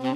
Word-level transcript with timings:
Hello 0.00 0.08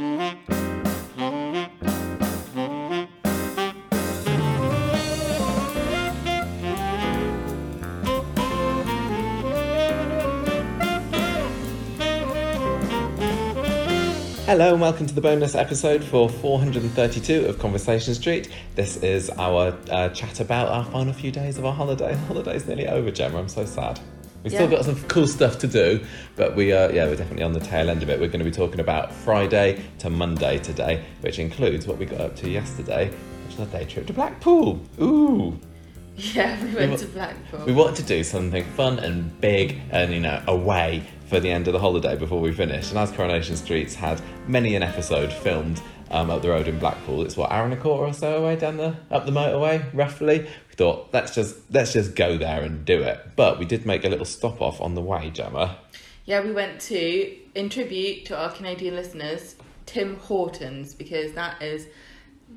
and 14.73 14.81
welcome 14.81 15.05
to 15.07 15.13
the 15.13 15.21
bonus 15.21 15.55
episode 15.55 16.03
for 16.03 16.31
432 16.31 17.45
of 17.45 17.59
Conversation 17.59 18.15
Street. 18.15 18.49
This 18.77 18.97
is 18.99 19.29
our 19.29 19.77
uh, 19.91 20.09
chat 20.09 20.41
about 20.41 20.69
our 20.69 20.87
final 20.87 21.13
few 21.13 21.31
days 21.31 21.59
of 21.59 21.67
our 21.67 21.75
holiday. 21.75 22.15
Holiday's 22.29 22.67
nearly 22.67 22.89
over, 22.89 23.11
Gemma. 23.11 23.39
I'm 23.39 23.49
so 23.51 23.67
sad. 23.67 24.01
We've 24.45 24.53
still 24.53 24.69
got 24.69 24.85
some 24.85 25.03
cool 25.05 25.27
stuff 25.27 25.59
to 25.61 25.67
do, 25.67 26.05
but 26.37 26.55
we 26.55 26.71
are 26.73 26.93
yeah 26.93 27.07
we're 27.07 27.17
definitely 27.17 27.45
on 27.45 27.55
the 27.55 27.61
tail 27.61 27.89
end 27.89 28.03
of 28.03 28.11
it. 28.11 28.21
We're 28.21 28.29
going 28.29 28.41
to 28.41 28.45
be 28.45 28.51
talking 28.51 28.79
about 28.79 29.11
Friday 29.11 29.83
to 30.01 30.11
Monday 30.11 30.59
today, 30.59 31.03
which 31.23 31.39
includes 31.39 31.87
what 31.87 31.97
we 31.97 32.05
got 32.05 32.21
up 32.21 32.37
to 32.37 32.51
yesterday, 32.51 33.11
which 33.47 33.57
was 33.59 33.67
a 33.67 33.71
day 33.73 33.85
trip 33.87 34.07
to 34.09 34.13
Blackpool. 34.13 34.81
Ooh. 35.01 35.59
Yeah, 36.17 36.63
we 36.63 36.73
went 36.77 36.93
wa- 36.93 36.97
to 36.99 37.07
Blackpool. 37.07 37.65
We 37.67 37.73
wanted 37.73 37.97
to 37.97 38.03
do 38.05 38.23
something 38.23 38.63
fun 38.77 39.01
and 39.01 39.41
big 39.41 39.81
and 39.91 40.13
you 40.13 40.21
know 40.21 40.41
away 40.47 41.03
for 41.27 41.41
the 41.41 41.51
end 41.51 41.67
of 41.67 41.73
the 41.73 41.81
holiday 41.81 42.15
before 42.15 42.41
we 42.41 42.53
finish. 42.53 42.91
And 42.91 42.99
as 43.01 43.11
Coronation 43.11 43.57
Street's 43.57 43.97
had 43.97 44.23
many 44.47 44.77
an 44.77 44.85
episode 44.85 45.33
filmed 45.33 45.83
um, 46.15 46.31
up 46.31 46.43
the 46.43 46.49
road 46.49 46.69
in 46.69 46.79
Blackpool, 46.79 47.23
it's 47.23 47.37
what 47.37 47.51
hour 47.51 47.65
and 47.65 47.75
a 47.75 47.77
quarter 47.77 48.05
or 48.05 48.13
so 48.13 48.37
away 48.39 48.55
down 48.55 48.77
the 48.77 48.97
up 49.11 49.27
the 49.27 49.33
motorway 49.33 49.85
roughly. 49.93 50.39
We 50.41 50.75
thought 50.77 51.09
let's 51.13 51.35
just 51.35 51.57
let's 51.73 51.93
just 51.93 52.15
go 52.15 52.39
there 52.39 52.63
and 52.63 52.85
do 52.85 53.03
it. 53.03 53.33
But 53.35 53.59
we 53.59 53.65
did 53.65 53.85
make 53.85 54.05
a 54.05 54.09
little 54.09 54.25
stop 54.25 54.63
off 54.63 54.81
on 54.81 54.95
the 54.95 55.03
way, 55.03 55.31
Gemma. 55.31 55.77
yeah, 56.25 56.41
we 56.41 56.53
went 56.53 56.81
to, 56.83 57.37
in 57.57 57.69
tribute 57.69 58.27
to 58.27 58.39
our 58.39 58.51
Canadian 58.53 58.95
listeners, 58.95 59.57
Tim 59.87 60.17
Hortons, 60.17 60.95
because 60.95 61.33
that 61.33 61.61
is 61.61 61.89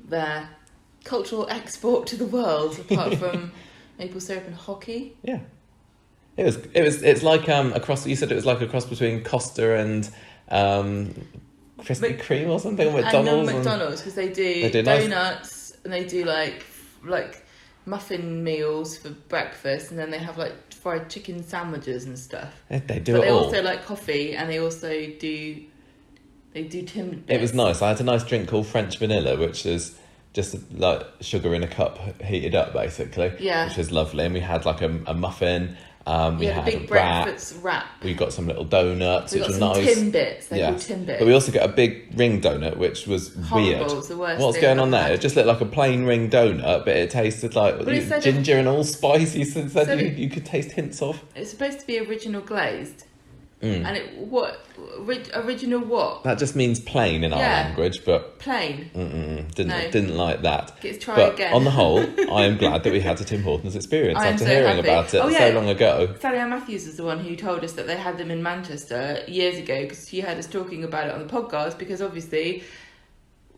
their 0.06 0.48
cultural 1.02 1.48
export 1.50 2.06
to 2.08 2.16
the 2.16 2.26
world, 2.26 2.78
apart 2.78 3.14
from 3.18 3.50
maple 3.98 4.20
syrup 4.20 4.46
and 4.46 4.54
hockey. 4.54 5.16
Yeah. 5.22 5.40
It 6.36 6.44
was 6.44 6.56
it 6.72 6.82
was 6.82 7.02
it's 7.02 7.24
like 7.24 7.48
um 7.48 7.72
across 7.72 8.06
you 8.06 8.14
said 8.14 8.30
it 8.30 8.36
was 8.36 8.46
like 8.46 8.60
a 8.60 8.68
cross 8.68 8.86
between 8.86 9.24
Costa 9.24 9.74
and 9.74 10.08
um 10.48 11.12
Krispy 11.78 12.10
Mc- 12.16 12.22
Kreme 12.22 12.48
or 12.48 12.58
something, 12.60 12.92
McDonald's. 12.92 13.48
and- 13.50 13.58
McDonald's, 13.58 14.00
because 14.00 14.14
they 14.14 14.28
do, 14.28 14.62
They 14.62 14.70
do 14.70 14.82
nice- 14.82 15.02
donuts 15.04 15.76
and 15.84 15.92
they 15.92 16.04
do 16.04 16.24
like 16.24 16.64
like 17.04 17.44
muffin 17.86 18.42
meals 18.44 18.98
for 18.98 19.10
breakfast, 19.10 19.90
and 19.90 19.98
then 19.98 20.10
they 20.10 20.18
have 20.18 20.36
like 20.36 20.54
fried 20.74 21.08
chicken 21.08 21.42
sandwiches 21.42 22.04
and 22.04 22.18
stuff. 22.18 22.52
They- 22.68 22.78
they 22.80 22.98
do 22.98 23.12
but 23.14 23.20
they 23.22 23.30
all. 23.30 23.44
also 23.44 23.62
like 23.62 23.84
coffee, 23.84 24.34
and 24.34 24.50
they 24.50 24.58
also 24.58 24.90
do 25.18 25.56
they 26.52 26.62
do 26.64 26.82
Tim. 26.82 27.24
It 27.28 27.40
was 27.40 27.54
nice. 27.54 27.82
I 27.82 27.88
had 27.88 28.00
a 28.00 28.04
nice 28.04 28.24
drink 28.24 28.48
called 28.48 28.66
French 28.66 28.98
vanilla, 28.98 29.36
which 29.38 29.64
is 29.66 29.96
just 30.32 30.56
like 30.72 31.02
sugar 31.20 31.54
in 31.54 31.62
a 31.62 31.66
cup 31.68 32.20
heated 32.22 32.54
up, 32.54 32.72
basically. 32.72 33.32
Yeah. 33.38 33.68
Which 33.68 33.78
is 33.78 33.92
lovely. 33.92 34.24
And 34.24 34.34
we 34.34 34.40
had 34.40 34.64
like 34.66 34.80
a, 34.82 34.90
a 35.06 35.14
muffin. 35.14 35.76
Um, 36.08 36.38
we 36.38 36.46
We 36.46 36.46
had 36.46 36.66
a 36.66 36.70
big 36.70 36.88
breakfast 36.88 37.56
wrap. 37.62 37.86
We 38.02 38.14
got 38.14 38.32
some 38.32 38.46
little 38.46 38.64
donuts, 38.64 39.34
We 39.34 39.40
which 39.40 39.48
was 39.48 39.58
nice. 39.58 39.94
Timbits. 39.94 40.48
They're 40.48 40.58
yeah. 40.58 40.72
Timbits. 40.72 41.18
But 41.18 41.26
we 41.26 41.34
also 41.34 41.52
got 41.52 41.68
a 41.68 41.72
big 41.72 42.14
ring 42.16 42.40
donut, 42.40 42.78
which 42.78 43.06
was 43.06 43.34
Horrible, 43.34 43.96
weird. 43.98 44.18
worst 44.18 44.40
What's 44.40 44.58
going 44.58 44.78
on 44.78 44.90
there? 44.90 45.12
It 45.12 45.20
just 45.20 45.36
looked 45.36 45.48
like 45.48 45.60
a 45.60 45.66
plain 45.66 46.04
ring 46.04 46.30
donut, 46.30 46.86
but 46.86 46.96
it 46.96 47.10
tasted 47.10 47.54
like 47.54 47.76
But 47.78 47.88
it 47.88 48.22
ginger 48.22 48.56
and 48.56 48.66
all 48.66 48.84
spicy. 48.84 49.44
So 49.44 49.68
So 49.68 49.92
you, 49.92 50.08
you 50.08 50.30
could 50.30 50.46
taste 50.46 50.72
hints 50.72 51.02
of. 51.02 51.22
It's 51.34 51.50
supposed 51.50 51.80
to 51.80 51.86
be 51.86 51.98
original 51.98 52.40
glazed, 52.40 53.04
Mm. 53.62 53.84
and 53.84 53.96
it 53.96 54.16
what 54.16 54.64
original 55.34 55.80
what 55.80 56.22
That 56.22 56.38
just 56.38 56.54
means 56.54 56.78
plain 56.78 57.24
in 57.24 57.32
our 57.32 57.40
Yeah. 57.40 57.62
language, 57.64 58.04
but 58.04 58.38
plain. 58.38 58.90
didn't 58.94 59.68
No. 59.68 59.90
didn't 59.90 60.16
like 60.16 60.42
that. 60.42 60.72
Let's 60.84 60.98
try 61.04 61.16
but 61.16 61.34
again. 61.34 61.52
on 61.52 61.64
the 61.64 61.70
whole, 61.72 61.98
I 62.32 62.44
am 62.44 62.56
glad 62.56 62.84
that 62.84 62.92
we 62.92 63.00
had 63.00 63.16
the 63.18 63.24
Tim 63.24 63.42
Hortons 63.42 63.74
experience 63.74 64.18
after 64.20 64.44
so 64.44 64.46
hearing 64.46 64.76
happy. 64.76 64.88
about 64.88 65.12
it 65.12 65.18
Oh, 65.18 65.30
so 65.30 65.50
long 65.50 65.68
ago. 65.68 66.14
Sally 66.20 66.38
Ann 66.38 66.50
Matthews 66.50 66.86
is 66.86 66.96
the 66.96 67.04
one 67.04 67.18
who 67.18 67.34
told 67.34 67.64
us 67.64 67.72
that 67.72 67.86
they 67.88 67.96
had 67.96 68.16
them 68.18 68.30
in 68.30 68.42
Manchester 68.42 69.22
years 69.26 69.58
ago 69.58 69.82
because 69.82 70.08
she 70.08 70.20
had 70.20 70.38
us 70.38 70.46
talking 70.46 70.84
about 70.84 71.08
it 71.08 71.12
on 71.14 71.26
the 71.26 71.32
podcast 71.32 71.78
because 71.78 72.00
obviously 72.00 72.62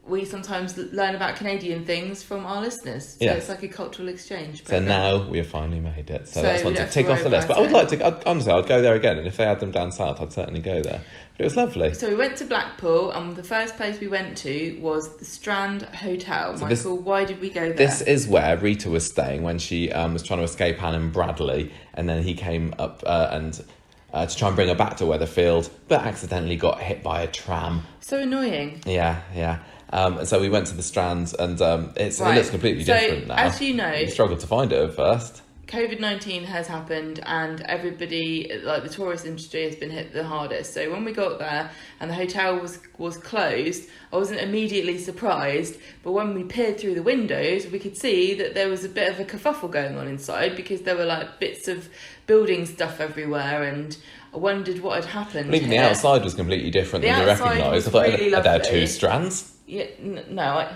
we 0.06 0.24
sometimes 0.24 0.76
learn 0.76 1.14
about 1.14 1.36
Canadian 1.36 1.84
things 1.84 2.22
from 2.22 2.44
our 2.44 2.60
listeners. 2.60 3.10
So 3.10 3.16
Yes. 3.26 3.38
it's 3.38 3.48
like 3.48 3.62
a 3.62 3.68
cultural 3.68 4.08
exchange. 4.08 4.64
So 4.66 4.80
now 4.80 5.28
we 5.28 5.38
have 5.38 5.46
finally 5.46 5.78
made 5.78 6.10
it. 6.10 6.26
So, 6.26 6.40
So 6.40 6.42
that's 6.42 6.64
one 6.64 6.74
to 6.74 6.86
tick 6.88 7.08
off 7.08 7.22
the 7.22 7.28
list. 7.28 7.46
But 7.48 7.58
I 7.58 7.60
would 7.60 7.70
like 7.70 7.88
to. 7.88 8.04
I'd, 8.06 8.24
honestly, 8.26 8.50
I'd 8.52 8.66
go 8.66 8.80
there 8.82 8.94
again, 8.94 9.18
and 9.18 9.26
if 9.26 9.36
they 9.36 9.44
had 9.44 9.60
them 9.60 9.70
down 9.70 9.92
south, 9.92 10.20
I'd 10.20 10.32
certainly 10.32 10.60
go 10.60 10.82
there. 10.82 11.00
But 11.36 11.40
it 11.40 11.44
was 11.44 11.56
lovely. 11.56 11.94
So 11.94 12.08
we 12.08 12.16
went 12.16 12.36
to 12.38 12.44
Blackpool, 12.44 13.12
and 13.12 13.36
the 13.36 13.44
first 13.44 13.76
place 13.76 14.00
we 14.00 14.08
went 14.08 14.36
to 14.38 14.78
was 14.80 15.16
the 15.18 15.24
Strand 15.24 15.82
Hotel. 15.82 16.56
So 16.56 16.66
this- 16.66 16.84
Michael, 16.84 16.98
why 16.98 17.24
did 17.24 17.40
we 17.40 17.50
go 17.50 17.66
there? 17.68 17.74
This 17.74 18.00
is 18.00 18.26
where 18.26 18.56
Rita 18.56 18.90
was 18.90 19.06
staying 19.06 19.42
when 19.42 19.58
she 19.58 19.92
um, 19.92 20.12
was 20.14 20.22
trying 20.22 20.40
to 20.40 20.44
escape 20.44 20.82
Alan 20.82 21.10
Bradley, 21.10 21.72
and 21.94 22.08
then 22.08 22.22
he 22.22 22.34
came 22.34 22.74
up 22.78 23.02
uh, 23.06 23.28
and 23.30 23.62
uh, 24.12 24.26
to 24.26 24.36
try 24.36 24.48
and 24.48 24.56
bring 24.56 24.68
her 24.68 24.74
back 24.74 24.96
to 24.96 25.04
Weatherfield, 25.04 25.70
but 25.86 26.00
accidentally 26.02 26.56
got 26.56 26.80
hit 26.80 27.02
by 27.02 27.22
a 27.22 27.28
tram. 27.28 27.82
so 28.00 28.18
annoying. 28.18 28.80
Yeah, 28.84 29.20
yeah. 29.34 29.58
Um, 29.92 30.18
and 30.18 30.28
so 30.28 30.40
we 30.40 30.48
went 30.48 30.66
to 30.68 30.74
the 30.74 30.82
Strand, 30.82 31.34
and 31.38 31.60
um, 31.60 31.92
it's, 31.96 32.20
it 32.20 32.34
looks 32.34 32.50
completely 32.50 32.84
So, 32.84 32.94
different 32.94 33.26
now. 33.28 33.34
as 33.36 33.60
you 33.60 33.74
know- 33.74 33.92
we 33.92 34.06
struggled 34.08 34.40
to 34.40 34.46
find 34.46 34.72
it 34.72 34.80
at 34.82 34.94
first. 34.94 35.42
COVID 35.70 36.00
19 36.00 36.42
has 36.44 36.66
happened 36.66 37.20
and 37.24 37.60
everybody, 37.60 38.50
like 38.64 38.82
the 38.82 38.88
tourist 38.88 39.24
industry, 39.24 39.62
has 39.62 39.76
been 39.76 39.90
hit 39.90 40.12
the 40.12 40.24
hardest. 40.24 40.74
So 40.74 40.90
when 40.90 41.04
we 41.04 41.12
got 41.12 41.38
there 41.38 41.70
and 42.00 42.10
the 42.10 42.14
hotel 42.14 42.58
was, 42.58 42.80
was 42.98 43.16
closed, 43.16 43.88
I 44.12 44.16
wasn't 44.16 44.40
immediately 44.40 44.98
surprised. 44.98 45.76
But 46.02 46.10
when 46.10 46.34
we 46.34 46.42
peered 46.42 46.80
through 46.80 46.96
the 46.96 47.04
windows, 47.04 47.68
we 47.68 47.78
could 47.78 47.96
see 47.96 48.34
that 48.34 48.54
there 48.54 48.68
was 48.68 48.84
a 48.84 48.88
bit 48.88 49.12
of 49.12 49.20
a 49.20 49.24
kerfuffle 49.24 49.70
going 49.70 49.96
on 49.96 50.08
inside 50.08 50.56
because 50.56 50.82
there 50.82 50.96
were 50.96 51.04
like 51.04 51.38
bits 51.38 51.68
of 51.68 51.88
building 52.26 52.66
stuff 52.66 52.98
everywhere 52.98 53.62
and 53.62 53.96
I 54.34 54.38
wondered 54.38 54.80
what 54.80 54.96
had 54.96 55.04
happened. 55.04 55.50
But 55.50 55.56
even 55.56 55.70
the 55.70 55.78
outside 55.78 56.24
was 56.24 56.34
completely 56.34 56.72
different 56.72 57.04
The 57.04 57.10
than 57.10 57.20
we 57.20 57.26
recognised. 57.26 57.86
I 57.86 57.90
thought, 57.92 58.06
really 58.06 58.34
are 58.34 58.42
there 58.42 58.58
two 58.58 58.88
strands? 58.88 59.56
Yeah, 59.70 59.86
n- 60.00 60.24
no. 60.30 60.42
I, 60.42 60.74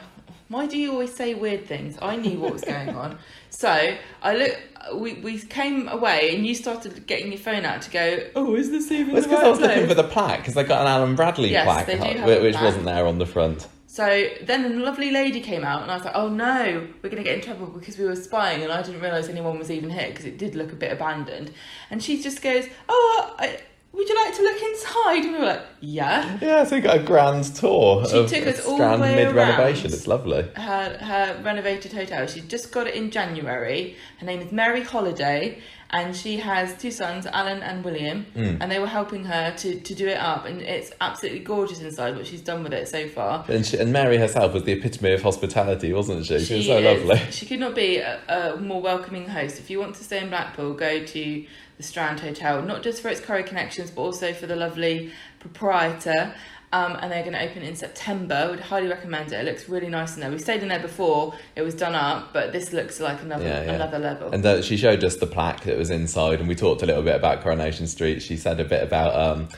why 0.49 0.67
do 0.67 0.79
you 0.79 0.93
always 0.93 1.15
say 1.15 1.35
weird 1.35 1.67
things? 1.67 1.99
I 2.01 2.17
knew 2.17 2.39
what 2.39 2.53
was 2.53 2.63
going 2.75 2.91
on. 2.91 3.19
So 3.51 3.97
I 4.23 4.37
look. 4.37 4.61
We, 4.95 5.15
we 5.15 5.39
came 5.39 5.89
away 5.89 6.37
and 6.37 6.47
you 6.47 6.55
started 6.55 7.07
getting 7.07 7.33
your 7.33 7.41
phone 7.41 7.65
out 7.65 7.81
to 7.83 7.91
go. 7.91 8.19
Oh, 8.37 8.55
is 8.55 8.71
this 8.71 8.91
even 8.93 9.15
Well, 9.15 9.17
it's 9.17 9.27
the 9.27 9.31
because 9.31 9.43
right 9.43 9.47
I 9.47 9.51
was 9.51 9.61
looking 9.61 9.89
for 9.89 9.95
the 9.95 10.05
plaque, 10.05 10.41
because 10.41 10.59
I 10.59 10.63
got 10.63 10.83
an 10.83 10.89
Alan 10.89 11.17
Bradley 11.17 11.51
Yes, 11.51 11.65
plaque, 11.65 11.87
they 11.87 11.95
do 11.95 12.19
have 12.19 12.29
a 12.29 12.43
which 12.43 12.57
wasn't 12.57 12.85
there 12.85 13.07
on 13.07 13.17
the 13.19 13.25
front. 13.25 13.67
So 13.87 14.29
then 14.43 14.65
a 14.65 14.69
lovely 14.85 15.13
lady 15.13 15.41
came 15.41 15.65
out 15.65 15.83
and 15.83 15.91
I 15.91 15.95
was 15.95 16.05
like, 16.05 16.17
oh 16.17 16.29
no, 16.29 16.87
we're 17.01 17.09
going 17.11 17.23
to 17.23 17.29
get 17.29 17.37
in 17.37 17.41
trouble 17.41 17.69
because 17.69 17.97
we 17.97 18.05
were 18.05 18.17
spying 18.17 18.63
and 18.65 18.73
I 18.73 18.83
didn't 18.83 19.01
realise 19.01 19.29
anyone 19.29 19.57
was 19.57 19.71
even 19.71 19.89
here 19.89 20.09
because 20.09 20.25
it 20.25 20.37
did 20.37 20.57
look 20.57 20.73
a 20.73 20.75
bit 20.75 20.91
abandoned. 20.93 21.53
And 21.91 22.03
she 22.03 22.21
just 22.21 22.43
goes, 22.43 22.67
oh, 22.89 23.35
I, 23.39 23.61
would 23.95 24.09
you 24.09 24.15
like 24.25 24.35
to 24.35 24.43
look 24.43 24.63
inside? 24.63 25.25
And 25.25 25.33
we 25.33 25.39
were 25.39 25.47
like, 25.47 25.63
yeah. 25.81 26.39
Yeah, 26.41 26.65
so 26.65 26.77
you 26.77 26.83
got 26.83 26.97
a 26.99 27.03
grand 27.03 27.45
tour 27.55 28.05
She 28.07 28.19
of 28.19 28.29
took 28.31 28.47
us 28.47 28.67
all 28.67 28.79
the 28.79 28.99
way 28.99 29.15
mid 29.15 29.35
renovation. 29.35 29.93
It's 29.93 30.07
lovely. 30.07 30.43
her 30.57 30.99
her 30.99 31.41
renovated 31.43 31.93
hotel. 31.93 32.27
She 32.27 32.41
just 32.41 32.73
got 32.73 32.87
it 32.87 32.95
in 32.95 33.11
January. 33.11 33.97
Her 34.19 34.27
name 34.27 34.41
is 34.41 34.51
Mary 34.51 34.83
Holiday, 34.83 35.61
and 35.91 36.15
she 36.17 36.39
has 36.39 36.77
two 36.77 36.91
sons, 36.91 37.27
Alan 37.27 37.63
and 37.63 37.85
William, 37.85 38.25
Hmm. 38.35 38.57
and 38.61 38.71
they 38.71 38.79
were 38.79 38.87
helping 38.89 39.25
her 39.25 39.55
to, 39.59 39.81
to 39.81 39.95
do 39.95 40.09
it 40.09 40.17
up. 40.19 40.45
And 40.47 40.61
it's 40.61 40.91
absolutely 41.01 41.41
gorgeous 41.41 41.81
inside. 41.81 42.17
What 42.17 42.27
she's 42.27 42.41
done 42.41 42.63
with 42.65 42.73
it 42.73 42.89
so 42.89 43.09
far. 43.09 43.45
And, 43.49 43.65
she, 43.65 43.79
and 43.79 43.93
Mary 43.93 44.17
herself 44.19 44.53
was 44.55 44.65
the 44.65 44.73
epitome 44.73 45.13
of 45.13 45.23
hospitality, 45.23 45.93
wasn't 45.93 46.27
she? 46.27 46.41
She, 46.41 46.57
was 46.57 46.67
so 46.67 46.79
is- 46.79 47.05
lovely. 47.05 47.31
She 47.31 47.47
could 47.47 47.61
not 47.61 47.75
be 47.75 47.99
a, 47.99 48.21
a 48.29 48.57
more 48.61 48.83
welcoming 48.83 49.29
host. 49.29 49.59
If 49.59 49.71
you 49.71 49.79
want 49.79 49.95
to 49.97 50.05
stay 50.05 50.21
in 50.23 50.29
Blackpool, 50.31 50.75
go 50.75 51.05
to 51.05 51.47
the 51.77 51.83
Strand 51.83 52.21
Hotel, 52.21 52.63
not 52.63 52.83
just 52.83 53.03
for 53.03 53.09
its 53.09 53.21
Corrie 53.21 53.43
connections, 53.45 53.91
but 53.91 54.03
also 54.03 54.33
for 54.33 54.47
the 54.47 54.57
lovely 54.57 55.13
proprietor. 55.41 56.35
Um, 56.75 56.99
and 57.01 57.13
they're 57.13 57.23
going 57.23 57.35
to 57.35 57.43
open 57.49 57.63
in 57.63 57.77
September. 57.77 58.35
I 58.35 58.51
would 58.51 58.59
highly 58.59 58.89
recommend 58.89 59.31
it. 59.31 59.37
It 59.37 59.45
looks 59.45 59.69
really 59.69 59.89
nice 59.89 60.17
in 60.17 60.21
there. 60.21 60.31
We 60.31 60.41
stayed 60.41 60.61
in 60.61 60.69
there 60.69 60.81
before; 60.81 61.33
it 61.55 61.63
was 61.63 61.73
done 61.73 61.95
up, 61.95 62.33
but 62.33 62.51
this 62.51 62.73
looks 62.73 62.99
like 62.99 63.23
another 63.23 63.45
Yeah, 63.45 63.63
yeah. 63.63 63.73
another 63.75 64.01
level. 64.01 64.33
And 64.33 64.45
uh, 64.45 64.61
she 64.61 64.77
showed 64.77 65.05
us 65.05 65.15
the 65.17 65.29
plaque 65.29 65.63
that 65.65 65.79
was 65.79 65.91
inside, 65.91 66.41
and 66.41 66.49
we 66.49 66.57
talked 66.57 66.83
a 66.83 66.87
little 66.87 67.05
bit 67.05 67.15
about 67.15 67.43
Coronation 67.43 67.87
Street. 67.87 68.23
She 68.23 68.37
said 68.37 68.59
a 68.59 68.65
bit 68.65 68.83
about. 68.83 69.15
Um, 69.15 69.49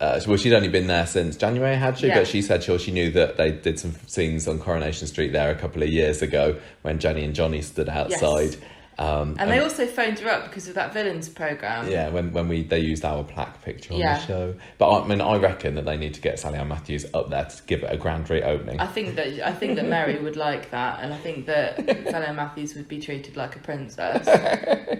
uh, 0.00 0.18
well, 0.26 0.38
she'd 0.38 0.54
only 0.54 0.68
been 0.68 0.86
there 0.86 1.06
since 1.06 1.36
January, 1.36 1.76
had 1.76 1.98
she? 1.98 2.08
Yeah. 2.08 2.20
But 2.20 2.28
she 2.28 2.40
said 2.40 2.62
sure 2.64 2.78
she 2.78 2.92
knew 2.92 3.10
that 3.12 3.36
they 3.36 3.52
did 3.52 3.78
some 3.78 3.94
scenes 4.06 4.48
on 4.48 4.58
Coronation 4.58 5.06
Street 5.06 5.32
there 5.32 5.50
a 5.50 5.54
couple 5.54 5.82
of 5.82 5.90
years 5.90 6.22
ago 6.22 6.58
when 6.80 6.98
Jenny 6.98 7.24
and 7.24 7.34
Johnny 7.34 7.60
stood 7.60 7.90
outside. 7.90 8.56
Um, 8.98 9.36
and 9.38 9.50
they 9.50 9.58
also 9.58 9.86
phoned 9.86 10.18
her 10.20 10.28
up 10.30 10.44
because 10.44 10.68
of 10.68 10.74
that 10.76 10.92
villains 10.92 11.28
program. 11.28 11.88
Yeah, 11.90 12.10
when, 12.10 12.32
when 12.32 12.48
we 12.48 12.62
they 12.62 12.78
used 12.78 13.04
our 13.04 13.24
plaque 13.24 13.62
picture 13.62 13.94
on 13.94 14.00
Yeah. 14.00 14.18
the 14.18 14.26
show. 14.26 14.54
But 14.78 15.02
I 15.02 15.06
mean, 15.06 15.20
I 15.20 15.36
reckon 15.36 15.74
that 15.74 15.84
they 15.84 15.96
need 15.96 16.14
to 16.14 16.20
get 16.20 16.38
Sally 16.38 16.58
Ann 16.58 16.68
Matthews 16.68 17.04
up 17.12 17.30
there 17.30 17.44
to 17.44 17.62
give 17.64 17.82
it 17.82 17.92
a 17.92 17.96
grand 17.96 18.30
reopening. 18.30 18.78
I 18.80 18.86
think 18.86 19.16
that 19.16 19.46
I 19.46 19.52
think 19.52 19.76
that 19.76 19.86
Mary 19.86 20.18
would 20.18 20.36
like 20.36 20.70
that, 20.70 21.00
and 21.02 21.12
I 21.12 21.18
think 21.18 21.46
that 21.46 21.76
Sally 22.10 22.34
Matthews 22.34 22.74
would 22.76 22.88
be 22.88 23.00
treated 23.00 23.36
like 23.36 23.56
a 23.56 23.58
princess, 23.60 24.24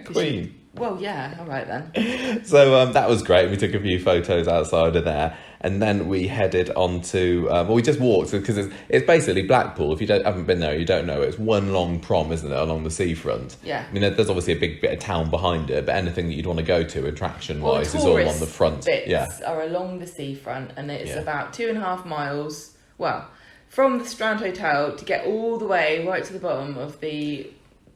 Queen. 0.05 0.53
Well, 0.77 0.97
yeah. 1.01 1.35
All 1.39 1.45
right 1.45 1.67
then. 1.67 2.41
So 2.45 2.75
um, 2.79 2.93
that 2.93 3.09
was 3.09 3.23
great. 3.23 3.49
We 3.49 3.57
took 3.57 3.73
a 3.73 3.79
few 3.79 3.99
photos 3.99 4.47
outside 4.47 4.95
of 4.95 5.03
there, 5.05 5.35
and 5.61 5.81
then 5.81 6.07
we 6.07 6.27
headed 6.27 6.69
on 6.75 7.01
to. 7.01 7.47
Um, 7.49 7.67
well, 7.67 7.75
we 7.75 7.81
just 7.81 7.99
walked 7.99 8.31
because 8.31 8.57
it's, 8.57 8.73
it's 8.89 9.05
basically 9.07 9.43
Blackpool. 9.43 9.93
If 9.93 10.01
you 10.01 10.05
don't, 10.07 10.23
haven't 10.25 10.45
been 10.45 10.59
there, 10.59 10.77
you 10.77 10.85
don't 10.85 11.05
know. 11.07 11.21
It's 11.21 11.39
one 11.39 11.71
long 11.73 11.99
prom, 11.99 12.31
isn't 12.31 12.51
it, 12.51 12.55
along 12.57 12.83
the 12.83 12.91
seafront? 12.91 13.55
Yeah. 13.63 13.85
I 13.87 13.91
mean, 13.93 14.01
there's 14.01 14.29
obviously 14.29 14.53
a 14.53 14.59
big 14.59 14.81
bit 14.81 14.91
of 14.93 14.99
town 14.99 15.29
behind 15.29 15.69
it, 15.71 15.85
but 15.85 15.95
anything 15.95 16.27
that 16.27 16.33
you'd 16.33 16.45
want 16.45 16.59
to 16.59 16.65
go 16.65 16.83
to 16.83 17.05
attraction 17.07 17.61
Well, 17.61 17.73
wise 17.75 17.95
is 17.95 18.03
all 18.03 18.17
on 18.17 18.39
the 18.39 18.45
front. 18.45 18.85
Bits 18.85 19.07
Yeah. 19.07 19.27
are 19.45 19.61
along 19.63 19.99
the 19.99 20.07
seafront, 20.07 20.71
and 20.77 20.91
it's 20.91 21.11
Yeah. 21.11 21.19
about 21.19 21.53
two 21.53 21.69
and 21.69 21.77
a 21.77 21.81
half 21.81 22.05
miles. 22.05 22.75
Well, 22.97 23.27
from 23.69 23.99
the 23.99 24.05
Strand 24.05 24.39
Hotel 24.41 24.95
to 24.95 25.05
get 25.05 25.25
all 25.25 25.57
the 25.57 25.65
way 25.67 26.05
right 26.05 26.23
to 26.23 26.33
the 26.33 26.39
bottom 26.39 26.77
of 26.77 26.99
the 26.99 27.47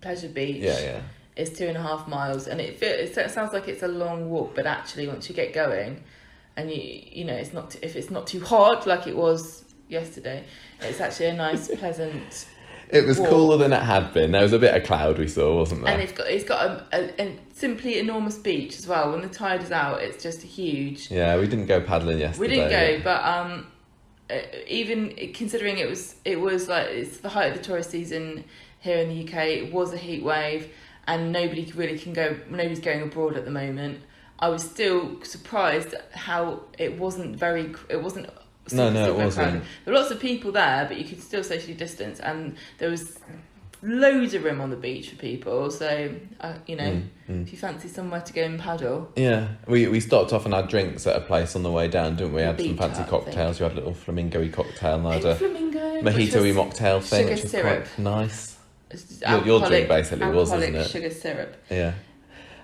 Pleasure 0.01 0.29
Beach. 0.29 0.63
Yeah, 0.63 0.79
yeah. 0.79 1.01
Is 1.39 1.49
two 1.57 1.67
and 1.67 1.77
a 1.77 1.81
half 1.81 2.07
miles, 2.07 2.47
and 2.47 2.59
it, 2.61 2.77
fe- 2.79 3.01
it 3.03 3.31
sounds 3.31 3.53
like 3.53 3.67
it's 3.67 3.83
a 3.83 3.87
long 3.87 4.29
walk, 4.29 4.53
but 4.55 4.65
actually, 4.65 5.07
once 5.07 5.29
you 5.29 5.35
get 5.35 5.53
going, 5.53 6.03
and 6.57 6.69
you 6.71 6.81
you 7.19 7.25
know 7.25 7.33
it's 7.35 7.53
not 7.53 7.75
if 7.81 7.95
it's 7.95 8.09
not 8.11 8.27
too 8.27 8.41
hot 8.41 8.85
like 8.85 9.07
it 9.07 9.15
was 9.15 9.63
yesterday, 9.87 10.43
it's 10.81 10.99
actually 11.01 11.27
a 11.27 11.33
nice, 11.33 11.67
pleasant, 11.79 12.47
It 12.89 13.05
was 13.05 13.19
Walk. 13.19 13.29
cooler 13.29 13.57
than 13.57 13.71
it 13.73 13.81
had 13.83 14.13
been. 14.13 14.31
There 14.31 14.41
was 14.41 14.53
a 14.53 14.59
bit 14.59 14.75
of 14.75 14.83
cloud 14.83 15.17
we 15.17 15.27
saw, 15.27 15.55
wasn't 15.55 15.83
there? 15.83 15.93
and 15.93 16.01
it's 16.01 16.11
got 16.11 16.27
it's 16.27 16.43
got 16.43 16.61
a, 16.67 16.85
a, 16.91 17.27
a 17.27 17.39
simply 17.53 17.99
enormous 17.99 18.37
beach 18.37 18.77
as 18.77 18.87
well. 18.87 19.11
When 19.11 19.21
the 19.21 19.29
tide 19.29 19.61
is 19.63 19.71
out, 19.71 20.01
it's 20.01 20.21
just 20.21 20.41
huge. 20.41 21.09
yeah, 21.11 21.37
we 21.37 21.47
didn't 21.47 21.67
go 21.67 21.79
paddling 21.81 22.19
yesterday. 22.19 22.41
We 22.47 22.55
didn't 22.55 22.69
go, 22.71 23.03
but 23.03 23.23
um, 23.25 23.67
uh, 24.29 24.39
even 24.67 25.15
considering 25.33 25.77
it 25.77 25.87
was 25.89 26.15
it 26.25 26.39
was 26.39 26.67
like 26.67 26.87
it's 26.89 27.17
the 27.19 27.29
height 27.29 27.51
of 27.51 27.57
the 27.57 27.63
tourist 27.63 27.89
season 27.91 28.43
here 28.79 28.97
in 28.97 29.09
the 29.09 29.23
UK. 29.23 29.35
It 29.45 29.73
was 29.73 29.93
a 29.93 29.97
heat 29.97 30.23
wave, 30.23 30.69
and 31.11 31.31
nobody 31.31 31.63
really 31.75 31.97
can 31.99 32.13
go. 32.13 32.35
Nobody's 32.49 32.79
going 32.79 33.01
abroad 33.01 33.35
at 33.35 33.45
the 33.45 33.51
moment. 33.51 34.01
I 34.39 34.47
was 34.49 34.63
still 34.63 35.21
surprised 35.23 35.93
how 36.13 36.61
it 36.77 36.97
wasn't 36.97 37.35
very. 37.35 37.73
It 37.89 38.01
wasn't. 38.01 38.29
No, 38.71 38.89
no, 38.91 39.05
it 39.09 39.15
wasn't. 39.15 39.47
crowded. 39.47 39.61
There 39.83 39.93
were 39.93 39.99
lots 39.99 40.11
of 40.11 40.19
people 40.19 40.51
there, 40.51 40.85
but 40.87 40.97
you 40.97 41.03
could 41.03 41.21
still 41.21 41.43
socially 41.43 41.73
distance, 41.73 42.19
and 42.19 42.55
there 42.77 42.89
was 42.89 43.17
loads 43.81 44.33
of 44.33 44.43
room 44.43 44.59
on 44.61 44.69
the 44.69 44.75
beach 44.75 45.09
for 45.09 45.15
people. 45.15 45.71
So, 45.71 46.13
uh, 46.41 46.53
you 46.67 46.75
know, 46.75 46.91
Mm, 46.91 47.03
mm. 47.29 47.43
if 47.43 47.51
you 47.53 47.57
fancy 47.57 47.87
somewhere 47.87 48.21
to 48.21 48.33
go 48.33 48.43
and 48.43 48.59
paddle, 48.59 49.09
Yeah, 49.15 49.47
we 49.67 49.87
we 49.87 49.99
stopped 50.01 50.33
off 50.33 50.45
and 50.45 50.53
had 50.53 50.67
drinks 50.67 51.07
at 51.07 51.15
a 51.15 51.21
place 51.21 51.55
on 51.55 51.63
the 51.63 51.71
way 51.71 51.87
down, 51.87 52.15
didn't 52.17 52.33
we? 52.33 52.41
Had 52.41 52.59
some 52.61 52.77
fancy 52.77 53.03
cocktails. 53.05 53.59
We 53.59 53.63
had 53.63 53.71
a 53.73 53.75
little 53.75 53.93
flamingo-y 53.93 54.49
cocktail 54.49 54.95
and 54.95 55.07
I 55.07 55.13
had 55.15 55.25
a 55.25 55.35
flamingo, 55.35 56.01
mojito-y 56.01 56.51
mocktail 56.51 57.01
thing, 57.01 57.21
sugar 57.23 57.33
which 57.33 57.43
was 57.43 57.51
syrup. 57.51 57.85
quite 57.95 57.99
nice. 57.99 58.48
It's 58.91 59.03
just 59.03 59.21
Your- 59.21 59.29
your 59.45 59.59
drink 59.59 59.63
alcoholic- 59.63 59.87
basically 59.87 60.27
was, 60.31 60.53
isn't 60.53 60.75
it? 60.75 60.89
Sugar 60.89 61.09
syrup. 61.11 61.55
Yeah. 61.69 61.93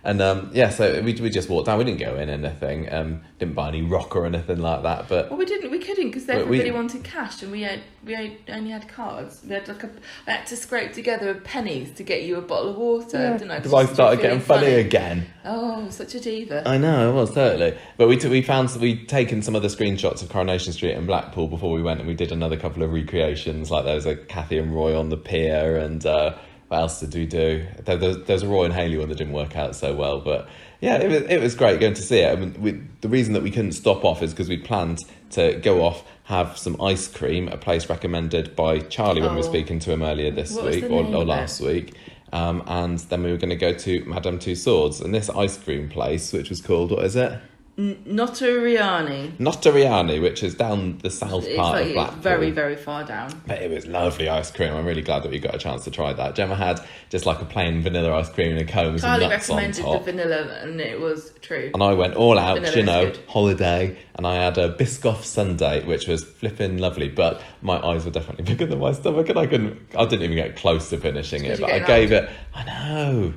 And 0.06 0.22
um, 0.22 0.52
yeah, 0.54 0.69
so 0.69 1.02
we, 1.02 1.13
we 1.16 1.30
just 1.31 1.50
walked 1.50 1.66
down. 1.66 1.80
We 1.80 1.84
didn't 1.84 2.00
go 2.00 2.16
in 2.16 2.30
anything. 2.30 2.94
Um, 2.94 3.22
didn't 3.40 3.56
buy 3.56 3.69
any 3.69 3.81
rock 3.81 4.16
or 4.16 4.25
anything 4.28 4.60
like 4.60 4.84
that. 4.84 5.10
But 5.10 5.31
Well, 5.31 5.40
we 5.40 5.46
didn't. 5.46 5.72
We 5.72 5.80
couldn't 5.80 6.10
because 6.10 6.25
But 6.25 6.36
we- 6.48 6.60
everybody 6.60 6.72
wanted 6.72 7.04
cash, 7.04 7.42
and 7.42 7.52
we 7.52 7.63
had 7.63 7.81
we 8.06 8.13
had, 8.13 8.31
only 8.50 8.69
had 8.69 8.88
cards. 8.88 9.42
We 9.44 9.56
had 9.56 9.68
like 9.68 9.84
a. 9.84 9.90
I 10.28 10.31
had 10.34 10.46
to 10.48 10.56
scrape 10.56 10.94
together 10.94 11.34
pennies 11.44 11.92
to 11.96 12.04
get 12.04 12.22
you 12.22 12.38
a 12.38 12.42
bottle 12.42 12.69
of 12.69 12.78
water, 12.78 13.31
didn't 13.38 13.50
I? 13.50 13.57
because 13.57 13.74
I 13.74 13.86
started 13.92 14.22
getting 14.22 14.40
funny 14.40 14.74
again. 14.75 15.25
Oh, 15.44 15.90
such 15.90 16.13
a 16.13 16.19
diva. 16.19 16.62
I 16.68 16.78
know, 16.78 17.10
it 17.10 17.13
was 17.13 17.34
totally. 17.34 17.75
But 17.98 18.07
we 18.07 18.18
t- 18.18 18.30
we 18.30 18.44
found 18.44 18.69
we'd 18.80 19.10
taken 19.10 19.42
some 19.42 19.56
other 19.56 19.69
screenshots 19.69 20.22
of 20.22 20.30
Coronation 20.30 20.72
Street 20.72 20.94
and 20.94 21.07
Blackpool 21.07 21.48
before 21.48 21.72
we 21.72 21.81
went, 21.81 22.00
and 22.00 22.07
we 22.07 22.13
did 22.13 22.31
another 22.31 22.57
couple 22.57 22.84
of 22.84 22.94
recreations. 22.94 23.72
Like 23.72 23.86
there 23.86 23.96
was 23.96 24.06
a 24.06 24.16
Cathy 24.16 24.60
and 24.60 24.74
Roy 24.75 24.96
on 24.98 25.10
the 25.10 25.18
pier, 25.18 25.78
and 25.78 26.06
uh, 26.06 26.36
what 26.67 26.77
else 26.77 27.00
did 27.00 27.13
we 27.13 27.25
do? 27.25 27.65
There, 27.83 27.97
there, 27.97 28.15
there's 28.15 28.44
a 28.44 28.47
Roy 28.47 28.65
and 28.65 28.73
Hayley 28.73 28.97
one 28.97 29.09
that 29.09 29.17
didn't 29.17 29.33
work 29.33 29.56
out 29.56 29.75
so 29.75 29.94
well, 29.95 30.19
but 30.21 30.47
yeah, 30.81 30.97
it 30.97 31.09
was 31.09 31.21
it 31.29 31.41
was 31.41 31.56
great 31.56 31.79
going 31.79 31.94
to 31.94 32.01
see 32.01 32.19
it. 32.19 32.31
I 32.31 32.35
mean, 32.35 32.56
we, 32.59 32.81
the 33.01 33.09
reason 33.09 33.33
that 33.33 33.44
we 33.44 33.51
couldn't 33.51 33.73
stop 33.73 34.03
off 34.03 34.21
is 34.21 34.31
because 34.33 34.50
we 34.50 34.57
planned 34.57 35.00
to 35.31 35.56
go 35.59 35.83
off. 35.85 36.03
Have 36.23 36.57
some 36.57 36.81
ice 36.81 37.07
cream, 37.07 37.47
a 37.50 37.57
place 37.57 37.88
recommended 37.88 38.56
by 38.56 38.79
Charlie 38.79 39.21
when 39.21 39.31
we 39.35 39.41
were 39.41 39.45
Oh. 39.45 39.50
speaking 39.50 39.77
to 39.79 39.91
him 39.91 40.01
earlier 40.01 40.31
this 40.31 40.56
What 40.56 40.65
week 40.65 40.85
or, 40.85 41.03
or 41.06 41.23
last 41.23 41.62
week. 41.62 41.94
Um, 42.33 42.63
and 42.65 42.97
then 42.97 43.21
we 43.21 43.29
were 43.31 43.38
going 43.38 43.51
to 43.51 43.56
go 43.56 43.71
to 43.73 44.03
Madame 44.06 44.39
Tussauds, 44.39 45.01
and 45.03 45.13
this 45.13 45.29
ice 45.29 45.56
cream 45.57 45.88
place, 45.88 46.33
which 46.33 46.50
was 46.50 46.61
called 46.61 46.89
what 46.89 47.06
is 47.06 47.15
it? 47.15 47.39
Notarianni. 47.77 49.36
Notarianni, 49.38 50.22
which 50.22 50.44
is 50.44 50.56
down 50.56 50.98
the 51.00 51.10
south 51.10 51.45
It's 51.45 51.57
part 51.57 51.75
like 51.75 51.88
of 51.88 51.94
Blackpool. 51.94 52.22
very 52.22 52.51
very 52.51 52.75
far 52.75 53.04
down. 53.04 53.42
But 53.45 53.62
it 53.62 53.69
was 53.69 53.86
lovely 53.86 54.30
ice 54.30 54.50
cream. 54.51 54.74
I'm 54.74 54.86
really 54.86 55.01
glad 55.01 55.24
that 55.24 55.31
we 55.31 55.39
got 55.39 55.54
a 55.56 55.57
chance 55.57 55.83
to 55.83 55.92
try 55.92 56.13
that. 56.13 56.36
Gemma 56.36 56.56
had 56.56 56.80
just 57.10 57.25
like 57.25 57.42
a 57.42 57.45
plain 57.45 57.81
vanilla 57.81 58.13
ice 58.16 58.30
cream 58.30 58.51
in 58.56 58.57
a 58.57 58.66
cone 58.66 58.94
with 58.94 59.01
some 59.01 59.12
Charlie 59.19 59.27
nuts 59.27 59.50
on 59.50 59.57
recommended 59.57 59.86
the 59.86 60.00
vanilla, 60.12 60.60
and 60.62 60.80
it 60.80 61.00
was 61.00 61.33
true. 61.42 61.72
and 61.74 61.83
I 61.83 61.94
went 61.94 62.16
all 62.16 62.39
out, 62.39 62.60
Vanilla 62.60 62.77
you 62.77 62.83
know, 62.83 63.13
holiday, 63.27 63.98
and 64.16 64.25
I 64.25 64.36
had 64.36 64.57
a 64.57 64.74
Biscoff 64.74 65.24
sundae, 65.24 65.83
which 65.83 66.07
was 66.07 66.24
flipping 66.24 66.78
lovely. 66.78 67.10
But 67.10 67.42
my 67.62 67.78
eyes 67.86 68.06
were 68.06 68.12
definitely 68.12 68.45
bigger 68.51 68.66
than 68.66 68.80
my 68.80 68.94
stomach, 68.94 69.28
and 69.30 69.38
I 69.38 69.48
couldn't. 69.48 69.80
I 69.98 70.06
didn't 70.06 70.24
even 70.24 70.38
get 70.38 70.56
close 70.56 70.89
to 70.92 70.98
finishing 70.98 71.44
it. 71.45 71.60
But 71.60 71.71
I 71.71 71.80
gave 71.80 72.12
it. 72.12 72.30
I 72.54 72.63
know, 72.63 73.33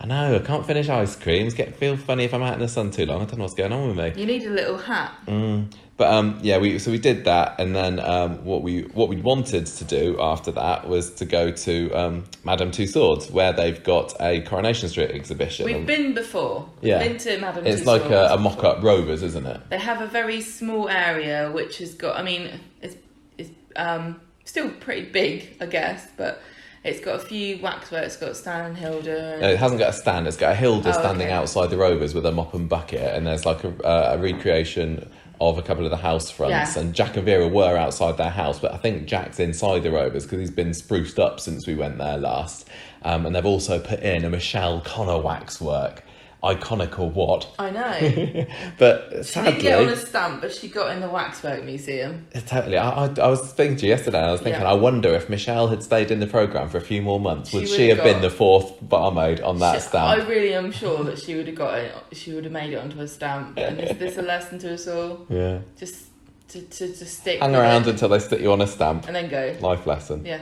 I 0.00 0.06
know. 0.06 0.36
I 0.36 0.38
can't 0.38 0.66
finish 0.66 0.88
ice 0.88 1.14
creams. 1.14 1.52
Get 1.52 1.76
feel 1.76 1.96
funny 1.96 2.24
if 2.24 2.32
I'm 2.32 2.42
out 2.42 2.54
in 2.54 2.60
the 2.60 2.68
sun 2.68 2.90
too 2.90 3.04
long. 3.04 3.20
I 3.20 3.24
don't 3.26 3.36
know 3.36 3.44
what's 3.44 3.54
going 3.54 3.72
on 3.72 3.88
with 3.88 3.96
me. 3.98 4.20
You 4.20 4.26
need 4.26 4.44
a 4.44 4.50
little 4.50 4.78
hat. 4.78 5.12
Mm. 5.26 5.70
But 5.98 6.14
um, 6.14 6.38
yeah, 6.40 6.56
we 6.56 6.78
so 6.78 6.90
we 6.90 6.96
did 6.96 7.24
that, 7.26 7.60
and 7.60 7.76
then 7.76 8.00
um, 8.00 8.42
what 8.42 8.62
we 8.62 8.84
what 8.94 9.10
we 9.10 9.16
wanted 9.16 9.66
to 9.66 9.84
do 9.84 10.16
after 10.18 10.50
that 10.52 10.88
was 10.88 11.10
to 11.16 11.26
go 11.26 11.50
to 11.50 11.90
um, 11.92 12.24
Madame 12.42 12.70
Tussauds, 12.70 13.30
where 13.30 13.52
they've 13.52 13.84
got 13.84 14.14
a 14.18 14.40
Coronation 14.40 14.88
Street 14.88 15.10
exhibition. 15.10 15.66
We've 15.66 15.84
been 15.84 16.14
before. 16.14 16.70
Yeah. 16.80 17.00
We've 17.00 17.08
been 17.10 17.18
to 17.18 17.38
Madame 17.38 17.66
it's 17.66 17.82
Tussauds 17.82 17.84
like 17.84 18.04
a, 18.10 18.28
a 18.32 18.38
mock-up 18.38 18.82
Rovers, 18.82 19.22
isn't 19.22 19.44
it? 19.44 19.60
They 19.68 19.78
have 19.78 20.00
a 20.00 20.06
very 20.06 20.40
small 20.40 20.88
area 20.88 21.50
which 21.50 21.76
has 21.78 21.92
got. 21.92 22.18
I 22.18 22.22
mean, 22.22 22.48
it's 22.80 22.96
it's 23.36 23.50
um 23.76 24.18
still 24.46 24.70
pretty 24.70 25.10
big, 25.10 25.58
I 25.60 25.66
guess, 25.66 26.08
but 26.16 26.40
it's 26.84 27.00
got 27.00 27.16
a 27.16 27.18
few 27.18 27.58
waxworks. 27.58 28.06
It's 28.06 28.16
got 28.16 28.36
Stan 28.36 28.66
and 28.66 28.76
Hilda. 28.76 29.38
No, 29.40 29.48
it 29.50 29.58
hasn't 29.58 29.78
got 29.80 29.90
a 29.90 29.92
stand. 29.92 30.26
It's 30.26 30.36
got 30.36 30.52
a 30.52 30.54
Hilda 30.54 30.90
Oh, 30.90 30.92
standing 30.92 31.26
okay. 31.26 31.32
outside 31.36 31.70
the 31.70 31.76
Rovers 31.76 32.14
with 32.14 32.24
a 32.26 32.32
mop 32.32 32.54
and 32.54 32.68
bucket, 32.68 33.14
and 33.14 33.26
there's 33.26 33.44
like 33.44 33.64
a, 33.64 33.68
uh, 33.84 34.16
a 34.16 34.18
recreation 34.18 35.08
of 35.42 35.56
a 35.56 35.62
couple 35.62 35.84
of 35.84 35.90
the 35.90 35.96
house 35.96 36.30
fronts. 36.30 36.76
Yeah. 36.76 36.82
And 36.82 36.94
Jack 36.94 37.16
and 37.16 37.24
Vera 37.24 37.48
were 37.48 37.76
outside 37.76 38.16
their 38.18 38.30
house, 38.30 38.58
but 38.58 38.72
I 38.72 38.76
think 38.76 39.06
Jack's 39.06 39.40
inside 39.40 39.82
the 39.82 39.90
Rovers 39.90 40.24
because 40.24 40.38
he's 40.38 40.50
been 40.50 40.74
spruced 40.74 41.18
up 41.18 41.40
since 41.40 41.66
we 41.66 41.74
went 41.74 41.96
there 41.98 42.18
last. 42.18 42.68
Um, 43.02 43.24
and 43.24 43.34
they've 43.34 43.46
also 43.46 43.78
put 43.78 44.00
in 44.00 44.24
a 44.24 44.30
Michelle 44.30 44.82
Connor 44.82 45.18
waxwork, 45.18 46.04
iconic 46.42 46.98
or 46.98 47.10
what? 47.10 47.48
I 47.58 47.70
know. 47.70 48.46
But 48.78 49.26
She 49.26 49.40
didn't 49.40 49.60
get 49.60 49.78
on 49.78 49.88
a 49.88 49.96
stamp, 49.96 50.40
but 50.40 50.52
she 50.52 50.68
got 50.68 50.90
in 50.92 51.00
the 51.00 51.08
waxwork 51.08 51.64
museum. 51.64 52.26
totally. 52.46 52.78
I, 52.78 52.88
I, 52.88 53.14
I 53.20 53.26
was 53.28 53.52
thinking 53.52 53.76
to 53.78 53.86
you 53.86 53.90
yesterday, 53.90 54.18
and 54.18 54.26
I 54.28 54.32
was 54.32 54.40
thinking, 54.40 54.62
Yeah. 54.62 54.70
I 54.70 54.74
wonder 54.74 55.10
if 55.14 55.28
Michelle 55.28 55.68
had 55.68 55.82
stayed 55.82 56.10
in 56.10 56.20
the 56.20 56.26
program 56.26 56.68
for 56.68 56.78
a 56.78 56.82
few 56.82 57.02
more 57.02 57.20
months, 57.20 57.50
She 57.50 57.56
would 57.56 57.62
would've 57.64 57.76
she 57.76 57.88
have 57.88 58.02
been 58.02 58.22
the 58.22 58.30
fourth 58.30 58.72
barmaid 58.80 59.40
on 59.40 59.58
that 59.58 59.74
She- 59.76 59.88
stamp? 59.88 60.18
I 60.22 60.26
really 60.26 60.54
am 60.54 60.72
sure 60.72 61.04
that 61.04 61.18
she 61.18 61.34
would 61.34 61.46
have 61.46 61.56
got 61.56 61.78
it. 61.78 61.94
She 62.12 62.32
would 62.32 62.44
have 62.44 62.52
made 62.52 62.72
it 62.72 62.76
onto 62.76 63.00
a 63.00 63.08
stamp. 63.08 63.58
And 63.58 63.80
is 63.80 63.96
this 63.98 64.16
a 64.18 64.22
lesson 64.22 64.58
to 64.60 64.74
us 64.74 64.86
all? 64.88 65.26
Yeah. 65.28 65.58
Just 65.78 66.06
to 66.50 66.60
to, 66.62 66.88
to 66.92 67.06
stick. 67.06 67.40
Hang 67.40 67.54
around 67.54 67.86
it 67.86 67.90
until 67.90 68.08
they 68.08 68.18
stick 68.18 68.40
you 68.40 68.52
on 68.52 68.60
a 68.60 68.66
stamp. 68.66 69.06
and 69.06 69.16
then 69.16 69.28
go. 69.28 69.56
Life 69.60 69.86
lesson. 69.86 70.24
Yeah. 70.24 70.40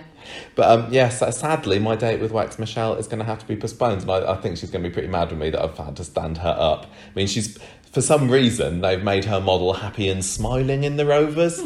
But 0.54 0.70
um, 0.70 0.92
yes, 0.92 1.18
sadly, 1.36 1.78
my 1.78 1.96
date 1.96 2.20
with 2.20 2.32
Wax 2.32 2.58
Michelle 2.58 2.94
is 2.94 3.06
going 3.06 3.20
to 3.20 3.24
have 3.24 3.38
to 3.38 3.46
be 3.46 3.56
postponed, 3.56 4.02
and 4.02 4.10
I, 4.10 4.32
I 4.32 4.36
think 4.36 4.58
she's 4.58 4.70
going 4.70 4.82
to 4.82 4.88
be 4.88 4.92
pretty 4.92 5.08
mad 5.08 5.30
with 5.30 5.38
me 5.38 5.50
that 5.50 5.62
I've 5.62 5.76
had 5.78 5.96
to 5.96 6.04
stand 6.04 6.38
her 6.38 6.54
up. 6.58 6.84
I 6.84 7.14
mean, 7.14 7.26
she's 7.26 7.58
for 7.92 8.00
some 8.02 8.30
reason 8.30 8.80
they've 8.80 9.02
made 9.02 9.24
her 9.24 9.40
model 9.40 9.72
happy 9.72 10.08
and 10.08 10.24
smiling 10.24 10.84
in 10.84 10.96
the 10.96 11.06
Rovers. 11.06 11.60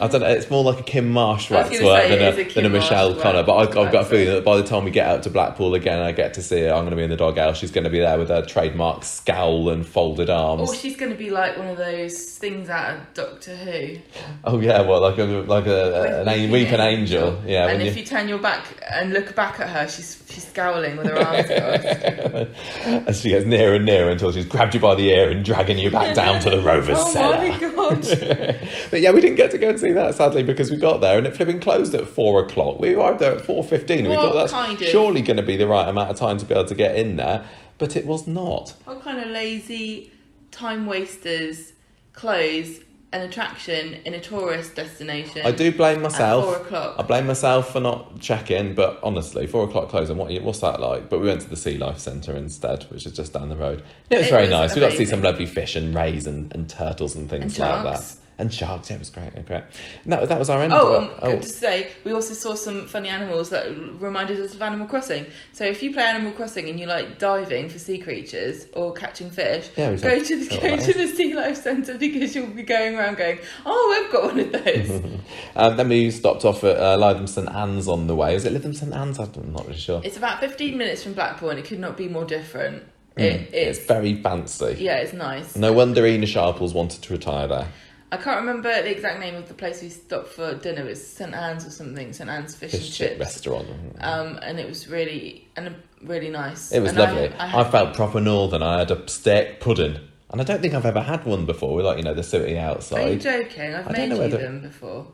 I 0.00 0.08
don't 0.08 0.20
know. 0.20 0.28
It's 0.28 0.50
more 0.50 0.64
like 0.64 0.80
a 0.80 0.82
Kym 0.82 1.08
Marsh 1.08 1.50
I 1.50 1.62
was 1.62 1.70
wax 1.70 1.80
gonna 1.80 1.92
work 1.92 2.08
than 2.08 2.20
a, 2.20 2.40
a 2.40 2.54
than 2.54 2.66
a 2.66 2.68
Michelle 2.68 3.10
Marsh 3.10 3.22
Connor. 3.22 3.42
But 3.42 3.54
I, 3.54 3.62
I've 3.62 3.92
got 3.92 3.94
a 3.94 4.04
feeling 4.04 4.34
that 4.34 4.44
by 4.44 4.56
the 4.56 4.64
time 4.64 4.84
we 4.84 4.90
get 4.90 5.06
out 5.06 5.22
to 5.24 5.30
Blackpool 5.30 5.74
again, 5.74 6.00
I 6.00 6.12
get 6.12 6.34
to 6.34 6.42
see 6.42 6.62
her. 6.62 6.70
I'm 6.70 6.82
going 6.82 6.90
to 6.90 6.96
be 6.96 7.04
in 7.04 7.10
the 7.10 7.16
dog 7.16 7.38
house. 7.38 7.58
She's 7.58 7.70
going 7.70 7.84
to 7.84 7.90
be 7.90 8.00
there 8.00 8.18
with 8.18 8.28
her 8.28 8.42
trademark 8.42 9.04
scowl 9.04 9.68
and 9.68 9.86
folded 9.86 10.30
arms. 10.30 10.68
Or 10.68 10.74
she's 10.74 10.96
going 10.96 11.12
to 11.12 11.18
be 11.18 11.30
like 11.30 11.56
one 11.56 11.68
of 11.68 11.76
those 11.76 12.24
things 12.38 12.68
out 12.68 12.96
of 12.96 13.14
Doctor 13.14 13.56
Who. 13.56 13.96
Oh 14.44 14.60
yeah, 14.60 14.80
well, 14.82 15.00
like 15.00 15.18
a 15.18 15.24
like 15.24 15.66
a, 15.66 16.22
an 16.22 16.28
Weeping 16.34 16.50
weeping 16.50 16.80
angel. 16.80 17.42
Yeah, 17.46 17.68
and 17.68 17.82
if 17.82 17.96
you... 17.96 18.04
turn 18.04 18.28
your 18.28 18.38
back 18.38 18.64
and 18.90 19.12
look 19.12 19.34
back 19.34 19.60
at 19.60 19.68
her, 19.68 19.88
she's 19.88 20.22
she's 20.28 20.46
scowling 20.48 20.96
with 20.96 21.06
her 21.06 21.18
arms 21.18 21.46
crossed. 22.86 23.08
As 23.08 23.20
she 23.20 23.30
gets 23.30 23.46
nearer 23.46 23.76
and 23.76 23.86
nearer 23.86 24.10
until 24.10 24.32
she's 24.32 24.46
grabbed 24.46 24.74
you 24.74 24.80
by 24.80 24.94
the 24.94 25.10
ear 25.10 25.30
and 25.30 25.44
dragging 25.64 25.82
you 25.82 25.90
back 25.90 26.14
down 26.14 26.40
to 26.40 26.50
the 26.50 26.60
Rovers 26.62 26.98
oh 27.00 27.10
cellar. 27.12 27.48
my 27.48 27.58
god! 27.58 28.04
But 28.90 29.00
yeah, 29.00 29.10
we 29.12 29.20
didn't 29.20 29.36
get 29.36 29.50
to 29.52 29.58
go 29.58 29.70
and 29.70 29.80
see 29.80 29.92
that 29.92 30.14
sadly 30.14 30.42
because 30.42 30.70
we 30.70 30.76
got 30.76 31.00
there 31.00 31.18
and 31.18 31.26
it 31.26 31.36
flipping 31.36 31.60
closed 31.60 31.94
at 31.94 32.06
four 32.06 32.42
o'clock. 32.44 32.78
We 32.80 32.94
arrived 32.94 33.18
there 33.20 33.32
at 33.32 33.40
four 33.40 33.64
fifteen. 33.64 34.08
We 34.08 34.14
thought 34.14 34.34
that's 34.34 34.52
kind 34.52 34.80
of- 34.80 34.88
surely 34.88 35.22
going 35.22 35.36
to 35.38 35.42
be 35.42 35.56
the 35.56 35.66
right 35.66 35.88
amount 35.88 36.10
of 36.10 36.16
time 36.16 36.38
to 36.38 36.44
be 36.44 36.54
able 36.54 36.66
to 36.66 36.74
get 36.74 36.96
in 36.96 37.16
there, 37.16 37.44
but 37.78 37.96
it 37.96 38.06
was 38.06 38.26
not. 38.26 38.74
what 38.84 39.02
kind 39.02 39.18
of 39.18 39.28
lazy 39.28 40.12
time 40.50 40.86
wasters 40.86 41.72
close 42.12 42.78
an 43.14 43.20
attraction 43.20 43.94
in 44.04 44.12
a 44.14 44.20
tourist 44.20 44.74
destination. 44.74 45.42
I 45.46 45.52
do 45.52 45.70
blame 45.70 46.04
At 46.04 46.12
four 46.12 46.56
o'clock. 46.56 46.96
I 46.98 47.02
blame 47.02 47.28
myself 47.28 47.72
for 47.72 47.78
not 47.80 48.18
checking, 48.18 48.74
but 48.74 48.98
honestly, 49.04 49.46
four 49.46 49.64
o'clock 49.64 49.88
closing. 49.88 50.16
What 50.16 50.32
what's 50.42 50.58
that 50.58 50.80
like? 50.80 51.08
But 51.08 51.20
we 51.20 51.28
went 51.28 51.40
to 51.42 51.48
the 51.48 51.56
Sea 51.56 51.78
Life 51.78 51.98
Centre 51.98 52.34
instead, 52.34 52.84
which 52.90 53.06
is 53.06 53.12
just 53.12 53.32
down 53.32 53.50
the 53.50 53.56
road. 53.56 53.84
It 54.10 54.18
was 54.18 54.26
It 54.26 54.30
very 54.30 54.42
was 54.42 54.50
nice. 54.50 54.74
We 54.74 54.80
got 54.80 54.90
to 54.90 54.96
see 54.96 55.04
some 55.06 55.22
lovely 55.22 55.46
fish 55.46 55.76
and 55.76 55.94
rays 55.94 56.26
and, 56.26 56.52
and 56.54 56.68
turtles 56.68 57.14
and 57.14 57.30
things 57.30 57.56
And 57.58 57.84
like 57.84 57.84
that. 57.84 58.16
And 58.36 58.52
sharks, 58.52 58.90
yeah, 58.90 58.96
it 58.96 58.98
was 58.98 59.10
great. 59.10 59.32
Great. 59.46 59.62
And 60.02 60.12
that, 60.12 60.28
that 60.28 60.38
was 60.38 60.50
our 60.50 60.60
end. 60.60 60.72
Oh, 60.72 60.96
um, 60.96 61.04
it. 61.04 61.20
good 61.20 61.42
to 61.42 61.48
say, 61.48 61.92
we 62.02 62.12
also 62.12 62.34
saw 62.34 62.54
some 62.54 62.86
funny 62.88 63.08
animals 63.08 63.50
that 63.50 63.66
reminded 64.00 64.40
us 64.40 64.54
of 64.54 64.62
Animal 64.62 64.88
Crossing. 64.88 65.26
So 65.52 65.64
if 65.64 65.82
you 65.82 65.92
play 65.92 66.02
Animal 66.02 66.32
Crossing 66.32 66.68
and 66.68 66.80
you 66.80 66.86
like 66.86 67.18
diving 67.18 67.68
for 67.68 67.78
sea 67.78 67.98
creatures 67.98 68.66
or 68.72 68.92
catching 68.92 69.30
fish, 69.30 69.70
Yeah, 69.76 69.94
go 69.94 70.22
to 70.22 70.36
the 70.36 70.56
oh, 70.56 70.60
go 70.60 70.76
to 70.76 70.92
the 70.92 71.06
Sea 71.06 71.34
Life 71.34 71.58
Centre 71.58 71.96
because 71.96 72.34
you'll 72.34 72.48
be 72.48 72.64
going 72.64 72.96
around 72.96 73.18
going, 73.18 73.38
oh, 73.64 74.02
I've 74.04 74.12
got 74.12 74.24
one 74.24 74.40
of 74.40 74.52
those. 74.52 75.02
Um, 75.56 75.76
then 75.76 75.88
we 75.88 76.10
stopped 76.10 76.44
off 76.44 76.64
at 76.64 76.76
uh, 76.76 76.96
Lytham 76.98 77.28
St 77.28 77.48
Anne's 77.48 77.86
on 77.86 78.08
the 78.08 78.16
way. 78.16 78.34
Is 78.34 78.44
it 78.44 78.52
Lytham 78.52 78.74
St 78.74 78.92
Anne's? 78.92 79.18
I'm 79.18 79.52
not 79.52 79.66
really 79.66 79.78
sure. 79.78 80.00
it's 80.04 80.16
about 80.16 80.40
fifteen 80.40 80.76
minutes 80.76 81.02
from 81.02 81.12
Blackpool, 81.14 81.50
and 81.50 81.58
it 81.58 81.64
could 81.64 81.78
not 81.78 81.96
be 81.96 82.08
more 82.08 82.24
different. 82.24 82.82
Mm, 83.16 83.22
it's 83.52 83.78
it's 83.78 83.86
very 83.86 84.20
fancy. 84.20 84.76
yeah, 84.80 84.96
it's 84.96 85.12
nice. 85.12 85.54
No 85.54 85.72
wonder 85.72 86.04
Ena 86.04 86.26
Sharples 86.26 86.74
wanted 86.74 87.02
to 87.02 87.12
retire 87.12 87.46
there. 87.46 87.68
I 88.14 88.22
can't 88.22 88.40
remember 88.40 88.70
the 88.82 88.90
exact 88.90 89.18
name 89.20 89.34
of 89.34 89.48
the 89.48 89.54
place 89.54 89.82
we 89.82 89.88
stopped 89.88 90.28
for 90.28 90.54
dinner. 90.54 90.82
It 90.82 90.90
was 90.90 91.06
St 91.06 91.34
Anne's 91.34 91.66
or 91.66 91.70
something. 91.70 92.12
St 92.12 92.30
Anne's 92.30 92.54
Fish, 92.54 92.70
Fish 92.72 92.84
and 92.86 92.92
chip 92.92 93.08
Chips. 93.10 93.20
restaurant. 93.20 93.68
Um, 94.00 94.38
and 94.42 94.58
it 94.60 94.68
was 94.68 94.88
really 94.88 95.48
and 95.56 95.74
really 96.02 96.30
nice. 96.30 96.70
It 96.72 96.80
was 96.80 96.90
And 96.90 96.98
lovely. 96.98 97.28
I 97.38 97.44
I, 97.44 97.48
had- 97.48 97.70
felt 97.72 97.94
proper 97.94 98.20
northern. 98.20 98.62
I 98.62 98.78
had 98.80 98.90
a 98.90 99.08
steak 99.08 99.60
pudding. 99.60 99.98
And 100.30 100.40
I 100.40 100.44
don't 100.44 100.60
think 100.60 100.74
I've 100.74 100.86
ever 100.86 101.00
had 101.02 101.24
one 101.24 101.46
before. 101.46 101.74
With 101.76 101.84
like, 101.86 101.96
you 101.98 102.02
know, 102.04 102.14
the 102.14 102.22
city 102.24 102.58
outside. 102.58 103.06
Are 103.08 103.12
you 103.12 103.18
joking? 103.18 103.74
I've 103.74 103.88
I 103.88 103.92
made 103.92 104.10
you 104.12 104.18
whether- 104.18 104.38
them 104.38 104.60
before. 104.62 105.06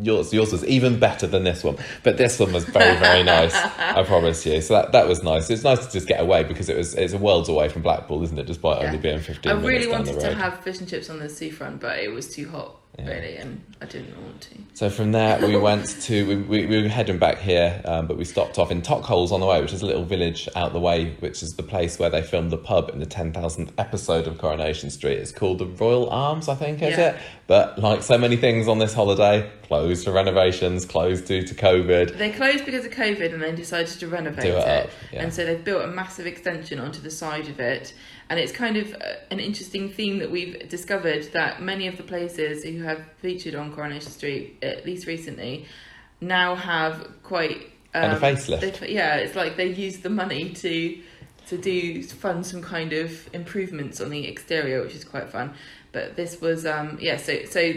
Yours, 0.00 0.32
yours 0.32 0.52
was 0.52 0.64
even 0.64 0.98
better 0.98 1.26
than 1.26 1.44
this 1.44 1.62
one. 1.62 1.76
But 2.02 2.16
this 2.16 2.38
one 2.38 2.52
was 2.52 2.64
very, 2.64 2.98
very 2.98 3.22
nice. 3.38 3.54
I 3.54 4.02
promise 4.04 4.44
you. 4.46 4.60
So 4.62 4.74
that, 4.74 4.92
that 4.92 5.06
was 5.06 5.22
nice. 5.22 5.50
It's 5.50 5.64
nice 5.64 5.84
to 5.86 5.92
just 5.92 6.08
get 6.08 6.20
away 6.20 6.44
because 6.44 6.68
it 6.70 6.76
was 6.76 6.94
it's 6.94 7.12
a 7.12 7.18
world's 7.18 7.48
away 7.50 7.68
from 7.68 7.82
Blackpool, 7.82 8.22
isn't 8.22 8.38
it? 8.38 8.46
Despite 8.46 8.80
Yeah. 8.80 8.86
only 8.86 8.98
being 8.98 9.20
fifteen 9.20 9.52
I 9.52 9.56
really 9.60 9.86
wanted 9.86 10.18
to 10.20 10.34
have 10.34 10.60
fish 10.60 10.78
and 10.80 10.88
chips 10.88 11.10
on 11.10 11.18
the 11.18 11.28
seafront, 11.28 11.80
but 11.80 11.98
it 11.98 12.08
was 12.10 12.34
too 12.34 12.48
hot, 12.48 12.76
Yeah. 12.98 13.06
really, 13.10 13.36
and 13.36 13.60
I 13.82 13.84
didn't 13.84 14.16
want 14.22 14.40
to. 14.42 14.48
So 14.74 14.88
from 14.88 15.12
there, 15.12 15.38
we 15.46 15.56
went 15.58 15.86
to 16.04 16.26
we, 16.26 16.36
we, 16.36 16.66
we 16.66 16.82
were 16.82 16.88
heading 16.88 17.18
back 17.18 17.38
here, 17.38 17.82
um, 17.84 18.06
but 18.06 18.16
we 18.16 18.24
stopped 18.24 18.58
off 18.58 18.70
in 18.70 18.80
Tockholes 18.80 19.30
on 19.30 19.40
the 19.40 19.46
way, 19.46 19.60
which 19.60 19.74
is 19.74 19.82
a 19.82 19.86
little 19.86 20.04
village 20.04 20.48
out 20.56 20.72
the 20.72 20.80
way, 20.80 21.10
which 21.20 21.42
is 21.42 21.50
the 21.50 21.62
place 21.62 21.98
where 21.98 22.08
they 22.08 22.22
filmed 22.22 22.50
the 22.50 22.56
pub 22.56 22.88
in 22.88 22.98
the 22.98 23.06
ten 23.06 23.30
thousandth 23.34 23.72
episode 23.76 24.26
of 24.26 24.38
Coronation 24.38 24.88
Street. 24.88 25.18
It's 25.18 25.32
called 25.32 25.58
the 25.58 25.66
Royal 25.66 26.08
Arms, 26.08 26.48
I 26.48 26.54
think, 26.54 26.80
is 26.80 26.96
Yeah. 26.96 27.10
it? 27.10 27.16
But 27.46 27.78
like 27.78 28.02
so 28.02 28.16
many 28.16 28.36
things 28.36 28.66
on 28.68 28.78
this 28.78 28.94
holiday, 28.94 29.50
closed 29.72 30.04
for 30.04 30.12
renovations, 30.12 30.84
closed 30.84 31.24
due 31.26 31.42
to 31.42 31.54
COVID. 31.54 32.18
They 32.18 32.30
closed 32.30 32.66
because 32.66 32.84
of 32.84 32.92
COVID, 32.92 33.32
and 33.32 33.42
then 33.42 33.54
decided 33.54 33.98
to 34.00 34.06
renovate 34.06 34.44
Do 34.44 34.56
it 34.58 34.68
it. 34.68 34.90
yeah. 35.12 35.22
And 35.22 35.32
so 35.32 35.46
they've 35.46 35.64
built 35.64 35.82
a 35.82 35.86
massive 35.86 36.26
extension 36.26 36.78
onto 36.78 37.00
the 37.00 37.10
side 37.10 37.48
of 37.48 37.58
it, 37.58 37.94
and 38.28 38.38
it's 38.38 38.52
kind 38.52 38.76
of 38.76 38.92
uh, 38.94 38.98
an 39.30 39.40
interesting 39.40 39.88
theme 39.90 40.18
that 40.18 40.30
we've 40.30 40.68
discovered 40.68 41.32
that 41.32 41.62
many 41.62 41.86
of 41.86 41.96
the 41.96 42.02
places 42.02 42.64
who 42.64 42.82
have 42.82 43.00
featured 43.22 43.54
on 43.54 43.72
Coronation 43.74 44.10
Street, 44.10 44.58
at 44.62 44.84
least 44.84 45.06
recently, 45.06 45.64
now 46.20 46.54
have 46.54 47.08
quite 47.22 47.70
And 47.94 48.12
a 48.12 48.16
um, 48.16 48.20
facelift. 48.22 48.78
they- 48.80 48.92
yeah, 48.92 49.16
it's 49.16 49.34
like 49.34 49.56
they 49.56 49.68
use 49.72 49.98
the 50.00 50.10
money 50.10 50.50
to 50.50 50.98
to 51.48 51.56
do 51.58 52.02
fund 52.04 52.44
some 52.46 52.62
kind 52.62 52.92
of 52.92 53.28
improvements 53.34 54.00
on 54.02 54.10
the 54.10 54.26
exterior, 54.28 54.82
which 54.82 54.94
is 54.94 55.04
quite 55.04 55.28
fun. 55.30 55.54
But 55.92 56.14
this 56.16 56.40
was 56.42 56.64
um 56.66 56.98
yeah, 57.00 57.16
so 57.16 57.44
so 57.46 57.72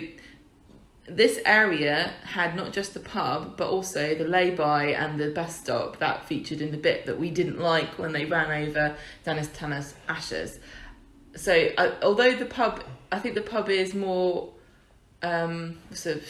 this 1.07 1.39
area 1.45 2.13
had 2.24 2.55
not 2.55 2.74
just 2.74 2.93
the 2.93 3.00
pub, 3.00 3.57
but 3.57 3.69
also 3.69 4.15
the 4.15 4.24
lay-by 4.24 4.88
and 4.88 5.19
the 5.19 5.29
bus 5.29 5.55
stop 5.55 6.00
that 6.00 6.25
featured 6.25 6.62
in 6.62 6.71
the 6.71 6.77
bit 6.77 7.05
that 7.05 7.19
we 7.19 7.29
didn't 7.29 7.59
like 7.59 8.00
when 8.00 8.12
they 8.12 8.25
ran 8.25 8.67
over 8.67 8.95
Dennis 9.24 9.50
Tanner's 9.53 9.93
ashes. 10.09 10.59
So, 11.35 11.69
uh, 11.77 11.91
although 12.01 12.35
the 12.35 12.45
pub, 12.45 12.83
I 13.12 13.19
think 13.19 13.35
the 13.35 13.41
pub 13.41 13.69
is 13.69 13.93
more 13.93 14.51
um, 15.21 15.77
sort 15.91 16.17
of 16.17 16.24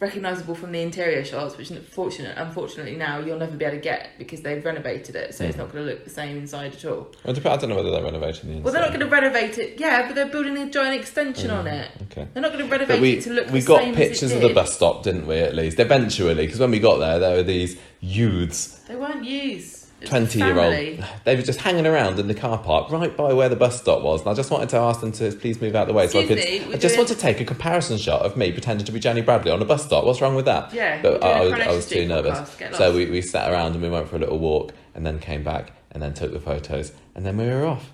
recognisable 0.00 0.54
from 0.54 0.72
the 0.72 0.80
interior 0.80 1.24
shots, 1.24 1.56
which 1.56 1.70
unfortunate, 1.70 2.36
unfortunately 2.38 2.94
now 2.96 3.18
you'll 3.18 3.38
never 3.38 3.56
be 3.56 3.64
able 3.64 3.76
to 3.76 3.82
get 3.82 4.10
because 4.18 4.42
they've 4.42 4.64
renovated 4.64 5.16
it, 5.16 5.34
so 5.34 5.44
it's 5.44 5.56
Mm. 5.56 5.60
not 5.60 5.72
going 5.72 5.84
to 5.84 5.90
look 5.90 6.04
the 6.04 6.10
same 6.10 6.36
inside 6.38 6.72
at 6.74 6.84
all. 6.84 7.08
Well, 7.24 7.34
I 7.36 7.56
don't 7.56 7.68
know 7.68 7.76
whether 7.76 7.90
they're 7.90 8.02
renovating 8.02 8.48
the 8.50 8.56
inside. 8.56 8.64
Well, 8.64 8.72
they're 8.72 8.82
not 8.82 8.90
going 8.90 9.00
to 9.00 9.06
renovate 9.06 9.58
it, 9.58 9.80
yeah, 9.80 10.06
but 10.06 10.14
they're 10.14 10.26
building 10.26 10.56
a 10.56 10.70
giant 10.70 11.00
extension 11.00 11.50
on 11.50 11.66
it. 11.66 11.90
Okay. 12.12 12.28
They're 12.32 12.42
not 12.42 12.52
going 12.52 12.64
to 12.64 12.70
renovate 12.70 12.96
But 12.96 13.00
we, 13.00 13.12
it 13.14 13.22
to 13.24 13.30
look 13.32 13.50
we 13.50 13.60
the 13.60 13.66
got 13.66 13.82
same 13.82 13.94
pictures 13.94 14.32
of 14.32 14.40
the 14.40 14.54
bus 14.54 14.74
stop, 14.74 15.02
didn't 15.02 15.26
we, 15.26 15.36
at 15.38 15.54
least? 15.54 15.80
Eventually, 15.80 16.34
because 16.46 16.60
when 16.60 16.70
we 16.70 16.78
got 16.78 16.98
there, 16.98 17.18
there 17.18 17.36
were 17.36 17.42
these 17.42 17.78
youths 18.00 18.78
They 18.86 18.96
weren't 18.96 19.24
used. 19.24 19.77
It 20.00 20.02
was 20.02 20.10
20 20.10 20.38
year 20.38 20.58
old. 20.58 21.04
They 21.24 21.34
were 21.34 21.42
just 21.42 21.60
hanging 21.60 21.86
around 21.86 22.18
in 22.20 22.28
the 22.28 22.34
car 22.34 22.58
park 22.58 22.90
right 22.90 23.16
by 23.16 23.32
where 23.32 23.48
the 23.48 23.56
bus 23.56 23.80
stop 23.80 24.02
was. 24.02 24.20
And 24.20 24.30
I 24.30 24.34
just 24.34 24.50
wanted 24.50 24.68
to 24.70 24.76
ask 24.76 25.00
them 25.00 25.10
to 25.12 25.32
please 25.32 25.60
move 25.60 25.74
out 25.74 25.82
of 25.82 25.88
the 25.88 25.94
way 25.94 26.06
so 26.06 26.20
I 26.20 26.26
could. 26.26 26.38
Me, 26.38 26.72
I 26.72 26.76
just 26.76 26.96
want 26.96 27.08
to 27.08 27.16
take 27.16 27.40
a 27.40 27.44
comparison 27.44 27.98
shot 27.98 28.22
of 28.22 28.36
me 28.36 28.52
pretending 28.52 28.86
to 28.86 28.92
be 28.92 29.00
Jenny 29.00 29.22
Bradley 29.22 29.50
on 29.50 29.60
a 29.60 29.64
bus 29.64 29.84
stop. 29.84 30.04
What's 30.04 30.20
wrong 30.20 30.36
with 30.36 30.44
that? 30.44 30.72
Yeah, 30.72 31.02
But 31.02 31.24
I, 31.24 31.28
I 31.30 31.40
was, 31.44 31.52
I 31.52 31.72
was 31.72 31.88
too 31.88 32.06
nervous. 32.06 32.56
So 32.76 32.94
we, 32.94 33.06
we 33.06 33.22
sat 33.22 33.50
around 33.50 33.72
and 33.72 33.82
we 33.82 33.90
went 33.90 34.08
for 34.08 34.16
a 34.16 34.20
little 34.20 34.38
walk 34.38 34.72
and 34.94 35.04
then 35.04 35.18
came 35.18 35.42
back 35.42 35.72
and 35.90 36.02
then 36.02 36.14
took 36.14 36.32
the 36.32 36.40
photos 36.40 36.92
and 37.14 37.26
then 37.26 37.36
we 37.36 37.46
were 37.46 37.66
off. 37.66 37.90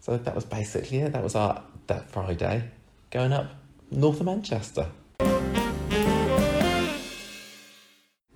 So 0.00 0.16
that 0.16 0.34
was 0.34 0.44
basically 0.44 0.98
it. 1.00 1.12
That 1.12 1.22
was 1.22 1.34
our 1.34 1.62
that 1.86 2.10
Friday 2.10 2.70
going 3.10 3.32
up 3.32 3.50
north 3.90 4.20
of 4.20 4.26
Manchester. 4.26 4.86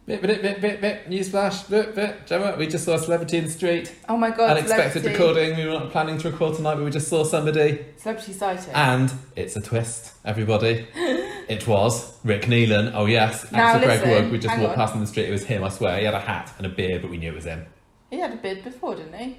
Bit, 0.06 0.22
bit, 0.22 0.40
bit, 0.40 0.60
bit, 0.60 0.80
bit, 0.80 1.10
newsflash, 1.10 1.68
bit, 1.68 1.92
bit. 1.96 2.28
Gemma, 2.28 2.54
we 2.56 2.68
just 2.68 2.84
saw 2.84 2.94
a 2.94 2.98
celebrity 3.00 3.38
in 3.38 3.44
the 3.46 3.50
street. 3.50 3.92
Oh 4.08 4.16
my 4.16 4.30
god, 4.30 4.56
Unexpected 4.56 5.02
celebrity, 5.02 5.18
recording. 5.18 5.56
We 5.56 5.66
were 5.66 5.80
not 5.80 5.90
planning 5.90 6.16
to 6.18 6.30
record 6.30 6.54
tonight, 6.54 6.76
but 6.76 6.84
we 6.84 6.92
just 6.92 7.08
saw 7.08 7.24
somebody. 7.24 7.84
Celebrity 7.96 8.32
sighting. 8.32 8.72
And 8.72 9.12
it's 9.34 9.56
a 9.56 9.60
twist, 9.60 10.12
everybody. 10.24 10.86
it 10.94 11.66
was 11.66 12.20
Rick 12.22 12.42
Neelan. 12.42 12.92
Oh, 12.94 13.06
yes. 13.06 13.50
Now 13.50 13.80
Greg 13.80 14.02
listen, 14.02 14.10
Wood. 14.10 14.30
We 14.30 14.38
just 14.38 14.54
hang 14.54 14.62
walked 14.62 14.78
on. 14.78 14.84
past 14.84 14.94
in 14.94 15.00
the 15.00 15.08
street. 15.08 15.26
It 15.28 15.32
was 15.32 15.44
him, 15.44 15.64
I 15.64 15.70
swear. 15.70 15.98
He 15.98 16.04
had 16.04 16.14
a 16.14 16.20
hat 16.20 16.54
and 16.58 16.68
a 16.68 16.70
beard, 16.70 17.02
but 17.02 17.10
we 17.10 17.18
knew 17.18 17.32
it 17.32 17.34
was 17.34 17.46
him. 17.46 17.66
he 18.08 18.20
had 18.20 18.32
a 18.32 18.36
bid 18.36 18.62
before, 18.62 18.94
didn't 18.94 19.18
he? 19.18 19.38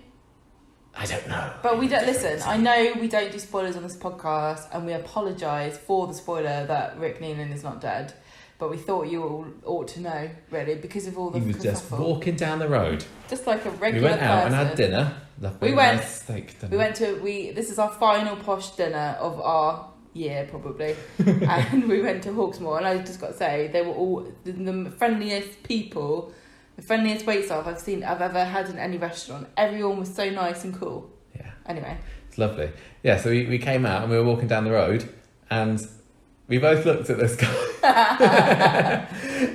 I 0.98 1.06
don't 1.06 1.30
know. 1.30 1.54
But 1.64 1.80
we 1.80 1.88
don't 1.88 2.06
listen. 2.06 2.42
I 2.46 2.58
know 2.58 2.94
we 3.00 3.08
don't 3.08 3.32
do 3.32 3.40
spoilers 3.40 3.78
on 3.78 3.84
this 3.84 3.96
podcast, 3.96 4.68
and 4.74 4.86
we 4.86 4.92
apologise 4.92 5.78
for 5.78 6.08
the 6.08 6.14
spoiler 6.14 6.66
that 6.66 7.00
Rick 7.00 7.22
Neelan 7.22 7.54
is 7.54 7.64
not 7.64 7.80
dead. 7.80 8.14
But 8.60 8.72
we 8.72 8.78
thought 8.78 9.08
you 9.08 9.24
all 9.24 9.46
ought 9.66 9.88
to 9.90 10.00
know, 10.02 10.30
really, 10.50 10.76
because 10.76 11.06
of 11.06 11.18
all 11.18 11.30
the 11.30 11.40
He 11.40 11.48
was 11.48 11.62
just 11.62 11.90
kerfuffle. 11.90 12.00
walking 12.00 12.36
down 12.36 12.58
the 12.60 12.68
road. 12.68 13.06
Just 13.30 13.46
like 13.46 13.64
a 13.66 13.70
regular. 13.72 14.08
We 14.08 14.12
went 14.12 14.22
out 14.24 14.46
and 14.48 14.56
had 14.56 14.76
dinner. 14.76 15.14
Lovely, 15.40 15.70
We 15.70 15.76
went- 15.76 15.98
nice 15.98 16.22
steak 16.24 16.60
dinner. 16.60 16.72
We 16.72 16.78
went 16.78 16.96
to 16.96 17.20
we. 17.22 17.52
This 17.52 17.70
is 17.70 17.78
our 17.78 17.92
final 17.92 18.36
posh 18.38 18.72
dinner 18.72 19.16
of 19.20 19.40
our 19.40 19.92
year, 20.14 20.48
probably, 20.50 20.96
and 21.20 21.88
we 21.88 22.02
went 22.02 22.24
to 22.24 22.30
Hawksmoor. 22.30 22.78
And 22.80 22.88
I 22.88 22.98
just 22.98 23.22
got 23.22 23.28
to 23.34 23.38
say, 23.38 23.70
they 23.72 23.84
were 23.84 23.94
all 23.94 24.28
the, 24.44 24.52
the 24.52 24.90
friendliest 24.90 25.62
people, 25.62 26.34
the 26.76 26.82
friendliest 26.82 27.28
wait 27.28 27.46
staff 27.46 27.68
I've 27.68 27.80
seen, 27.80 28.04
I've 28.04 28.22
ever 28.22 28.44
had 28.44 28.68
in 28.70 28.80
any 28.80 28.98
restaurant. 28.98 29.48
Everyone 29.56 30.00
was 30.00 30.12
so 30.12 30.28
nice 30.32 30.64
and 30.64 30.74
cool. 30.74 31.08
Yeah. 31.36 31.52
Anyway, 31.68 31.96
It's 32.30 32.40
lovely. 32.40 32.72
Yeah, 33.04 33.18
so 33.18 33.30
we, 33.30 33.46
we 33.46 33.60
came 33.60 33.86
out 33.86 34.02
and 34.02 34.10
we 34.10 34.18
were 34.18 34.24
walking 34.24 34.48
down 34.48 34.64
the 34.64 34.72
road 34.72 35.08
and 35.52 35.80
we 36.48 36.58
both 36.58 36.86
looked 36.86 37.10
at 37.10 37.18
this 37.18 37.36
guy. 37.36 37.54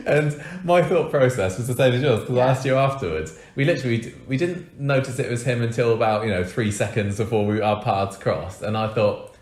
and 0.07 0.43
my 0.65 0.83
thought 0.83 1.11
process 1.11 1.57
was 1.59 1.67
the 1.69 1.75
same 1.75 1.95
as 1.95 2.03
yours 2.03 2.21
because 2.21 2.37
Yeah. 2.37 2.47
I 2.47 2.51
asked 2.51 2.65
you 2.67 2.77
afterwards. 2.77 3.39
We 3.57 3.65
literally 3.65 4.15
we 4.29 4.37
didn't 4.37 4.79
notice 4.79 5.19
it 5.19 5.31
was 5.31 5.45
him 5.45 5.63
until 5.63 5.93
about, 5.95 6.25
you 6.25 6.31
know, 6.31 6.45
three 6.45 6.71
seconds 6.71 7.17
before 7.19 7.47
we, 7.47 7.61
our 7.61 7.83
paths 7.83 8.17
crossed. 8.17 8.63
And 8.63 8.77
I 8.77 8.89
thought, 8.93 9.35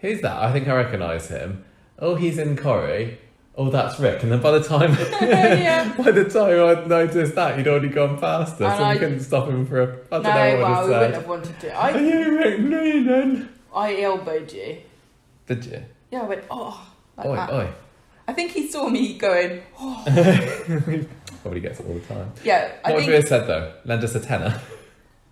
who's 0.00 0.20
that? 0.22 0.36
I 0.42 0.52
think 0.52 0.68
I 0.68 0.74
recognise 0.74 1.28
him. 1.28 1.64
Oh, 1.98 2.14
he's 2.14 2.38
in 2.38 2.56
Corrie. 2.56 3.18
Oh, 3.56 3.70
that's 3.70 3.98
Rick. 3.98 4.22
And 4.22 4.30
then 4.30 4.40
by 4.40 4.52
the 4.52 4.62
time 4.62 4.92
Yeah. 5.20 5.92
by 5.98 6.10
the 6.12 6.24
time 6.24 6.60
I 6.78 6.84
noticed 6.86 7.34
that, 7.34 7.58
he'd 7.58 7.66
already 7.66 7.88
gone 7.88 8.18
past 8.18 8.54
us 8.54 8.60
And 8.60 8.72
and, 8.74 8.84
I- 8.84 8.92
we 8.94 8.98
couldn't 9.00 9.20
stop 9.20 9.48
him 9.48 9.66
for 9.66 9.80
a 9.82 9.86
I 9.86 10.10
don't 10.10 10.22
no, 10.22 10.30
know 10.30 10.60
what 10.60 10.70
well, 10.70 10.84
we 10.86 10.92
wouldn't 10.94 11.14
have 11.14 11.26
wanted 11.26 11.60
to. 11.60 11.72
Are 11.74 11.90
I 11.90 11.98
you 11.98 12.38
Rick 12.38 12.60
Noonan? 12.60 13.48
I 13.74 14.00
elbowed 14.00 14.52
you. 14.52 14.78
Did 15.46 15.64
you? 15.66 15.82
Yeah, 16.10 16.22
I 16.22 16.24
went 16.26 16.44
oh. 16.50 16.86
Like 17.18 17.26
oi, 17.26 17.36
that. 17.36 17.50
oi. 17.52 17.68
I 18.26 18.32
think 18.32 18.52
he 18.52 18.68
saw 18.68 18.88
me 18.88 19.16
going. 19.18 19.62
Oh. 19.78 20.02
Probably 21.42 21.60
gets 21.60 21.80
it 21.80 21.86
all 21.86 21.94
the 21.94 22.00
time. 22.00 22.32
Yeah, 22.44 22.72
I 22.84 22.90
what 22.90 22.96
would 22.96 23.04
think 23.06 23.14
have 23.14 23.28
said 23.28 23.46
though? 23.46 23.72
Lend 23.84 24.04
us 24.04 24.14
a 24.14 24.20
tenner. 24.20 24.60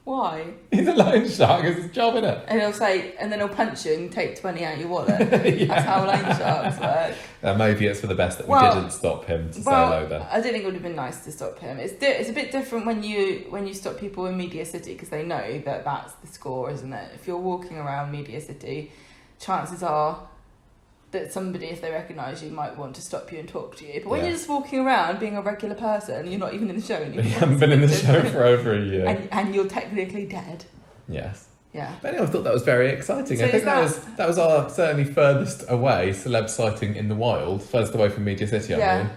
why? 0.05 0.55
He's 0.73 0.87
a 0.87 0.95
loan 0.95 1.28
shark. 1.28 1.64
It's 1.64 1.83
his 1.83 1.90
job, 1.90 2.14
isn't 2.14 2.25
it? 2.25 2.45
And 2.49 2.61
he'll 2.61 2.73
say, 2.73 3.14
and 3.19 3.31
then 3.31 3.40
he'll 3.40 3.49
punch 3.49 3.85
you 3.85 3.95
and 3.95 4.11
take 4.12 4.40
twenty 4.40 4.64
out 4.64 4.75
of 4.75 4.81
your 4.81 4.88
wallet. 4.88 5.19
That's 5.31 5.85
how 5.85 6.07
loan 6.07 6.25
sharks 6.37 6.81
work. 6.81 7.14
Uh, 7.43 7.55
maybe 7.55 7.87
it's 7.87 8.00
for 8.00 8.07
the 8.07 8.14
best 8.14 8.38
that 8.38 8.49
we 8.49 8.59
didn't 8.59 8.93
stop 8.93 9.25
him 9.26 9.49
to 9.50 9.55
say 9.55 9.62
Well, 9.66 9.88
hello 9.93 10.09
then. 10.09 10.23
I 10.23 10.35
don't 10.40 10.52
think 10.52 10.62
it 10.62 10.64
would 10.64 10.75
have 10.75 10.83
been 10.83 10.97
nice 10.97 11.23
to 11.25 11.33
stop 11.33 11.59
him. 11.59 11.78
It's 11.78 11.93
di- 11.95 12.07
it's 12.07 12.31
a 12.31 12.33
bit 12.33 12.50
different 12.52 12.87
when 12.87 13.02
you 13.02 13.47
when 13.50 13.66
you 13.66 13.75
stop 13.75 13.99
people 13.99 14.26
in 14.26 14.37
Media 14.37 14.64
City 14.64 14.93
because 14.95 15.09
they 15.11 15.23
know 15.25 15.59
that 15.66 15.85
that's 15.85 16.14
the 16.14 16.28
score, 16.28 16.71
isn't 16.71 16.93
it? 16.93 17.11
If 17.14 17.26
you're 17.26 17.37
walking 17.37 17.76
around 17.76 18.11
Media 18.12 18.40
City, 18.40 18.93
chances 19.40 19.83
are 19.83 20.28
that 21.19 21.33
somebody, 21.33 21.67
if 21.67 21.81
they 21.81 21.91
recognise 21.91 22.43
you, 22.43 22.51
might 22.51 22.77
want 22.77 22.95
to 22.97 23.01
stop 23.03 23.31
you 23.33 23.39
and 23.39 23.49
talk 23.49 23.77
to 23.77 23.85
you. 23.87 24.01
But 24.03 24.11
when 24.11 24.21
Yeah. 24.21 24.27
you're 24.29 24.37
just 24.37 24.49
walking 24.49 24.81
around 24.81 25.19
being 25.21 25.37
a 25.37 25.43
regular 25.43 25.75
person, 25.75 26.27
you're 26.31 26.39
not 26.41 26.55
even 26.55 26.71
in 26.71 26.77
the 26.77 26.83
show 26.83 26.95
anymore. 27.07 27.25
We 27.25 27.31
haven't 27.31 27.59
been 27.59 27.73
in 27.73 27.81
the 27.81 27.89
show 27.89 28.23
for 28.31 28.45
over 28.45 28.75
a 28.75 28.81
year. 28.81 29.07
and, 29.07 29.29
and 29.33 29.55
you're 29.55 29.69
technically 29.69 30.27
dead. 30.27 30.65
yes. 31.09 31.49
Yeah. 31.75 31.93
But 32.01 32.15
anyway, 32.15 32.27
I 32.27 32.31
thought 32.31 32.45
that 32.45 32.55
was 32.55 32.63
very 32.63 32.89
exciting. 32.89 33.37
So 33.37 33.45
I 33.45 33.51
think 33.51 33.65
that, 33.65 33.75
that- 33.75 33.83
was 33.83 33.99
that 34.17 34.27
was 34.29 34.39
our 34.39 34.71
certainly 34.71 35.05
furthest 35.05 35.65
away 35.69 36.11
celeb 36.11 36.49
sighting 36.49 36.97
in 36.97 37.09
the 37.09 37.15
wild, 37.15 37.63
furthest 37.63 37.95
away 37.95 38.09
from 38.09 38.25
Media 38.25 38.47
City. 38.47 38.73
I 38.75 38.79
Yeah. 38.79 38.99
mean, 39.03 39.11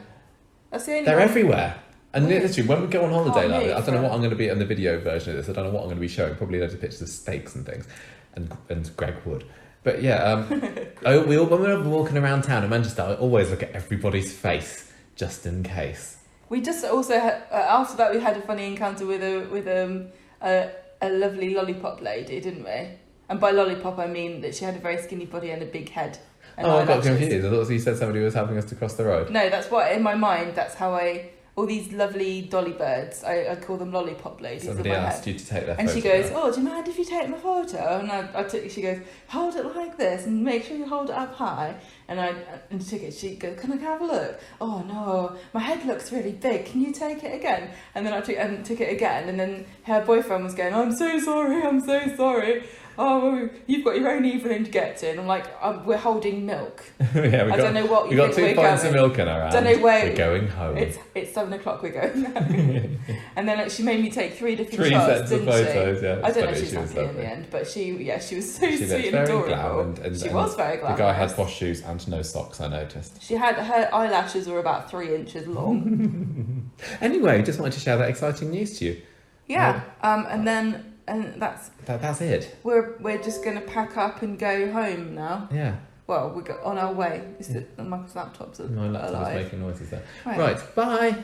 That's 0.70 0.86
the 0.86 0.92
only 0.92 1.06
they're 1.06 1.20
one. 1.20 1.30
everywhere. 1.30 1.76
And 2.12 2.28
literally, 2.28 2.68
when 2.68 2.82
we 2.82 2.88
go 2.88 3.06
on 3.06 3.12
holiday, 3.12 3.48
like, 3.48 3.68
move 3.68 3.78
I 3.78 3.82
don't 3.82 3.96
know 3.96 4.02
what 4.02 4.12
I'm 4.12 4.18
going 4.20 4.32
to 4.32 4.36
be 4.36 4.50
on 4.50 4.60
the 4.60 4.66
video 4.66 5.00
version 5.00 5.30
of 5.32 5.38
this. 5.38 5.48
I 5.48 5.54
don't 5.54 5.66
know 5.68 5.72
what 5.72 5.82
I'm 5.84 5.86
going 5.90 5.98
to 5.98 6.02
be 6.02 6.08
showing. 6.10 6.36
Probably 6.36 6.60
loads 6.60 6.74
of 6.74 6.82
pictures 6.82 7.02
of 7.04 7.08
steaks 7.08 7.56
and 7.56 7.66
things, 7.66 7.88
and 8.36 8.52
and 8.68 8.90
Greg 8.98 9.16
Wood. 9.26 9.46
But 9.84 10.02
yeah, 10.02 10.24
um, 10.24 10.64
I, 11.06 11.18
we 11.20 11.38
all, 11.38 11.46
when 11.46 11.62
we're 11.62 11.84
walking 11.84 12.18
around 12.18 12.44
town 12.44 12.64
in 12.64 12.70
Manchester, 12.70 13.02
I 13.02 13.14
always 13.16 13.50
look 13.50 13.64
at 13.64 13.72
everybody's 13.72 14.34
face 14.34 14.92
just 15.16 15.46
in 15.46 15.64
case. 15.64 16.18
We 16.50 16.62
just 16.62 16.84
also 16.86 17.20
had, 17.20 17.44
uh, 17.52 17.56
after 17.56 17.98
that 17.98 18.14
we 18.14 18.20
had 18.20 18.38
a 18.38 18.42
funny 18.42 18.66
encounter 18.66 19.06
with 19.06 19.22
a 19.22 19.48
with 19.52 19.68
um, 19.68 20.08
a 20.42 20.72
a 21.02 21.10
lovely 21.10 21.54
lollipop 21.54 22.02
lady, 22.02 22.40
didn't 22.42 22.64
we? 22.64 22.98
And 23.30 23.40
by 23.40 23.52
lollipop 23.52 24.00
I 24.00 24.08
mean 24.08 24.42
that 24.42 24.56
she 24.56 24.66
had 24.66 24.76
a 24.76 24.80
very 24.80 24.98
skinny 24.98 25.26
body 25.26 25.52
and 25.52 25.62
a 25.62 25.68
big 25.68 25.90
head. 25.90 26.18
And 26.58 26.68
oh, 26.68 26.80
I 26.80 26.86
got 26.86 27.04
confused. 27.04 27.46
I 27.46 27.50
thought 27.50 27.70
you 27.70 27.80
said 27.80 27.98
somebody 27.98 28.20
was 28.22 28.34
helping 28.34 28.58
us 28.58 28.66
to 28.66 28.76
cross 28.76 28.96
the 28.96 29.06
road. 29.06 29.30
No, 29.30 29.50
that's 29.50 29.70
what 29.70 29.92
in 29.92 30.02
my 30.02 30.16
mind. 30.16 30.56
That's 30.56 30.74
how 30.74 30.94
I 30.94 31.30
all 31.60 31.66
these 31.66 31.92
lovely 31.92 32.44
dolly 32.44 32.72
birds. 32.72 33.24
I, 33.24 33.50
I 33.50 33.56
call 33.58 33.76
them 33.76 33.92
lollipop 33.92 34.40
ladies 34.40 34.64
Somebody 34.64 34.92
asked 34.92 35.26
head. 35.26 35.34
you 35.34 35.40
to 35.40 35.46
take 35.46 35.66
their 35.66 35.76
And 35.78 35.90
she 35.90 36.00
goes, 36.00 36.32
"Oh, 36.34 36.52
do 36.54 36.62
you 36.62 36.68
mind 36.68 36.88
if 36.88 36.98
you 36.98 37.04
take 37.04 37.28
my 37.28 37.38
photo?" 37.38 38.00
And 38.00 38.10
I, 38.10 38.30
I 38.34 38.44
took. 38.44 38.70
She 38.70 38.82
goes, 38.82 39.00
"Hold 39.28 39.56
it 39.56 39.66
like 39.76 39.98
this, 39.98 40.26
and 40.26 40.42
make 40.42 40.64
sure 40.64 40.78
you 40.78 40.88
hold 40.88 41.10
it 41.10 41.16
up 41.16 41.36
high." 41.36 41.76
And 42.08 42.20
I 42.22 42.34
and 42.72 42.80
took 42.80 43.04
it. 43.04 43.14
She 43.14 43.36
goes, 43.36 43.60
"Can 43.60 43.74
I 43.74 43.78
have 43.78 44.02
a 44.02 44.06
look?" 44.06 44.40
Oh 44.62 44.82
no, 44.88 45.38
my 45.54 45.60
head 45.60 45.86
looks 45.86 46.14
really 46.14 46.32
big. 46.32 46.66
Can 46.66 46.82
you 46.82 46.94
take 46.94 47.24
it 47.24 47.36
again? 47.36 47.72
And 47.94 48.06
then 48.06 48.14
I 48.14 48.22
took 48.22 48.38
and 48.38 48.64
took 48.64 48.80
it 48.80 48.94
again. 48.94 49.28
And 49.28 49.38
then 49.38 49.66
her 49.84 50.04
boyfriend 50.06 50.46
was 50.46 50.54
going, 50.54 50.74
"I'm 50.74 50.94
so 50.96 51.20
sorry. 51.20 51.62
I'm 51.62 51.82
so 51.82 52.16
sorry." 52.16 52.64
Oh, 53.02 53.50
you've 53.66 53.86
got 53.86 53.96
your 53.96 54.12
own 54.12 54.26
evening 54.26 54.66
to 54.66 54.70
get 54.70 54.98
to. 54.98 55.10
And 55.10 55.22
I'm 55.22 55.26
like, 55.26 55.46
um, 55.62 55.86
we're 55.86 55.96
holding 55.98 56.46
milk. 56.46 56.84
yeah, 57.16 57.46
we 57.46 57.52
I 57.52 57.56
got, 57.56 57.58
don't 57.58 57.74
know 57.74 57.86
what 57.86 58.06
we 58.10 58.12
you 58.12 58.18
got 58.18 58.34
think 58.34 58.36
two 58.36 58.62
we're 58.62 58.68
pints 58.68 58.84
going. 58.84 58.94
of 58.96 59.02
milk 59.02 59.20
in 59.20 59.28
our 59.30 59.40
hand. 59.40 59.54
Don't 59.54 59.64
know 59.64 59.78
where- 59.82 60.10
We're 60.10 60.16
going 60.18 60.48
home. 60.50 60.78
It's 60.78 60.98
it's 61.16 61.34
seven 61.34 61.54
o'clock. 61.54 61.82
We're 61.82 61.92
going. 61.94 62.24
now. 62.24 62.30
and 63.38 63.48
then 63.48 63.58
like, 63.58 63.72
she 63.72 63.84
made 63.84 64.02
me 64.02 64.12
take 64.12 64.34
three 64.34 64.56
different 64.58 64.76
Three 64.82 64.90
shots, 64.90 65.06
sets 65.30 65.32
of 65.32 65.40
didn't 65.46 65.54
she? 65.58 65.64
photos. 65.74 66.04
Yeah, 66.04 66.20
I 66.24 66.32
don't 66.32 66.44
know 66.44 66.50
if 66.52 66.60
she's 66.60 66.72
she 66.72 66.78
was 66.78 66.92
happy 66.92 67.06
in 67.08 67.16
the 67.16 67.26
end, 67.26 67.48
but 67.50 67.68
she, 67.68 67.92
yeah, 68.04 68.20
she 68.20 68.36
was 68.36 68.54
so 68.56 68.70
She 68.70 68.78
sweet 68.78 68.92
and 68.92 69.12
very 69.12 69.24
adorable. 69.24 69.80
and, 69.80 70.00
and, 70.00 70.18
she 70.20 70.26
and 70.26 70.36
was 70.36 70.56
very 70.56 70.76
glad. 70.78 70.94
the 70.98 70.98
guy 71.02 71.14
had 71.14 71.34
posh 71.34 71.56
shoes 71.56 71.82
and 71.84 72.06
no 72.10 72.22
socks. 72.22 72.60
I 72.60 72.68
noticed. 72.68 73.24
She 73.24 73.36
had 73.36 73.56
her 73.56 73.90
eyelashes 73.94 74.50
were 74.50 74.60
about 74.60 74.90
three 74.92 75.16
inches 75.16 75.48
long. 75.48 76.72
Anyway, 77.02 77.42
just 77.44 77.60
wanted 77.60 77.74
to 77.74 77.80
share 77.80 77.98
that 77.98 78.10
exciting 78.10 78.52
news 78.52 78.78
to 78.80 78.86
you. 78.86 79.02
yeah. 79.48 79.82
Um, 80.02 80.26
and 80.30 80.48
then 80.48 80.89
and 81.10 81.42
that's 81.42 81.70
That, 81.86 82.02
that's 82.02 82.22
it. 82.22 82.56
we're 82.64 82.96
we're 83.00 83.22
just 83.22 83.44
gonna 83.44 83.62
pack 83.62 83.98
up 83.98 84.22
and 84.22 84.38
go 84.40 84.72
home 84.72 85.16
now. 85.16 85.50
Yeah, 85.52 85.76
Well, 86.08 86.30
we 86.32 86.44
got 86.44 86.62
on 86.64 86.78
our 86.78 86.94
way. 86.94 87.24
Is 87.40 87.48
the 87.50 87.66
Michael's 87.84 88.16
laptop's 88.16 88.60
my 88.60 88.88
laptop 88.88 89.10
alive? 89.12 89.44
making 89.44 89.60
noises 89.60 89.90
there. 89.90 90.04
Right. 90.26 90.38
Right, 90.40 90.76
bye. 90.76 91.16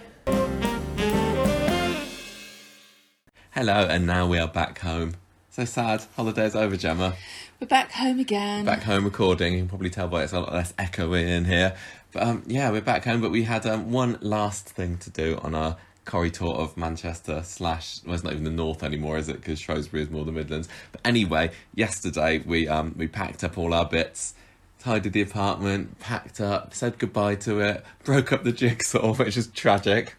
Hello, 3.52 3.88
and 3.90 4.06
now 4.06 4.28
we 4.28 4.38
are 4.38 4.48
back 4.50 4.80
home. 4.80 5.14
So 5.50 5.64
sad. 5.64 6.04
Holiday's 6.18 6.56
over, 6.56 6.76
Gemma. 6.76 7.14
We're 7.62 7.68
back 7.68 7.92
home 7.94 8.20
again. 8.20 8.66
Back 8.66 8.84
home 8.84 9.06
recording. 9.06 9.54
You 9.54 9.60
can 9.60 9.70
probably 9.70 9.90
tell 9.90 10.10
by 10.10 10.24
it's 10.24 10.34
a 10.34 10.42
lot 10.42 10.52
less 10.54 10.74
echoey 10.74 11.26
in 11.26 11.46
here. 11.46 11.78
But 12.12 12.24
um, 12.24 12.44
yeah, 12.48 12.70
we're 12.72 12.82
back 12.82 13.06
home. 13.06 13.22
But 13.22 13.32
we 13.32 13.44
had 13.44 13.66
um, 13.66 13.92
one 13.94 14.18
last 14.22 14.68
thing 14.68 14.98
to 14.98 15.10
do 15.10 15.40
on 15.42 15.56
our 15.56 15.78
Corrie 16.06 16.32
tour 16.32 16.56
of 16.56 16.78
Manchester 16.78 17.42
slash. 17.44 18.00
Well, 18.06 18.14
it's 18.14 18.24
not 18.24 18.34
even 18.34 18.46
the 18.46 18.52
north 18.52 18.84
anymore, 18.84 19.18
is 19.18 19.28
it? 19.28 19.38
Because 19.38 19.60
Shrewsbury 19.60 20.04
is 20.04 20.10
more 20.10 20.24
the 20.24 20.32
Midlands. 20.32 20.70
But 20.92 21.02
anyway, 21.04 21.52
yesterday 21.74 22.40
we 22.46 22.68
um 22.68 22.94
we 22.98 23.08
packed 23.08 23.44
up 23.44 23.58
all 23.58 23.74
our 23.74 23.86
bits. 23.86 24.36
Tidied 24.80 25.14
the 25.14 25.22
apartment, 25.22 26.00
packed 26.00 26.40
up, 26.40 26.76
said 26.76 27.00
goodbye 27.00 27.36
to 27.36 27.60
it, 27.60 27.84
broke 28.04 28.32
up 28.32 28.44
the 28.44 28.52
jigsaw, 28.52 29.14
which 29.16 29.36
is 29.36 29.48
tragic 29.48 30.16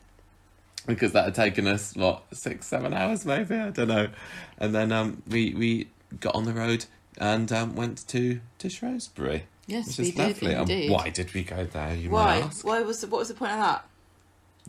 because 0.87 1.13
that 1.13 1.25
had 1.25 1.35
taken 1.35 1.67
us 1.67 1.95
what 1.97 2.23
six, 2.33 2.67
seven 2.67 2.93
hours 2.93 3.25
maybe 3.27 3.57
I 3.57 3.71
don't 3.71 3.89
know, 3.89 4.09
and 4.59 4.75
then 4.75 4.93
um 4.93 5.23
we 5.29 5.55
we 5.55 5.89
got 6.21 6.35
on 6.35 6.45
the 6.45 6.53
road 6.53 6.87
and 7.19 7.51
um 7.53 7.75
went 7.77 8.07
to 8.09 8.41
to 8.59 8.69
Shrewsbury, 8.69 9.45
Yes, 9.67 9.87
which 9.89 9.99
we 9.99 10.09
is 10.09 10.15
did 10.15 10.43
lovely. 10.43 10.55
Um, 10.55 10.93
why 10.93 11.11
did 11.11 11.33
we 11.35 11.43
go 11.45 11.65
there? 11.65 11.95
You 11.95 12.11
Why? 12.11 12.41
might 12.41 12.45
ask. 12.47 12.65
Why 12.65 12.81
was 12.83 13.01
the, 13.01 13.09
what 13.09 13.19
was 13.19 13.29
the 13.29 13.35
point 13.35 13.53
of 13.53 13.59
that? 13.59 13.85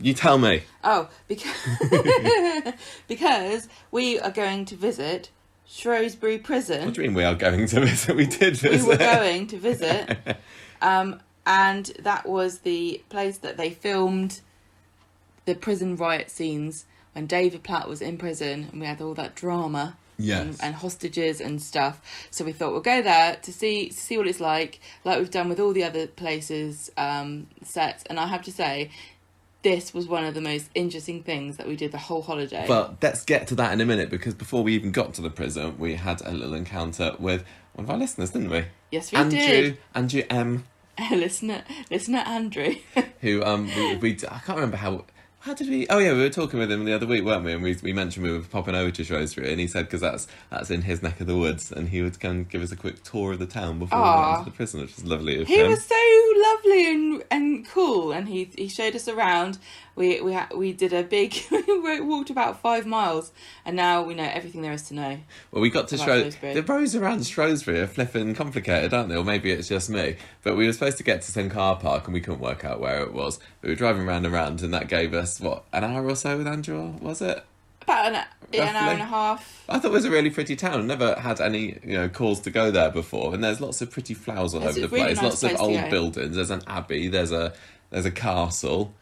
You 0.00 0.14
tell 0.14 0.38
me. 0.38 0.62
Oh, 0.84 1.08
because 1.26 1.52
because 3.08 3.68
we 3.90 4.18
are 4.20 4.30
going 4.30 4.64
to 4.66 4.76
visit 4.76 5.30
Shrewsbury 5.66 6.38
Prison. 6.38 6.86
What 6.86 6.94
do 6.94 7.02
you 7.02 7.08
mean 7.08 7.16
we 7.16 7.24
are 7.24 7.34
going 7.34 7.66
to 7.66 7.80
visit? 7.80 8.14
We 8.14 8.26
did 8.26 8.56
visit. 8.56 8.82
we 8.82 8.88
were 8.88 8.96
going 8.96 9.48
to 9.48 9.58
visit, 9.58 10.16
um, 10.82 11.20
and 11.44 11.86
that 11.98 12.28
was 12.28 12.60
the 12.60 13.02
place 13.08 13.38
that 13.38 13.56
they 13.56 13.70
filmed 13.70 14.40
the 15.46 15.54
prison 15.54 15.96
riot 15.96 16.30
scenes 16.30 16.86
when 17.12 17.26
David 17.26 17.64
Platt 17.64 17.88
was 17.88 18.00
in 18.00 18.18
prison, 18.18 18.68
and 18.70 18.80
we 18.80 18.86
had 18.86 19.00
all 19.00 19.14
that 19.14 19.34
drama. 19.34 19.96
Yes. 20.20 20.40
And, 20.40 20.58
and 20.60 20.74
hostages 20.74 21.40
and 21.40 21.62
stuff. 21.62 22.00
So 22.32 22.44
we 22.44 22.50
thought 22.50 22.72
we'll 22.72 22.80
go 22.80 23.02
there 23.02 23.36
to 23.36 23.52
see 23.52 23.90
to 23.90 23.94
see 23.94 24.18
what 24.18 24.26
it's 24.26 24.40
like, 24.40 24.80
like 25.04 25.20
we've 25.20 25.30
done 25.30 25.48
with 25.48 25.60
all 25.60 25.72
the 25.72 25.84
other 25.84 26.08
places 26.08 26.90
um, 26.96 27.46
sets. 27.62 28.02
And 28.10 28.18
I 28.18 28.26
have 28.26 28.42
to 28.42 28.50
say, 28.50 28.90
this 29.62 29.92
was 29.92 30.06
one 30.06 30.24
of 30.24 30.34
the 30.34 30.40
most 30.40 30.70
interesting 30.74 31.22
things 31.22 31.56
that 31.56 31.66
we 31.66 31.76
did 31.76 31.92
the 31.92 31.98
whole 31.98 32.22
holiday. 32.22 32.64
But 32.68 32.96
let's 33.02 33.24
get 33.24 33.46
to 33.48 33.54
that 33.56 33.72
in 33.72 33.80
a 33.80 33.86
minute 33.86 34.10
because 34.10 34.34
before 34.34 34.62
we 34.62 34.74
even 34.74 34.92
got 34.92 35.14
to 35.14 35.22
the 35.22 35.30
prison, 35.30 35.78
we 35.78 35.94
had 35.94 36.20
a 36.24 36.32
little 36.32 36.54
encounter 36.54 37.14
with 37.18 37.44
one 37.74 37.84
of 37.84 37.90
our 37.90 37.96
listeners, 37.98 38.30
didn't 38.30 38.50
we? 38.50 38.64
yes, 38.90 39.12
we 39.12 39.18
Andrew, 39.18 39.38
did. 39.38 39.78
Andrew 39.94 40.22
M, 40.30 40.64
listener, 41.10 41.64
listener 41.90 42.18
Andrew. 42.18 42.74
who 43.20 43.42
um 43.42 43.66
we, 43.74 43.96
we 43.96 44.10
I 44.12 44.38
can't 44.38 44.56
remember 44.56 44.76
how 44.76 45.04
how 45.40 45.54
did 45.54 45.68
we 45.68 45.86
oh 45.88 45.98
yeah 45.98 46.12
we 46.12 46.20
were 46.20 46.30
talking 46.30 46.58
with 46.58 46.70
him 46.70 46.84
the 46.84 46.92
other 46.92 47.06
week 47.06 47.24
weren't 47.24 47.44
we 47.44 47.52
and 47.52 47.62
we, 47.62 47.76
we 47.82 47.92
mentioned 47.92 48.24
we 48.26 48.32
were 48.32 48.40
popping 48.40 48.74
over 48.74 48.90
to 48.90 49.04
Shrewsbury 49.04 49.50
and 49.50 49.60
he 49.60 49.66
said 49.66 49.86
because 49.86 50.00
that's 50.00 50.26
that's 50.50 50.70
in 50.70 50.82
his 50.82 51.02
neck 51.02 51.20
of 51.20 51.26
the 51.26 51.36
woods 51.36 51.70
and 51.70 51.88
he 51.88 52.02
would 52.02 52.18
come 52.18 52.44
give 52.44 52.62
us 52.62 52.72
a 52.72 52.76
quick 52.76 53.02
tour 53.04 53.32
of 53.32 53.38
the 53.38 53.46
town 53.46 53.78
before 53.78 53.98
we 53.98 54.04
went 54.04 54.38
into 54.38 54.44
the 54.50 54.56
prison 54.56 54.80
which 54.80 54.96
was 54.96 55.04
lovely 55.04 55.40
of 55.40 55.46
He 55.46 55.60
him 55.60 55.70
was 55.70 55.84
so 55.84 55.94
lovely 56.38 56.92
and 56.92 57.24
and 57.30 57.66
cool, 57.68 58.12
and 58.12 58.28
he 58.28 58.50
he 58.56 58.68
showed 58.68 58.94
us 58.94 59.08
around. 59.08 59.58
We 59.98 60.20
we 60.20 60.32
ha- 60.32 60.48
we 60.54 60.72
did 60.72 60.92
a 60.92 61.02
big. 61.02 61.34
we 61.50 62.00
walked 62.00 62.30
about 62.30 62.60
five 62.60 62.86
miles, 62.86 63.32
and 63.64 63.74
now 63.76 64.02
we 64.02 64.14
know 64.14 64.22
everything 64.32 64.62
there 64.62 64.72
is 64.72 64.82
to 64.88 64.94
know. 64.94 65.18
well 65.50 65.60
we 65.60 65.70
got 65.70 65.88
to 65.88 65.96
Shrewsbury 65.96 66.22
Shrewsbury. 66.30 66.54
the 66.54 66.62
roads 66.62 66.94
around 66.94 67.26
Shrewsbury 67.26 67.80
are 67.80 67.86
flipping 67.86 68.34
complicated 68.34 68.94
aren't 68.94 69.08
they 69.08 69.16
or 69.16 69.24
maybe 69.24 69.50
it's 69.50 69.68
just 69.68 69.90
me 69.90 70.16
but 70.42 70.56
we 70.56 70.66
were 70.66 70.72
supposed 70.72 70.98
to 70.98 71.02
get 71.02 71.22
to 71.22 71.32
some 71.32 71.50
car 71.50 71.76
park 71.76 72.04
and 72.06 72.14
we 72.14 72.20
couldn't 72.20 72.40
work 72.40 72.64
out 72.64 72.78
where 72.80 73.00
it 73.02 73.12
was 73.12 73.40
we 73.62 73.68
were 73.70 73.74
driving 73.74 74.06
round 74.06 74.24
and 74.24 74.32
round 74.34 74.62
and 74.62 74.72
that 74.72 74.88
gave 74.88 75.12
us 75.14 75.40
what 75.40 75.64
an 75.72 75.82
hour 75.84 76.06
or 76.06 76.14
so 76.16 76.38
with 76.38 76.46
Andrew 76.46 76.92
was 77.00 77.20
it 77.20 77.44
About 77.82 78.12
an, 78.12 78.24
yeah, 78.52 78.70
an 78.70 78.76
hour 78.76 78.92
and 78.92 79.02
a 79.02 79.06
half. 79.06 79.64
I 79.68 79.78
thought 79.78 79.90
it 79.90 79.92
was 79.94 80.04
a 80.04 80.10
really 80.10 80.30
pretty 80.30 80.54
town. 80.56 80.80
I 80.80 80.84
never 80.84 81.14
had 81.14 81.40
any, 81.40 81.78
you 81.82 81.94
know, 81.98 82.08
calls 82.08 82.40
to 82.40 82.50
go 82.50 82.70
there 82.70 82.90
before. 82.90 83.32
And 83.34 83.42
there's 83.42 83.60
lots 83.60 83.80
of 83.82 83.90
pretty 83.90 84.14
flowers 84.14 84.54
all 84.54 84.62
It's 84.62 84.76
over 84.76 84.80
the 84.80 84.88
really 84.88 85.14
place. 85.14 85.16
nice 85.16 85.24
lots 85.24 85.42
of 85.42 85.48
place 85.50 85.60
to 85.60 85.64
old 85.82 85.90
buildings. 85.90 86.36
There's 86.36 86.50
an 86.50 86.62
abbey. 86.66 87.08
There's 87.08 87.32
a 87.32 87.52
there's 87.90 88.04
a 88.06 88.10
castle. 88.10 88.92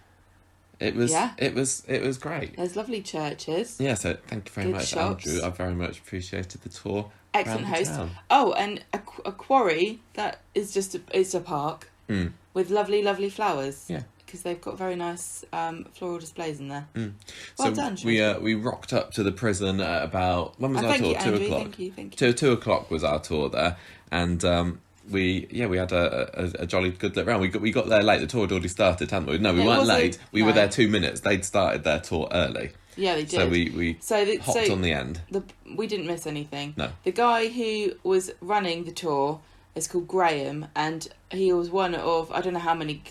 It 0.78 0.94
was 0.94 1.10
Yeah. 1.10 1.32
it 1.38 1.54
was 1.54 1.82
it 1.88 2.02
was 2.02 2.18
great. 2.18 2.56
There's 2.56 2.76
lovely 2.76 3.00
churches. 3.02 3.76
Yeah. 3.80 3.94
So 3.94 4.16
thank 4.26 4.48
you 4.48 4.54
very 4.54 4.66
Good 4.68 4.76
much, 4.76 4.88
shops. 4.88 5.26
Andrew. 5.26 5.46
I 5.46 5.50
very 5.50 5.74
much 5.74 5.98
appreciated 6.00 6.60
the 6.62 6.68
tour. 6.68 7.10
Excellent 7.34 7.66
host. 7.66 7.94
town. 7.94 8.10
Oh, 8.30 8.52
and 8.52 8.82
a, 8.94 9.00
a 9.24 9.32
quarry 9.32 10.00
that 10.14 10.40
is 10.54 10.72
just 10.72 10.94
a, 10.94 11.00
it's 11.12 11.34
a 11.34 11.40
park 11.40 11.90
Mm. 12.08 12.32
with 12.54 12.70
lovely, 12.70 13.02
lovely 13.02 13.28
flowers. 13.28 13.86
Yeah. 13.88 14.02
Because 14.24 14.42
they've 14.42 14.60
got 14.60 14.78
very 14.78 14.94
nice 14.96 15.44
um, 15.52 15.86
floral 15.92 16.18
displays 16.18 16.60
in 16.60 16.68
there. 16.68 16.86
Mm. 16.94 17.12
Well 17.58 17.68
so 17.68 17.74
done, 17.74 17.96
we 18.04 18.20
uh, 18.22 18.38
we 18.40 18.54
rocked 18.54 18.92
up 18.92 19.12
to 19.14 19.22
the 19.22 19.32
prison 19.32 19.80
at 19.80 20.02
about 20.04 20.58
when 20.60 20.72
was 20.74 20.82
Oh, 20.84 20.88
our 20.88 20.98
tour? 20.98 21.06
you, 21.08 21.14
Two 21.14 21.18
Andrew. 21.20 21.44
o'clock. 21.46 21.62
Thank 21.62 21.78
you, 21.78 21.92
thank 21.92 22.12
you. 22.20 22.28
Two 22.28 22.32
two 22.32 22.52
o'clock 22.52 22.90
was 22.90 23.02
our 23.04 23.20
tour 23.20 23.48
there, 23.48 23.76
and 24.10 24.44
um, 24.44 24.80
we 25.10 25.46
yeah 25.50 25.66
we 25.66 25.76
had 25.76 25.92
a, 25.92 26.30
a, 26.60 26.62
a 26.62 26.66
jolly 26.66 26.90
good 26.90 27.16
look 27.16 27.26
round. 27.26 27.40
We 27.40 27.48
got 27.48 27.62
we 27.62 27.70
got 27.72 27.88
there 27.88 28.02
late. 28.02 28.20
The 28.20 28.26
tour 28.26 28.42
had 28.42 28.52
already 28.52 28.68
started, 28.68 29.10
hadn't 29.10 29.28
we? 29.28 29.38
No, 29.38 29.54
we 29.54 29.62
It 29.62 29.66
weren't 29.66 29.86
late. 29.86 30.18
We 30.32 30.42
were 30.42 30.52
there 30.52 30.68
two 30.68 30.88
minutes. 30.88 31.20
They'd 31.20 31.44
started 31.44 31.84
their 31.84 32.00
tour 32.00 32.28
early, 32.32 32.70
Yeah, 32.96 33.14
they 33.14 33.22
did. 33.22 33.30
so 33.30 33.48
we 33.48 33.70
we 33.70 33.96
So 34.00 34.24
the, 34.24 34.36
hopped 34.38 34.66
so 34.66 34.72
on 34.72 34.82
the 34.82 34.92
end. 34.92 35.20
the 35.30 35.42
we 35.76 35.86
didn't 35.86 36.06
miss 36.06 36.26
anything. 36.26 36.74
No. 36.76 36.90
The 37.04 37.12
guy 37.12 37.48
who 37.48 37.92
was 38.02 38.32
running 38.40 38.84
the 38.84 38.92
tour 38.92 39.40
is 39.76 39.86
called 39.86 40.08
Graham, 40.08 40.66
and 40.74 41.06
he 41.30 41.52
was 41.52 41.70
one 41.70 41.94
of 41.94 42.32
I 42.32 42.40
don't 42.40 42.54
know 42.54 42.58
how 42.58 42.74
many 42.74 43.02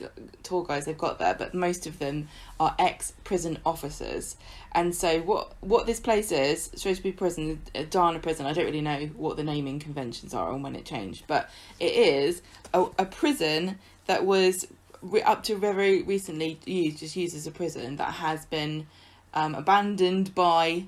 tour 0.44 0.66
guides 0.66 0.88
they've 0.88 0.98
got 0.98 1.20
there, 1.20 1.36
but 1.36 1.54
most 1.54 1.86
of 1.86 2.00
them 2.00 2.28
are 2.60 2.76
ex 2.80 3.14
prison 3.24 3.60
officers. 3.66 4.36
And 4.74 4.94
so 4.94 5.22
what 5.22 5.54
what 5.62 5.86
this 5.86 6.00
place 6.00 6.32
is 6.32 6.72
Shrewsbury 6.76 7.14
Prison, 7.14 7.62
uh, 7.76 7.84
Dana 7.90 8.20
Prison. 8.20 8.48
I 8.48 8.54
don't 8.54 8.66
really 8.66 8.82
know 8.82 9.06
what 9.16 9.38
the 9.38 9.44
naming 9.44 9.80
conventions 9.80 10.34
are 10.34 10.52
and 10.52 10.64
when 10.64 10.76
it 10.76 10.86
changed, 10.86 11.26
but 11.28 11.50
it 11.80 11.94
is 11.94 12.42
a, 12.74 12.86
a 12.98 13.06
prison 13.06 13.78
that 14.08 14.26
was 14.26 14.68
re- 15.04 15.22
up 15.22 15.44
to 15.44 15.56
very 15.56 16.02
recently 16.02 16.60
used 16.66 16.98
just 17.00 17.16
used 17.16 17.36
as 17.36 17.46
a 17.46 17.52
prison 17.52 17.98
that 17.98 18.14
has 18.16 18.46
been 18.48 18.88
um, 19.36 19.54
abandoned 19.54 20.34
by 20.34 20.86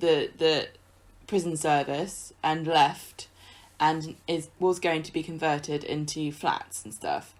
the 0.00 0.30
the 0.38 0.68
prison 1.26 1.56
service 1.56 2.32
and 2.42 2.66
left 2.66 3.28
and 3.80 4.14
is 4.28 4.48
was 4.60 4.78
going 4.78 5.02
to 5.02 5.12
be 5.12 5.22
converted 5.22 5.82
into 5.82 6.30
flats 6.30 6.84
and 6.84 6.92
stuff 6.94 7.34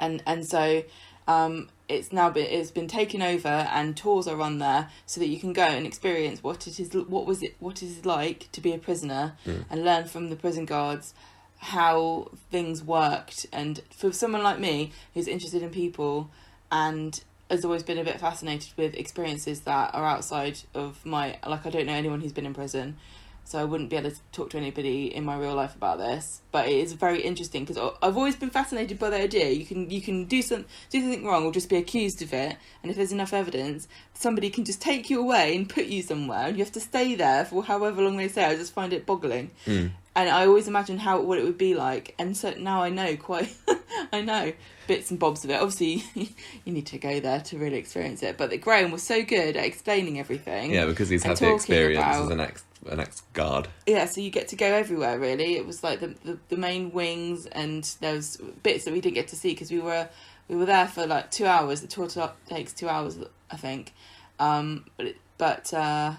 and 0.00 0.22
and 0.26 0.44
so 0.46 0.82
um 1.28 1.68
it's 1.88 2.12
now 2.12 2.28
been 2.28 2.46
it's 2.46 2.70
been 2.70 2.88
taken 2.88 3.22
over 3.22 3.48
and 3.48 3.96
tours 3.96 4.26
are 4.26 4.36
run 4.36 4.58
there 4.58 4.88
so 5.06 5.20
that 5.20 5.28
you 5.28 5.38
can 5.38 5.52
go 5.52 5.62
and 5.62 5.86
experience 5.86 6.42
what 6.42 6.66
it 6.66 6.78
is 6.80 6.92
what 6.94 7.24
was 7.26 7.42
it 7.42 7.54
what 7.60 7.82
it 7.82 7.86
is 7.86 8.04
like 8.04 8.50
to 8.52 8.60
be 8.60 8.72
a 8.72 8.78
prisoner 8.78 9.34
Mm. 9.46 9.64
and 9.70 9.84
learn 9.84 10.04
from 10.06 10.28
the 10.30 10.36
prison 10.36 10.64
guards 10.64 11.14
how 11.58 12.30
things 12.50 12.82
worked 12.82 13.46
and 13.52 13.80
for 13.90 14.12
someone 14.12 14.42
like 14.42 14.58
me 14.58 14.92
who's 15.14 15.26
interested 15.28 15.62
in 15.62 15.70
people 15.70 16.28
and 16.70 17.22
has 17.50 17.64
always 17.64 17.82
been 17.82 17.98
a 17.98 18.04
bit 18.04 18.18
fascinated 18.20 18.72
with 18.76 18.94
experiences 18.94 19.60
that 19.60 19.94
are 19.94 20.04
outside 20.04 20.58
of 20.74 21.04
my 21.06 21.38
like 21.46 21.64
I 21.64 21.70
don't 21.70 21.86
know 21.86 21.92
anyone 21.94 22.20
who's 22.20 22.32
been 22.32 22.46
in 22.46 22.54
prison 22.54 22.96
so 23.46 23.58
I 23.58 23.64
wouldn't 23.64 23.90
be 23.90 23.96
able 23.96 24.10
to 24.10 24.16
talk 24.32 24.50
to 24.50 24.56
anybody 24.56 25.14
in 25.14 25.24
my 25.24 25.36
real 25.36 25.54
life 25.54 25.74
about 25.76 25.98
this 25.98 26.40
but 26.50 26.66
it 26.68 26.76
is 26.76 26.92
very 26.94 27.20
interesting 27.20 27.64
because 27.64 27.92
I've 28.02 28.16
always 28.16 28.36
been 28.36 28.50
fascinated 28.50 28.98
by 28.98 29.10
the 29.10 29.20
idea 29.20 29.50
you 29.50 29.66
can 29.66 29.90
you 29.90 30.00
can 30.00 30.24
do 30.24 30.40
some 30.42 30.64
do 30.90 31.00
something 31.00 31.24
wrong 31.26 31.44
or 31.44 31.52
just 31.52 31.68
be 31.68 31.76
accused 31.76 32.22
of 32.22 32.32
it 32.32 32.56
and 32.82 32.90
if 32.90 32.96
there's 32.96 33.12
enough 33.12 33.32
evidence 33.32 33.86
somebody 34.14 34.48
can 34.50 34.64
just 34.64 34.80
take 34.80 35.10
you 35.10 35.20
away 35.20 35.54
and 35.56 35.68
put 35.68 35.86
you 35.86 36.02
somewhere 36.02 36.46
and 36.46 36.56
you 36.56 36.64
have 36.64 36.72
to 36.72 36.80
stay 36.80 37.14
there 37.14 37.44
for 37.44 37.62
however 37.64 38.02
long 38.02 38.16
they 38.16 38.28
say 38.28 38.44
I 38.44 38.56
just 38.56 38.72
find 38.72 38.92
it 38.92 39.04
boggling 39.06 39.50
Mm. 39.66 39.90
and 40.16 40.28
I 40.30 40.46
always 40.46 40.68
imagine 40.68 40.98
how 40.98 41.20
what 41.20 41.38
it 41.38 41.44
would 41.44 41.58
be 41.58 41.74
like, 41.74 42.14
and 42.18 42.36
so 42.36 42.54
now 42.58 42.82
I 42.82 42.88
know 42.90 43.16
quite, 43.16 43.52
I 44.12 44.20
know 44.20 44.52
bits 44.86 45.10
and 45.10 45.18
bobs 45.18 45.42
of 45.44 45.50
it. 45.50 45.54
Obviously, 45.60 46.04
you 46.64 46.72
need 46.72 46.86
to 46.86 46.98
go 46.98 47.18
there 47.18 47.40
to 47.40 47.58
really 47.58 47.78
experience 47.78 48.22
it. 48.22 48.36
But 48.38 48.50
that 48.50 48.58
Graham 48.60 48.92
was 48.92 49.02
so 49.02 49.24
good 49.24 49.56
at 49.56 49.64
explaining 49.64 50.20
everything. 50.20 50.72
Yeah, 50.72 50.86
because 50.86 51.08
he's 51.08 51.24
had 51.24 51.36
the 51.38 51.52
experience 51.54 51.98
about- 51.98 52.24
as 52.26 52.30
an 52.30 52.40
ex 52.40 52.62
an 52.90 53.00
ex 53.00 53.22
guard. 53.32 53.68
Yeah, 53.86 54.04
so 54.06 54.20
you 54.20 54.30
get 54.30 54.48
to 54.48 54.56
go 54.56 54.66
everywhere. 54.66 55.18
Really, 55.18 55.56
it 55.56 55.66
was 55.66 55.82
like 55.82 56.00
the 56.00 56.14
the, 56.24 56.38
the 56.48 56.56
main 56.56 56.92
wings, 56.92 57.46
and 57.46 57.84
there 58.00 58.14
was 58.14 58.40
bits 58.62 58.84
that 58.84 58.92
we 58.92 59.00
didn't 59.00 59.14
get 59.14 59.28
to 59.28 59.36
see 59.36 59.50
because 59.50 59.70
we 59.70 59.80
were 59.80 60.08
we 60.48 60.56
were 60.56 60.66
there 60.66 60.86
for 60.86 61.06
like 61.06 61.30
two 61.30 61.46
hours. 61.46 61.80
The 61.80 61.86
tour 61.86 62.08
takes 62.48 62.72
two 62.72 62.88
hours, 62.88 63.18
I 63.50 63.56
think. 63.56 63.92
Um, 64.38 64.86
but 64.96 65.06
it, 65.06 65.16
but 65.38 65.72
uh, 65.74 66.14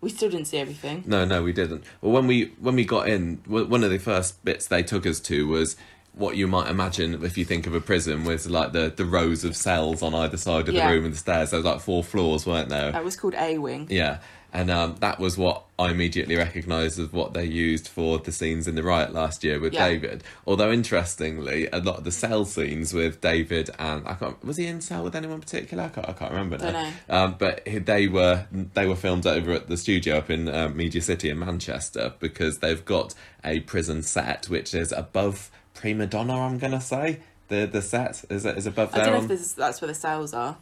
we 0.00 0.10
still 0.10 0.30
didn't 0.30 0.46
see 0.46 0.58
everything. 0.58 1.04
No, 1.06 1.24
no, 1.24 1.42
we 1.42 1.52
didn't. 1.52 1.84
Well, 2.00 2.12
when 2.12 2.26
we 2.26 2.52
when 2.60 2.74
we 2.74 2.84
got 2.84 3.08
in, 3.08 3.36
one 3.46 3.84
of 3.84 3.90
the 3.90 3.98
first 3.98 4.44
bits 4.44 4.66
they 4.66 4.82
took 4.82 5.06
us 5.06 5.20
to 5.20 5.46
was 5.46 5.76
what 6.12 6.36
you 6.36 6.48
might 6.48 6.68
imagine 6.68 7.22
if 7.24 7.38
you 7.38 7.44
think 7.44 7.68
of 7.68 7.74
a 7.74 7.80
prison 7.80 8.24
with 8.24 8.44
like 8.46 8.72
the, 8.72 8.92
the 8.94 9.04
rows 9.04 9.44
of 9.44 9.54
cells 9.56 10.02
on 10.02 10.12
either 10.12 10.36
side 10.36 10.68
of 10.68 10.74
Yeah. 10.74 10.88
the 10.88 10.94
room 10.96 11.04
and 11.04 11.14
the 11.14 11.18
stairs. 11.18 11.50
There 11.50 11.58
was 11.58 11.64
like 11.64 11.80
four 11.80 12.02
floors, 12.02 12.44
weren't 12.44 12.68
there? 12.68 12.90
That 12.90 13.04
was 13.04 13.14
called 13.16 13.34
A 13.34 13.58
wing. 13.58 13.86
Yeah, 13.88 14.18
and 14.52 14.70
um, 14.70 14.96
that 15.00 15.18
was 15.18 15.38
what 15.38 15.64
I 15.78 15.90
immediately 15.90 16.36
recognised 16.36 16.98
as 16.98 17.12
what 17.12 17.34
they 17.34 17.44
used 17.44 17.88
for 17.88 18.18
the 18.18 18.32
scenes 18.32 18.66
in 18.68 18.74
the 18.74 18.82
riot 18.82 19.12
last 19.12 19.42
year 19.44 19.58
with 19.60 19.72
Yeah. 19.72 19.88
David. 19.88 20.24
Although 20.46 20.70
interestingly, 20.72 21.68
a 21.72 21.78
lot 21.78 21.98
of 21.98 22.04
the 22.04 22.12
cell 22.12 22.44
scenes 22.44 22.92
with 22.92 23.20
David 23.20 23.70
and 23.78 24.06
I 24.06 24.14
can't 24.14 24.42
was 24.44 24.56
he 24.56 24.66
in 24.66 24.80
cell 24.80 25.02
with 25.04 25.14
anyone 25.16 25.40
particular? 25.40 25.84
I 25.84 25.88
can't, 25.88 26.08
I 26.08 26.12
can't 26.12 26.30
remember 26.32 26.58
now. 26.58 26.72
Dunno. 26.72 26.92
Um, 27.08 27.36
but 27.38 27.62
they 27.66 28.08
were 28.08 28.46
they 28.74 28.86
were 28.86 28.96
filmed 28.96 29.26
over 29.26 29.52
at 29.52 29.68
the 29.68 29.76
studio 29.76 30.18
up 30.18 30.30
in 30.30 30.48
uh, 30.48 30.68
Media 30.68 31.00
City 31.00 31.30
in 31.30 31.38
Manchester 31.38 32.12
because 32.18 32.58
they've 32.58 32.84
got 32.84 33.14
a 33.44 33.60
prison 33.60 34.02
set 34.02 34.48
which 34.48 34.74
is 34.74 34.92
above 34.92 35.50
Prima 35.74 36.06
Doner. 36.06 36.34
I'm 36.34 36.58
gonna 36.58 36.80
say 36.80 37.20
the 37.48 37.66
the 37.66 37.82
set 37.82 38.24
is 38.28 38.44
is 38.44 38.66
above 38.66 38.90
I 38.94 38.98
there. 38.98 39.04
don't 39.06 39.14
know 39.14 39.18
on- 39.20 39.24
if 39.24 39.28
this 39.30 39.40
is, 39.40 39.54
that's 39.54 39.80
where 39.80 39.88
the 39.88 39.94
cells 39.94 40.34
are. 40.34 40.56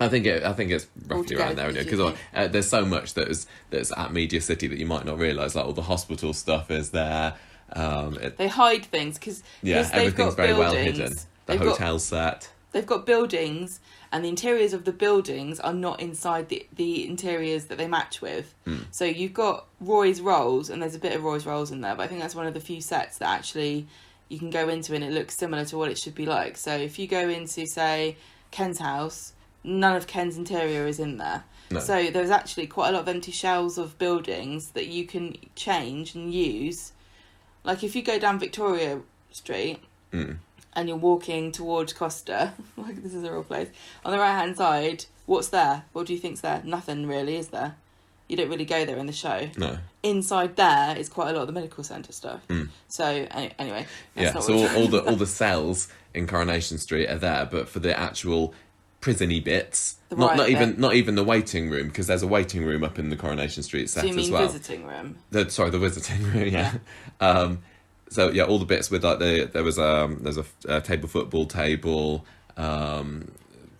I 0.00 0.08
think 0.08 0.26
it. 0.26 0.44
I 0.44 0.52
think 0.52 0.70
it's 0.70 0.86
roughly 1.06 1.36
around 1.36 1.56
there 1.56 1.72
because 1.72 1.98
think? 1.98 2.16
uh, 2.34 2.46
there's 2.48 2.68
so 2.68 2.84
much 2.84 3.14
that 3.14 3.28
is 3.28 3.46
that's 3.70 3.92
at 3.96 4.12
Media 4.12 4.40
City 4.40 4.66
that 4.68 4.78
you 4.78 4.86
might 4.86 5.04
not 5.04 5.18
realise. 5.18 5.54
Like 5.54 5.64
all 5.64 5.72
the 5.72 5.82
hospital 5.82 6.32
stuff 6.32 6.70
is 6.70 6.90
there. 6.90 7.34
Um, 7.72 8.16
it, 8.18 8.36
They 8.36 8.48
hide 8.48 8.84
things 8.86 9.18
because 9.18 9.42
yeah, 9.62 9.88
everything's 9.92 10.14
got 10.14 10.36
very 10.36 10.54
well 10.54 10.74
hidden. 10.74 11.12
The 11.12 11.24
they've 11.46 11.58
got 11.58 11.78
hotel 11.78 11.98
set. 11.98 12.50
they've 12.72 12.86
got 12.86 13.06
buildings, 13.06 13.80
and 14.12 14.24
the 14.24 14.28
interiors 14.28 14.72
of 14.72 14.84
the 14.84 14.92
buildings 14.92 15.58
are 15.60 15.74
not 15.74 16.00
inside 16.00 16.48
the 16.48 16.66
the 16.74 17.06
interiors 17.06 17.66
that 17.66 17.76
they 17.76 17.88
match 17.88 18.22
with. 18.22 18.54
Hmm. 18.64 18.78
So 18.92 19.04
you've 19.04 19.34
got 19.34 19.66
Roy's 19.80 20.20
Rolls, 20.20 20.70
and 20.70 20.80
there's 20.80 20.94
a 20.94 21.00
bit 21.00 21.14
of 21.14 21.24
Roy's 21.24 21.44
Rolls 21.44 21.72
in 21.72 21.80
there, 21.80 21.96
but 21.96 22.04
I 22.04 22.06
think 22.06 22.20
that's 22.20 22.34
one 22.34 22.46
of 22.46 22.54
the 22.54 22.60
few 22.60 22.80
sets 22.80 23.18
that 23.18 23.28
actually 23.28 23.88
you 24.28 24.38
can 24.38 24.50
go 24.50 24.68
into 24.68 24.94
and 24.94 25.02
it 25.02 25.10
looks 25.10 25.36
similar 25.36 25.64
to 25.64 25.78
what 25.78 25.90
it 25.90 25.98
should 25.98 26.14
be 26.14 26.26
like. 26.26 26.56
So 26.56 26.76
if 26.76 26.98
you 26.98 27.06
go 27.06 27.28
into 27.28 27.66
say 27.66 28.16
Ken's 28.50 28.78
house, 28.78 29.32
none 29.64 29.96
of 29.96 30.06
Ken's 30.06 30.36
interior 30.36 30.86
is 30.86 30.98
in 31.00 31.18
there. 31.18 31.44
No. 31.70 31.80
So 31.80 32.10
there's 32.10 32.30
actually 32.30 32.66
quite 32.66 32.90
a 32.90 32.92
lot 32.92 33.02
of 33.02 33.08
empty 33.08 33.32
shells 33.32 33.76
of 33.78 33.98
buildings 33.98 34.70
that 34.70 34.86
you 34.86 35.04
can 35.06 35.36
change 35.54 36.14
and 36.14 36.32
use. 36.32 36.92
Like 37.64 37.82
if 37.84 37.94
you 37.94 38.02
go 38.02 38.18
down 38.18 38.38
Victoria 38.38 39.00
Street 39.32 39.80
Mm. 40.12 40.38
and 40.72 40.88
you're 40.88 40.96
walking 40.96 41.52
towards 41.52 41.92
Costa, 41.92 42.54
like 42.78 43.02
this 43.02 43.12
is 43.12 43.22
a 43.24 43.30
real 43.30 43.44
place, 43.44 43.68
on 44.06 44.12
the 44.12 44.18
right 44.18 44.32
hand 44.32 44.56
side, 44.56 45.04
what's 45.26 45.48
there? 45.48 45.84
What 45.92 46.06
do 46.06 46.14
you 46.14 46.18
think's 46.18 46.40
there? 46.40 46.62
Nothing 46.64 47.06
really, 47.06 47.36
is 47.36 47.48
there? 47.48 47.76
You 48.26 48.36
don't 48.38 48.48
really 48.48 48.64
go 48.64 48.84
there 48.86 48.96
in 48.96 49.06
the 49.06 49.12
show. 49.12 49.48
No. 49.58 49.78
Inside 50.02 50.56
there 50.56 50.96
is 50.96 51.08
quite 51.10 51.28
a 51.28 51.32
lot 51.34 51.42
of 51.42 51.46
the 51.46 51.52
medical 51.52 51.84
centre 51.84 52.12
stuff. 52.12 52.40
Mm. 52.48 52.68
So 52.86 53.04
any, 53.04 53.52
anyway, 53.58 53.86
that's 54.14 54.26
Yeah. 54.28 54.32
not 54.32 54.44
So 54.44 54.54
all, 54.54 54.68
all 54.82 54.88
the 54.88 55.02
all 55.04 55.16
the 55.16 55.26
cells 55.26 55.88
in 56.14 56.26
Coronation 56.26 56.78
Street 56.78 57.08
are 57.08 57.18
there, 57.18 57.46
but 57.50 57.68
for 57.68 57.80
the 57.80 57.98
actual 57.98 58.54
prisony 59.00 59.42
bits, 59.42 59.96
The 60.08 60.16
not 60.16 60.36
not 60.36 60.48
even 60.48 60.70
bit. 60.70 60.78
not 60.78 60.94
even 60.94 61.14
the 61.14 61.24
waiting 61.24 61.70
room 61.70 61.86
because 61.88 62.06
there's 62.08 62.22
a 62.22 62.26
waiting 62.26 62.64
room 62.64 62.82
up 62.84 62.98
in 62.98 63.10
the 63.10 63.16
Coronation 63.16 63.62
Street 63.62 63.88
set 63.90 64.00
so 64.02 64.06
you 64.08 64.18
as 64.18 64.30
well. 64.30 64.46
visiting 64.48 64.86
room? 64.86 65.16
The 65.30 65.48
sorry, 65.50 65.70
the 65.70 65.78
visiting 65.78 66.22
room. 66.32 66.48
Yeah. 66.48 66.74
um, 67.20 67.60
so 68.10 68.30
yeah, 68.30 68.44
all 68.44 68.58
the 68.58 68.64
bits 68.64 68.90
with 68.90 69.04
like 69.04 69.18
the 69.18 69.48
there 69.52 69.62
was 69.62 69.78
um 69.78 70.18
there's 70.22 70.38
a, 70.38 70.44
a 70.68 70.80
table 70.80 71.08
football 71.08 71.46
table. 71.46 72.24
Um, 72.56 73.30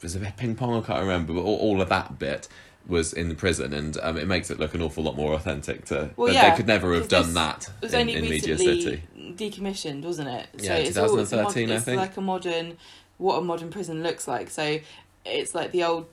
there's 0.01 0.15
a 0.15 0.21
ping 0.37 0.55
pong. 0.55 0.81
I 0.83 0.87
can't 0.87 1.01
remember, 1.01 1.33
but 1.33 1.41
all, 1.41 1.57
all 1.59 1.81
of 1.83 1.89
that 1.89 2.19
bit 2.19 2.47
was 2.87 3.13
in 3.13 3.29
the 3.29 3.35
prison, 3.35 3.73
and 3.75 3.99
um, 4.03 4.17
it 4.17 4.27
makes 4.29 4.51
it 4.51 4.59
look 4.61 4.73
an 4.75 4.81
awful 4.81 5.03
lot 5.03 5.17
more 5.17 5.35
authentic. 5.35 5.85
To 5.87 6.11
Well, 6.17 6.29
they- 6.29 6.35
yeah, 6.35 6.51
they 6.51 6.57
could 6.57 6.67
never 6.69 6.95
have 6.95 7.09
done 7.09 7.35
that 7.35 7.69
It 7.83 7.87
was 7.87 7.93
in, 7.95 8.01
only 8.03 8.15
in 8.15 8.23
Media 8.23 8.57
City. 8.57 9.03
decommissioned, 9.17 10.05
wasn't 10.05 10.29
it? 10.29 10.47
Yeah, 10.59 10.77
it's 10.77 10.91
it's 10.91 10.97
a 10.99 11.03
2013, 11.03 11.71
I 11.71 11.75
it's 11.75 11.85
think. 11.85 12.01
like 12.01 12.17
a 12.17 12.21
modern, 12.21 12.77
what 13.19 13.37
a 13.39 13.41
modern 13.43 13.71
prison 13.71 14.03
looks 14.03 14.29
like. 14.29 14.49
So 14.51 14.79
it's 15.29 15.55
like 15.55 15.73
the 15.73 15.85
old. 15.85 16.07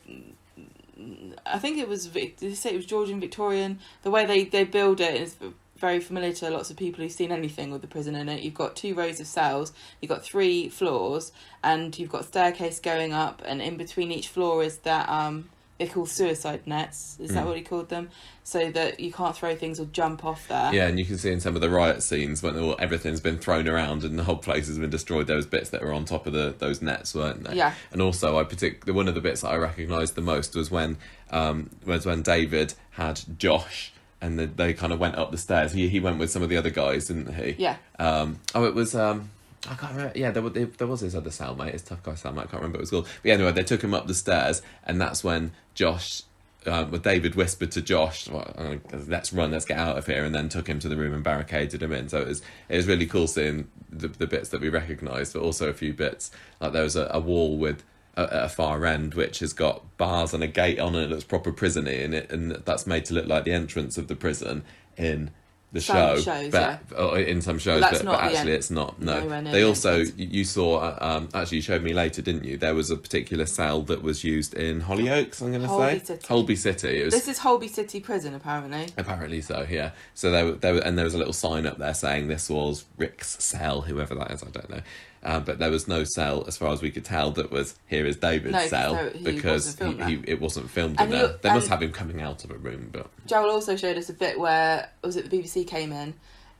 I 1.45 1.59
think 1.59 1.77
it 1.77 1.87
was. 1.87 2.07
Did 2.07 2.37
they 2.39 2.53
say 2.53 2.71
it 2.71 2.77
was 2.77 2.85
Georgian 2.85 3.19
Victorian? 3.19 3.79
The 4.03 4.11
way 4.11 4.25
they 4.25 4.45
they 4.45 4.63
build 4.63 5.01
it 5.01 5.15
is 5.15 5.35
very 5.77 5.99
familiar 5.99 6.31
to 6.31 6.49
lots 6.49 6.69
of 6.69 6.77
people 6.77 7.03
who've 7.03 7.11
seen 7.11 7.31
anything 7.31 7.69
with 7.71 7.81
the 7.81 7.87
prison 7.87 8.15
in 8.15 8.29
it. 8.29 8.41
You've 8.41 8.53
got 8.53 8.75
two 8.75 8.95
rows 8.95 9.19
of 9.19 9.27
cells. 9.27 9.73
You've 10.01 10.09
got 10.09 10.23
three 10.23 10.69
floors, 10.69 11.31
and 11.63 11.97
you've 11.97 12.11
got 12.11 12.25
staircase 12.25 12.79
going 12.79 13.13
up, 13.13 13.41
and 13.45 13.61
in 13.61 13.77
between 13.77 14.11
each 14.11 14.27
floor 14.29 14.63
is 14.63 14.77
that 14.79 15.09
um. 15.09 15.49
They 15.77 15.87
call 15.87 16.05
suicide 16.05 16.61
nets. 16.65 17.17
Is 17.19 17.31
that 17.31 17.43
Mm. 17.43 17.47
what 17.47 17.57
he 17.57 17.61
called 17.61 17.89
them? 17.89 18.09
So 18.45 18.71
that 18.71 18.99
you 19.01 19.11
can't 19.11 19.35
throw 19.35 19.55
things 19.57 19.77
or 19.79 19.85
jump 19.85 20.23
off 20.23 20.47
there. 20.47 20.73
Yeah, 20.73 20.87
and 20.87 20.97
you 20.97 21.03
can 21.03 21.17
see 21.17 21.31
in 21.33 21.41
some 21.41 21.53
of 21.55 21.61
the 21.61 21.69
riot 21.69 22.01
scenes 22.01 22.41
when 22.41 22.57
all, 22.57 22.77
everything's 22.79 23.19
been 23.19 23.37
thrown 23.39 23.67
around 23.67 24.03
and 24.05 24.17
the 24.17 24.23
whole 24.23 24.37
place 24.37 24.67
has 24.67 24.79
been 24.79 24.89
destroyed. 24.89 25.27
Those 25.27 25.45
bits 25.45 25.71
that 25.71 25.81
were 25.81 25.91
on 25.91 26.05
top 26.05 26.27
of 26.27 26.33
the 26.33 26.55
those 26.57 26.81
nets, 26.81 27.13
weren't 27.13 27.43
they? 27.43 27.55
Yeah. 27.55 27.73
And 27.91 28.01
also, 28.01 28.39
I 28.39 28.43
partic- 28.45 28.89
one 28.89 29.09
of 29.09 29.15
the 29.15 29.21
bits 29.21 29.41
that 29.41 29.49
I 29.49 29.55
recognised 29.57 30.15
the 30.15 30.21
most 30.21 30.55
was 30.55 30.71
when 30.71 30.97
um, 31.31 31.69
was 31.85 32.05
when 32.05 32.21
David 32.21 32.75
had 32.91 33.19
Josh 33.37 33.91
and 34.21 34.39
the, 34.39 34.45
they 34.47 34.73
kind 34.73 34.93
of 34.93 34.99
went 34.99 35.15
up 35.15 35.31
the 35.31 35.37
stairs. 35.37 35.73
He 35.73 35.89
he 35.89 35.99
went 35.99 36.19
with 36.19 36.31
some 36.31 36.41
of 36.41 36.47
the 36.47 36.55
other 36.55 36.69
guys, 36.69 37.07
didn't 37.07 37.33
he? 37.35 37.55
Yeah. 37.57 37.75
Um, 37.99 38.39
oh, 38.53 38.63
it 38.63 38.75
was. 38.75 38.95
Um, 38.95 39.29
I 39.69 39.75
can't 39.75 39.93
remember. 39.93 40.17
Yeah, 40.17 40.31
there, 40.31 40.43
was- 40.43 40.53
there 40.53 40.87
was 40.87 41.01
his 41.01 41.15
other 41.15 41.29
cellmate, 41.29 41.71
his 41.73 41.81
tough 41.81 42.03
guy 42.03 42.11
cellmate. 42.13 42.39
I 42.39 42.41
can't 42.43 42.53
remember 42.53 42.77
what 42.77 42.79
it 42.79 42.81
was 42.81 42.89
called. 42.91 43.07
But 43.23 43.31
anyway, 43.31 43.51
they 43.51 43.63
took 43.63 43.83
him 43.83 43.93
up 43.93 44.07
the 44.07 44.13
stairs, 44.13 44.61
and 44.85 44.99
that's 45.01 45.23
when 45.23 45.51
Josh, 45.73 46.23
uh, 46.65 46.85
well, 46.89 47.01
David 47.01 47.35
whispered 47.35 47.71
to 47.73 47.81
Josh, 47.81 48.27
well, 48.27 48.53
uh, 48.57 48.75
"Let's 49.07 49.33
run, 49.33 49.51
let's 49.51 49.65
get 49.65 49.77
out 49.77 49.97
of 49.97 50.05
here," 50.07 50.23
and 50.23 50.33
then 50.33 50.49
took 50.49 50.67
him 50.67 50.79
to 50.79 50.89
the 50.89 50.95
room 50.97 51.13
and 51.13 51.23
barricaded 51.23 51.81
him 51.81 51.91
in. 51.91 52.09
So 52.09 52.21
it 52.21 52.27
was 52.27 52.41
it 52.69 52.75
was 52.77 52.87
really 52.87 53.05
cool 53.05 53.27
seeing 53.27 53.67
the, 53.89 54.07
the 54.07 54.27
bits 54.27 54.49
that 54.49 54.61
we 54.61 54.69
recognised, 54.69 55.33
but 55.33 55.41
also 55.41 55.69
a 55.69 55.73
few 55.73 55.93
bits 55.93 56.31
like 56.59 56.73
there 56.73 56.83
was 56.83 56.95
a, 56.95 57.09
a 57.11 57.19
wall 57.19 57.57
with. 57.57 57.83
At 58.17 58.29
a 58.31 58.47
far 58.47 58.85
end, 58.85 59.13
which 59.13 59.39
has 59.39 59.51
got 59.51 59.97
bars 59.97 60.33
and 60.33 60.41
a 60.41 60.47
gate 60.47 60.79
on 60.79 60.95
it 60.95 61.07
that's 61.09 61.25
proper 61.25 61.51
prisony 61.51 61.99
in 62.01 62.13
it, 62.13 62.31
and 62.31 62.53
that's 62.63 62.87
made 62.87 63.03
to 63.07 63.13
look 63.13 63.27
like 63.27 63.43
the 63.43 63.51
entrance 63.51 63.97
of 63.97 64.07
the 64.07 64.15
prison 64.15 64.63
in 64.95 65.31
the 65.71 65.81
Some 65.81 65.95
show, 65.95 66.21
shows, 66.21 66.51
but 66.51 66.79
or 66.97 67.19
in 67.19 67.41
some 67.41 67.59
shows, 67.59 67.81
That's 67.81 67.97
but, 68.01 68.05
but 68.05 68.23
actually 68.23 68.53
it's 68.53 68.71
not. 68.71 69.01
No, 69.01 69.27
they 69.43 69.63
also 69.63 69.99
end. 70.01 70.13
you 70.17 70.45
saw. 70.45 70.77
uh, 70.77 70.97
Um, 71.01 71.29
actually, 71.33 71.57
you 71.57 71.61
showed 71.63 71.83
me 71.83 71.93
later, 71.93 72.21
didn't 72.21 72.45
you? 72.45 72.55
There 72.57 72.73
was 72.73 72.89
a 72.91 72.95
particular 72.95 73.45
cell 73.45 73.81
that 73.83 74.01
was 74.01 74.23
used 74.23 74.53
in 74.53 74.81
Hollyoaks. 74.83 75.41
I'm 75.41 75.51
going 75.51 75.63
to 75.63 75.67
say 75.67 75.99
City. 75.99 76.27
Holby 76.27 76.55
City. 76.55 77.01
It 77.01 77.05
was 77.05 77.13
This 77.13 77.27
is 77.27 77.39
Holby 77.39 77.67
City 77.67 77.99
Prison, 77.99 78.33
apparently. 78.33 78.87
Apparently 78.97 79.41
so, 79.41 79.65
yeah. 79.69 79.91
So 80.13 80.31
there, 80.31 80.51
there, 80.53 80.77
and 80.77 80.97
there 80.97 81.03
was 81.05 81.13
a 81.13 81.17
little 81.17 81.33
sign 81.33 81.65
up 81.65 81.77
there 81.77 81.93
saying 81.93 82.27
this 82.29 82.49
was 82.49 82.85
Rick's 82.97 83.43
cell, 83.43 83.81
whoever 83.81 84.15
that 84.15 84.31
is, 84.31 84.43
I 84.43 84.47
don't 84.51 84.69
know. 84.69 84.81
Um, 85.25 85.43
but 85.43 85.57
there 85.57 85.71
was 85.71 85.87
no 85.87 86.03
cell, 86.03 86.45
as 86.47 86.55
far 86.55 86.71
as 86.71 86.81
we 86.83 86.91
could 86.91 87.03
tell, 87.03 87.31
that 87.31 87.49
was 87.51 87.75
here 87.87 88.05
is 88.05 88.15
David's 88.17 88.53
No, 88.53 88.67
cell 88.67 88.93
no, 88.93 89.09
he 89.09 89.23
because 89.23 89.65
wasn't 89.79 90.03
he, 90.03 90.15
he, 90.17 90.23
it 90.27 90.39
wasn't 90.39 90.69
filmed 90.69 90.97
And 90.99 91.11
in 91.11 91.19
there. 91.19 91.35
They 91.41 91.49
must 91.49 91.67
have 91.67 91.81
him 91.81 91.91
coming 91.91 92.21
out 92.21 92.43
of 92.43 92.51
a 92.51 92.57
room, 92.57 92.89
but 92.91 93.09
Joel 93.25 93.49
also 93.49 93.75
showed 93.75 93.97
us 93.97 94.07
a 94.09 94.13
bit 94.13 94.39
where 94.39 94.89
was 95.03 95.15
it 95.17 95.27
the 95.29 95.37
BBC 95.37 95.65
came 95.67 95.91
in 95.91 96.13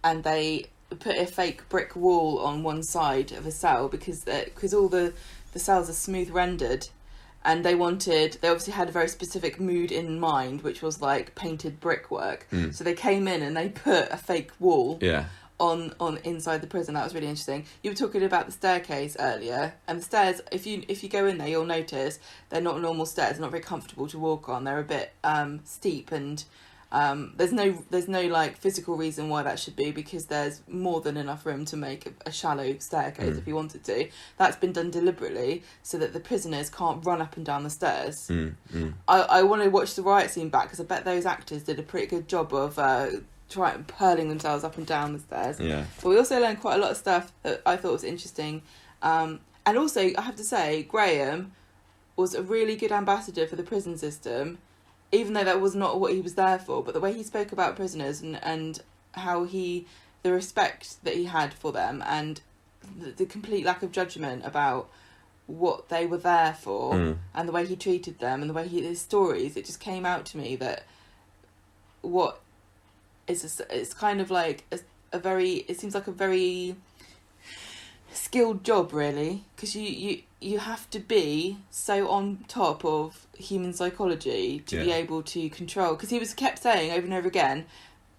and 0.04 0.24
they 0.24 0.66
put 1.00 1.16
a 1.16 1.26
fake 1.28 1.68
brick 1.70 1.96
wall 1.96 2.40
on 2.40 2.64
one 2.64 2.82
side 2.82 3.32
of 3.34 3.46
a 3.46 3.52
cell 3.52 3.88
because 3.88 4.24
because 4.24 4.74
all 4.74 4.90
the 4.90 5.14
the 5.54 5.60
cells 5.60 5.90
are 5.90 5.94
smooth 5.94 6.30
rendered 6.32 6.88
and 7.44 7.64
they 7.64 7.76
wanted 7.76 8.38
they 8.42 8.48
obviously 8.48 8.74
had 8.74 8.90
a 8.90 8.92
very 8.92 9.08
specific 9.08 9.60
mood 9.60 9.92
in 9.92 10.20
mind 10.20 10.62
which 10.64 10.82
was 10.82 11.02
like 11.02 11.34
painted 11.36 11.80
brickwork 11.80 12.48
Hmm. 12.50 12.72
so 12.72 12.84
they 12.84 12.94
came 12.94 13.28
in 13.28 13.42
and 13.42 13.56
they 13.58 13.70
put 13.70 14.10
a 14.12 14.18
fake 14.18 14.52
wall 14.60 14.98
yeah, 15.02 15.26
on 15.60 15.94
on 16.00 16.18
inside 16.24 16.62
the 16.62 16.68
prison. 16.68 16.94
That 16.96 17.04
was 17.04 17.14
really 17.14 17.28
interesting. 17.28 17.66
You 17.84 17.92
were 17.92 17.96
talking 17.96 18.24
about 18.24 18.46
the 18.46 18.52
staircase 18.52 19.16
earlier, 19.20 19.74
and 19.88 20.00
the 20.00 20.04
stairs. 20.04 20.42
If 20.52 20.66
you 20.68 20.84
if 20.88 21.04
you 21.04 21.10
go 21.10 21.26
in 21.26 21.38
there, 21.38 21.48
you'll 21.48 21.66
notice 21.66 22.20
they're 22.50 22.62
not 22.62 22.82
normal 22.82 23.06
stairs. 23.06 23.34
They're 23.34 23.42
not 23.42 23.52
very 23.52 23.64
comfortable 23.64 24.08
to 24.10 24.20
walk 24.20 24.50
on. 24.50 24.64
They're 24.66 24.80
a 24.80 24.84
bit 24.84 25.14
um, 25.24 25.62
steep, 25.64 26.12
and 26.12 26.44
um, 26.92 27.34
there's 27.38 27.52
no 27.52 27.84
there's 27.90 28.08
no 28.08 28.22
like 28.28 28.58
physical 28.58 28.96
reason 28.96 29.28
why 29.28 29.44
that 29.44 29.60
should 29.60 29.76
be 29.76 29.92
because 29.92 30.26
there's 30.28 30.62
more 30.68 31.02
than 31.02 31.18
enough 31.18 31.46
room 31.46 31.66
to 31.66 31.76
make 31.78 32.06
a, 32.06 32.12
a 32.28 32.32
shallow 32.32 32.78
staircase 32.80 33.36
Mm. 33.36 33.38
if 33.38 33.48
you 33.48 33.56
wanted 33.56 33.84
to. 33.86 34.10
That's 34.38 34.56
been 34.56 34.72
done 34.72 34.92
deliberately 34.92 35.64
so 35.84 35.98
that 35.98 36.14
the 36.14 36.20
prisoners 36.20 36.70
can't 36.70 37.06
run 37.06 37.22
up 37.22 37.36
and 37.38 37.46
down 37.46 37.64
the 37.64 37.70
stairs. 37.70 38.28
mm, 38.28 38.54
mm. 38.74 38.94
I, 39.08 39.22
I 39.22 39.44
want 39.44 39.64
to 39.64 39.70
watch 39.70 39.96
the 39.96 40.04
riot 40.04 40.32
scene 40.32 40.50
back 40.50 40.64
because 40.66 40.80
I 40.80 40.84
bet 40.84 41.06
those 41.06 41.26
actors 41.26 41.64
did 41.64 41.80
a 41.80 41.84
pretty 41.84 42.08
good 42.08 42.28
job 42.30 42.54
of 42.54 42.78
uh, 42.80 43.08
trying 43.56 43.86
hurling 43.98 44.30
themselves 44.30 44.64
up 44.64 44.78
and 44.78 44.86
down 44.86 45.14
the 45.14 45.20
stairs. 45.20 45.60
yeah, 45.60 45.86
But 46.02 46.10
we 46.10 46.18
also 46.18 46.40
learned 46.40 46.62
quite 46.62 46.76
a 46.76 46.78
lot 46.82 46.92
of 46.92 46.98
stuff 46.98 47.32
that 47.44 47.62
I 47.66 47.76
thought 47.78 47.94
was 47.94 48.04
interesting. 48.04 48.62
Um, 49.02 49.40
and 49.66 49.78
also, 49.78 50.12
I 50.18 50.22
have 50.22 50.36
to 50.36 50.44
say, 50.44 50.84
Graham 50.84 51.52
was 52.16 52.34
a 52.36 52.42
really 52.44 52.76
good 52.76 52.92
ambassador 52.92 53.46
for 53.48 53.56
the 53.56 53.64
prison 53.64 53.98
system, 53.98 54.58
even 55.12 55.34
though 55.34 55.44
that 55.44 55.60
was 55.62 55.76
not 55.76 56.00
what 56.00 56.14
he 56.14 56.22
was 56.22 56.36
there 56.36 56.60
for. 56.60 56.84
But 56.84 56.94
the 56.94 57.00
way 57.00 57.14
he 57.14 57.24
spoke 57.24 57.52
about 57.52 57.76
prisoners 57.76 58.22
and, 58.22 58.42
and 58.44 58.80
how 59.14 59.44
he, 59.44 59.86
the 60.24 60.32
respect 60.32 61.04
that 61.04 61.16
he 61.16 61.26
had 61.26 61.54
for 61.54 61.72
them, 61.72 62.04
and 62.06 62.42
the, 63.00 63.12
the 63.12 63.26
complete 63.26 63.66
lack 63.66 63.82
of 63.84 63.92
judgment 63.92 64.46
about 64.46 64.90
what 65.48 65.90
they 65.90 66.06
were 66.06 66.18
there 66.18 66.54
for, 66.60 66.94
Mm. 66.94 67.18
and 67.36 67.48
the 67.50 67.52
way 67.54 67.66
he 67.66 67.76
treated 67.76 68.20
them, 68.20 68.42
and 68.42 68.50
the 68.50 68.54
way 68.54 68.68
he 68.68 68.82
his 68.82 69.02
stories, 69.02 69.56
it 69.58 69.66
just 69.66 69.80
came 69.80 70.06
out 70.06 70.26
to 70.28 70.38
me 70.38 70.56
that 70.58 70.84
what 72.02 72.40
is 73.28 73.60
a 73.60 73.78
it's 73.80 73.94
kind 73.94 74.22
of 74.22 74.32
like 74.32 74.64
a, 74.72 74.80
a 75.14 75.20
very 75.20 75.66
it 75.68 75.80
seems 75.80 75.94
like 75.94 76.08
a 76.08 76.12
very 76.12 76.76
skilled 78.12 78.64
job 78.64 78.94
really 78.94 79.44
because 79.56 79.76
you, 79.76 79.84
you 79.84 80.22
you 80.40 80.60
have 80.60 80.90
to 80.90 81.00
be 81.00 81.58
so 81.70 82.08
on 82.10 82.46
top 82.48 82.86
of 82.86 83.28
human 83.38 83.74
psychology 83.74 84.60
to 84.66 84.84
be 84.84 84.92
able 84.92 85.22
to 85.22 85.50
control 85.50 85.96
because 85.96 86.10
he 86.10 86.20
was 86.20 86.34
kept 86.34 86.60
saying 86.60 86.92
over 86.92 87.04
and 87.06 87.14
over 87.14 87.28
again 87.28 87.66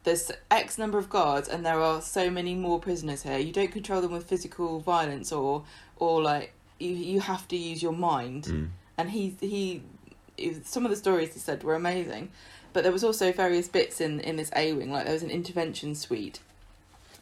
there's 0.06 0.30
x 0.52 0.78
number 0.78 0.98
of 0.98 1.10
guards 1.10 1.48
and 1.48 1.66
there 1.66 1.80
are 1.80 2.00
so 2.00 2.30
many 2.30 2.54
more 2.54 2.78
prisoners 2.78 3.24
here. 3.24 3.38
You 3.38 3.52
don't 3.52 3.72
control 3.72 4.00
them 4.00 4.12
with 4.12 4.24
physical 4.24 4.78
violence 4.78 5.32
or 5.32 5.64
or 5.96 6.22
like 6.22 6.52
you 6.78 6.90
you 6.90 7.20
have 7.20 7.46
to 7.48 7.56
use 7.56 7.82
your 7.82 7.92
mind. 7.92 8.44
Mm. 8.44 8.68
and 8.96 9.10
he 9.10 9.36
he 9.40 9.82
some 10.64 10.84
of 10.84 10.90
the 10.90 10.96
stories 10.96 11.34
he 11.34 11.40
said 11.40 11.64
were 11.64 11.74
amazing 11.74 12.30
but 12.76 12.82
there 12.82 12.92
was 12.92 13.02
also 13.02 13.32
various 13.32 13.68
bits 13.68 14.02
in 14.02 14.20
in 14.20 14.36
this 14.36 14.50
a 14.54 14.74
wing 14.74 14.92
like 14.92 15.04
there 15.04 15.14
was 15.14 15.22
an 15.22 15.30
intervention 15.30 15.94
suite. 15.94 16.40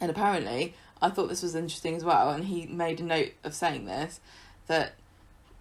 And 0.01 0.11
apparently 0.11 0.75
i 1.01 1.09
thought 1.09 1.29
this 1.29 1.45
was 1.45 1.55
interesting 1.55 1.95
as 1.95 2.03
well 2.03 2.31
and 2.31 2.47
he 2.47 2.67
made 2.67 2.99
a 2.99 3.05
note 3.05 3.35
of 3.45 3.55
saying 3.55 3.85
this 3.85 4.19
that 4.67 4.95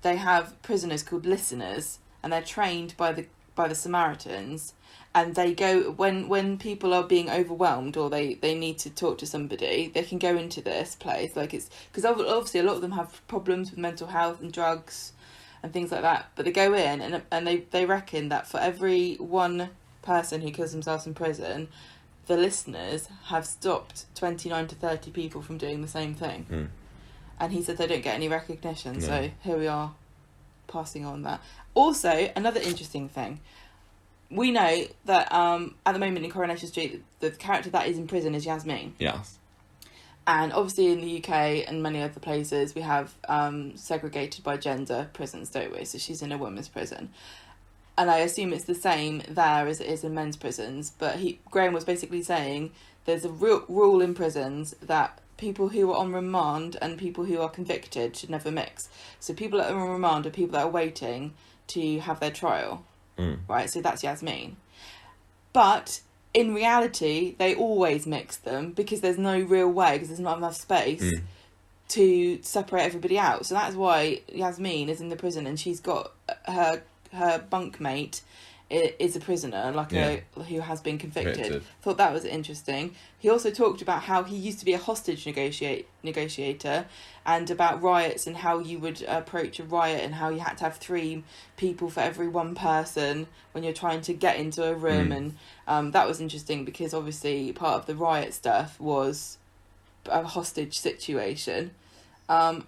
they 0.01 0.15
have 0.15 0.59
prisoners 0.63 1.03
called 1.03 1.27
listeners 1.27 1.99
and 2.23 2.33
they're 2.33 2.41
trained 2.41 2.97
by 2.97 3.11
the 3.11 3.27
by 3.53 3.67
the 3.67 3.75
samaritans 3.75 4.73
and 5.13 5.35
they 5.35 5.53
go 5.53 5.91
when 5.91 6.27
when 6.27 6.57
people 6.57 6.91
are 6.91 7.03
being 7.03 7.29
overwhelmed 7.29 7.95
or 7.95 8.09
they 8.09 8.33
they 8.33 8.55
need 8.55 8.79
to 8.79 8.89
talk 8.89 9.19
to 9.19 9.27
somebody 9.27 9.91
they 9.93 10.01
can 10.01 10.17
go 10.17 10.35
into 10.35 10.59
this 10.59 10.95
place 10.95 11.35
like 11.35 11.53
it's 11.53 11.69
because 11.91 12.03
obviously 12.03 12.59
a 12.59 12.63
lot 12.63 12.77
of 12.77 12.81
them 12.81 12.93
have 12.93 13.21
problems 13.27 13.69
with 13.69 13.77
mental 13.77 14.07
health 14.07 14.41
and 14.41 14.51
drugs 14.51 15.13
and 15.61 15.71
things 15.71 15.91
like 15.91 16.01
that 16.01 16.31
but 16.35 16.45
they 16.45 16.51
go 16.51 16.73
in 16.73 16.99
and 16.99 17.21
and 17.29 17.45
they 17.45 17.57
they 17.69 17.85
reckon 17.85 18.29
that 18.29 18.47
for 18.47 18.59
every 18.59 19.13
one 19.17 19.69
person 20.03 20.41
who 20.41 20.51
kills 20.51 20.71
themselves 20.71 21.05
in 21.07 21.13
prison 21.13 21.67
the 22.27 22.37
listeners 22.37 23.09
have 23.25 23.45
stopped 23.45 24.05
29 24.15 24.67
to 24.67 24.75
30 24.75 25.11
people 25.11 25.41
from 25.41 25.57
doing 25.57 25.81
the 25.81 25.87
same 25.87 26.13
thing 26.13 26.45
Mm. 26.49 26.67
and 27.39 27.51
he 27.53 27.61
said 27.63 27.77
they 27.77 27.87
don't 27.87 28.03
get 28.03 28.15
any 28.15 28.27
recognition 28.29 28.93
No. 28.93 28.99
so 28.99 29.31
here 29.41 29.57
we 29.57 29.67
are 29.67 29.93
passing 30.67 31.05
on 31.05 31.23
that 31.23 31.41
also 31.73 32.31
another 32.35 32.59
interesting 32.61 33.09
thing 33.09 33.39
we 34.29 34.51
know 34.51 34.85
that 35.05 35.31
um, 35.31 35.75
at 35.85 35.91
the 35.91 35.99
moment 35.99 36.25
in 36.25 36.31
Coronation 36.31 36.67
Street, 36.67 37.03
the 37.19 37.29
character 37.29 37.69
that 37.69 37.87
is 37.87 37.99
in 37.99 38.07
prison 38.07 38.33
is 38.33 38.47
Yasmeen. 38.47 38.93
yes, 38.97 39.37
And 40.25 40.51
obviously 40.53 40.87
in 40.91 41.01
the 41.01 41.17
UK 41.17 41.65
and 41.67 41.83
many 41.83 42.01
other 42.01 42.19
places, 42.19 42.73
we 42.73 42.81
have 42.81 43.13
um, 43.29 43.77
segregated 43.77 44.43
by 44.43 44.57
gender 44.57 45.09
prisons, 45.13 45.49
don't 45.49 45.71
we? 45.71 45.85
So 45.85 45.99
she's 45.99 46.23
in 46.23 46.31
a 46.31 46.37
women's 46.39 46.67
prison. 46.67 47.11
And 47.97 48.09
I 48.09 48.19
assume 48.19 48.53
it's 48.53 48.63
the 48.63 48.75
same 48.75 49.21
there 49.27 49.67
as 49.67 49.79
it 49.79 49.87
is 49.87 50.03
in 50.03 50.13
men's 50.13 50.37
prisons. 50.37 50.91
But 50.97 51.17
he 51.17 51.39
Graham 51.51 51.73
was 51.73 51.85
basically 51.85 52.23
saying 52.23 52.71
there's 53.05 53.25
a 53.25 53.29
real 53.29 53.63
rule 53.67 54.01
in 54.01 54.13
prisons 54.15 54.75
that 54.81 55.19
people 55.37 55.69
who 55.69 55.91
are 55.91 55.97
on 55.97 56.13
remand 56.13 56.77
and 56.81 56.97
people 56.97 57.25
who 57.25 57.39
are 57.39 57.49
convicted 57.49 58.15
should 58.15 58.29
never 58.29 58.51
mix. 58.51 58.89
So 59.19 59.33
people 59.33 59.59
that 59.59 59.71
are 59.71 59.79
on 59.79 59.89
remand 59.89 60.25
are 60.25 60.31
people 60.31 60.53
that 60.53 60.65
are 60.65 60.69
waiting 60.69 61.33
to 61.67 61.99
have 61.99 62.19
their 62.19 62.31
trial 62.31 62.83
mm. 63.17 63.39
right? 63.47 63.69
So 63.69 63.81
that's 63.81 64.03
Yasmeen. 64.03 64.53
But 65.51 66.01
in 66.33 66.53
reality, 66.53 67.35
they 67.37 67.55
always 67.55 68.07
mix 68.07 68.37
them 68.37 68.71
because 68.71 69.01
there's 69.01 69.17
no 69.17 69.39
real 69.39 69.69
way, 69.69 69.93
because 69.93 70.09
there's 70.09 70.19
not 70.19 70.37
enough 70.37 70.55
space 70.55 71.01
Mm. 71.03 71.21
to 71.89 72.39
separate 72.41 72.83
everybody 72.83 73.19
out. 73.19 73.45
So 73.45 73.55
that's 73.55 73.75
why 73.75 74.21
Yasmeen 74.31 74.87
is 74.87 75.01
in 75.01 75.09
the 75.09 75.15
prison 75.15 75.45
and 75.45 75.59
she's 75.59 75.79
got 75.79 76.11
her 76.45 76.81
her 77.13 77.43
bunkmate 77.51 78.21
is 78.69 79.15
a 79.15 79.19
prisoner, 79.19 79.71
like 79.75 79.93
a 79.93 80.23
who 80.47 80.59
has 80.61 80.81
been 80.81 80.97
convicted. 80.97 81.35
Convicted. 81.35 81.63
Thought 81.83 81.97
that 81.97 82.11
was 82.11 82.25
interesting. 82.25 82.95
He 83.19 83.29
also 83.29 83.51
talked 83.51 83.83
about 83.83 84.03
how 84.03 84.23
he 84.23 84.35
used 84.35 84.57
to 84.59 84.65
be 84.65 84.73
a 84.73 84.79
hostage 84.79 85.25
negotiate 85.27 85.87
negotiator, 86.01 86.85
and 87.25 87.51
about 87.51 87.83
riots 87.83 88.25
and 88.25 88.37
how 88.37 88.57
you 88.59 88.79
would 88.79 89.03
approach 89.03 89.59
a 89.59 89.63
riot 89.63 90.01
and 90.03 90.15
how 90.15 90.29
you 90.29 90.39
had 90.39 90.57
to 90.57 90.63
have 90.63 90.77
three 90.77 91.23
people 91.55 91.89
for 91.89 91.99
every 91.99 92.27
one 92.27 92.55
person 92.55 93.27
when 93.51 93.63
you're 93.63 93.73
trying 93.73 94.01
to 94.01 94.13
get 94.13 94.37
into 94.37 94.63
a 94.63 94.73
room, 94.73 95.09
Mm. 95.09 95.17
and 95.17 95.37
um, 95.67 95.91
that 95.91 96.07
was 96.07 96.19
interesting 96.19 96.65
because 96.65 96.93
obviously 96.95 97.51
part 97.53 97.75
of 97.75 97.85
the 97.85 97.95
riot 97.95 98.33
stuff 98.33 98.79
was 98.79 99.37
a 100.07 100.23
hostage 100.23 100.79
situation. 100.79 101.71
Um, 102.27 102.65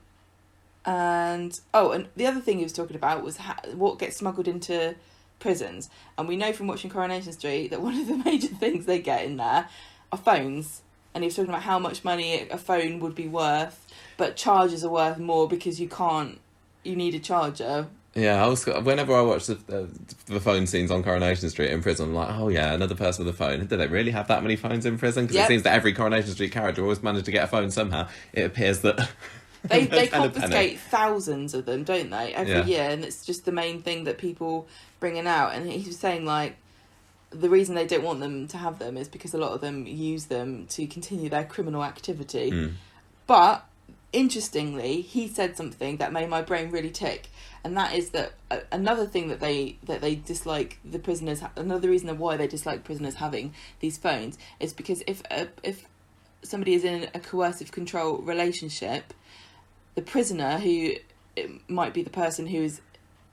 and 0.85 1.59
oh, 1.73 1.91
and 1.91 2.07
the 2.15 2.25
other 2.27 2.39
thing 2.39 2.57
he 2.57 2.63
was 2.63 2.73
talking 2.73 2.95
about 2.95 3.23
was 3.23 3.37
ha- 3.37 3.59
what 3.73 3.99
gets 3.99 4.17
smuggled 4.17 4.47
into 4.47 4.95
prisons. 5.39 5.89
And 6.17 6.27
we 6.27 6.35
know 6.37 6.53
from 6.53 6.67
watching 6.67 6.89
Coronation 6.89 7.33
Street 7.33 7.69
that 7.69 7.81
one 7.81 7.99
of 7.99 8.07
the 8.07 8.17
major 8.25 8.47
things 8.47 8.85
they 8.85 8.99
get 8.99 9.25
in 9.25 9.37
there 9.37 9.67
are 10.11 10.17
phones. 10.17 10.81
And 11.13 11.23
he 11.23 11.27
was 11.27 11.35
talking 11.35 11.49
about 11.49 11.63
how 11.63 11.79
much 11.79 12.03
money 12.03 12.47
a 12.49 12.57
phone 12.57 12.99
would 12.99 13.15
be 13.15 13.27
worth, 13.27 13.87
but 14.17 14.35
chargers 14.35 14.83
are 14.83 14.89
worth 14.91 15.17
more 15.17 15.47
because 15.47 15.79
you 15.79 15.87
can't. 15.87 16.39
You 16.83 16.95
need 16.95 17.15
a 17.15 17.19
charger. 17.19 17.87
Yeah, 18.13 18.43
I 18.43 18.47
was 18.47 18.65
whenever 18.65 19.13
I 19.13 19.21
watch 19.21 19.47
the, 19.47 19.55
the 19.55 19.89
the 20.27 20.39
phone 20.39 20.67
scenes 20.67 20.91
on 20.91 21.03
Coronation 21.03 21.49
Street 21.49 21.71
in 21.71 21.81
prison, 21.81 22.09
I'm 22.09 22.13
like, 22.15 22.29
oh 22.37 22.49
yeah, 22.49 22.73
another 22.73 22.95
person 22.95 23.25
with 23.25 23.33
a 23.33 23.37
phone. 23.37 23.65
Do 23.65 23.75
they 23.77 23.87
really 23.87 24.11
have 24.11 24.27
that 24.27 24.41
many 24.43 24.55
phones 24.55 24.85
in 24.85 24.97
prison? 24.97 25.23
Because 25.25 25.35
Yep. 25.35 25.45
it 25.45 25.47
seems 25.47 25.63
that 25.63 25.73
every 25.73 25.93
Coronation 25.93 26.31
Street 26.31 26.51
character 26.51 26.81
always 26.81 27.01
managed 27.01 27.25
to 27.25 27.31
get 27.31 27.43
a 27.43 27.47
phone 27.47 27.71
somehow. 27.71 28.07
It 28.31 28.43
appears 28.43 28.79
that 28.81 29.09
They 29.67 29.85
they 29.85 30.09
And 30.09 30.25
a 30.25 30.29
penny. 30.29 30.33
confiscate 30.33 30.79
thousands 30.79 31.53
of 31.53 31.65
them, 31.65 31.83
don't 31.83 32.09
they, 32.09 32.33
every 32.33 32.53
Yeah. 32.53 32.65
year? 32.65 32.89
And 32.89 33.03
it's 33.03 33.25
just 33.25 33.45
the 33.45 33.51
main 33.51 33.81
thing 33.81 34.03
that 34.05 34.17
people 34.17 34.67
bringing 34.99 35.27
out. 35.27 35.53
And 35.53 35.69
he 35.69 35.87
was 35.87 35.97
saying 35.97 36.25
like 36.25 36.57
the 37.31 37.49
reason 37.49 37.75
they 37.75 37.87
don't 37.87 38.03
want 38.03 38.19
them 38.19 38.47
to 38.47 38.57
have 38.57 38.79
them 38.79 38.95
is 38.97 39.07
because 39.09 39.33
a 39.33 39.37
lot 39.37 39.51
of 39.51 39.61
them 39.61 39.85
use 39.85 40.25
them 40.25 40.67
to 40.67 40.87
continue 40.87 41.29
their 41.29 41.43
criminal 41.43 41.83
activity. 41.83 42.51
Mm. 42.51 42.73
But 43.27 43.65
interestingly, 44.13 45.01
he 45.01 45.27
said 45.27 45.57
something 45.57 45.97
that 45.97 46.13
made 46.13 46.29
my 46.29 46.41
brain 46.41 46.71
really 46.71 46.89
tick, 46.91 47.27
and 47.63 47.75
that 47.75 47.93
is 47.93 48.11
that 48.11 48.33
uh, 48.49 48.59
another 48.71 49.05
thing 49.05 49.27
that 49.27 49.39
they 49.41 49.77
that 49.83 49.99
they 50.01 50.15
dislike 50.15 50.79
the 50.85 50.99
prisoners. 50.99 51.41
Another 51.55 51.89
reason 51.89 52.17
why 52.17 52.37
they 52.37 52.47
dislike 52.47 52.83
prisoners 52.83 53.15
having 53.15 53.53
these 53.81 53.97
phones 53.97 54.37
is 54.59 54.71
because 54.73 55.03
if 55.07 55.21
uh, 55.29 55.45
if 55.63 55.85
somebody 56.43 56.75
is 56.75 56.83
in 56.83 57.09
a 57.13 57.19
coercive 57.19 57.71
control 57.71 58.17
relationship, 58.19 59.13
the 59.95 60.01
prisoner 60.01 60.59
who 60.59 60.91
it 61.35 61.69
might 61.69 61.93
be 61.93 62.01
the 62.03 62.09
person 62.09 62.47
who 62.47 62.59
is 62.63 62.81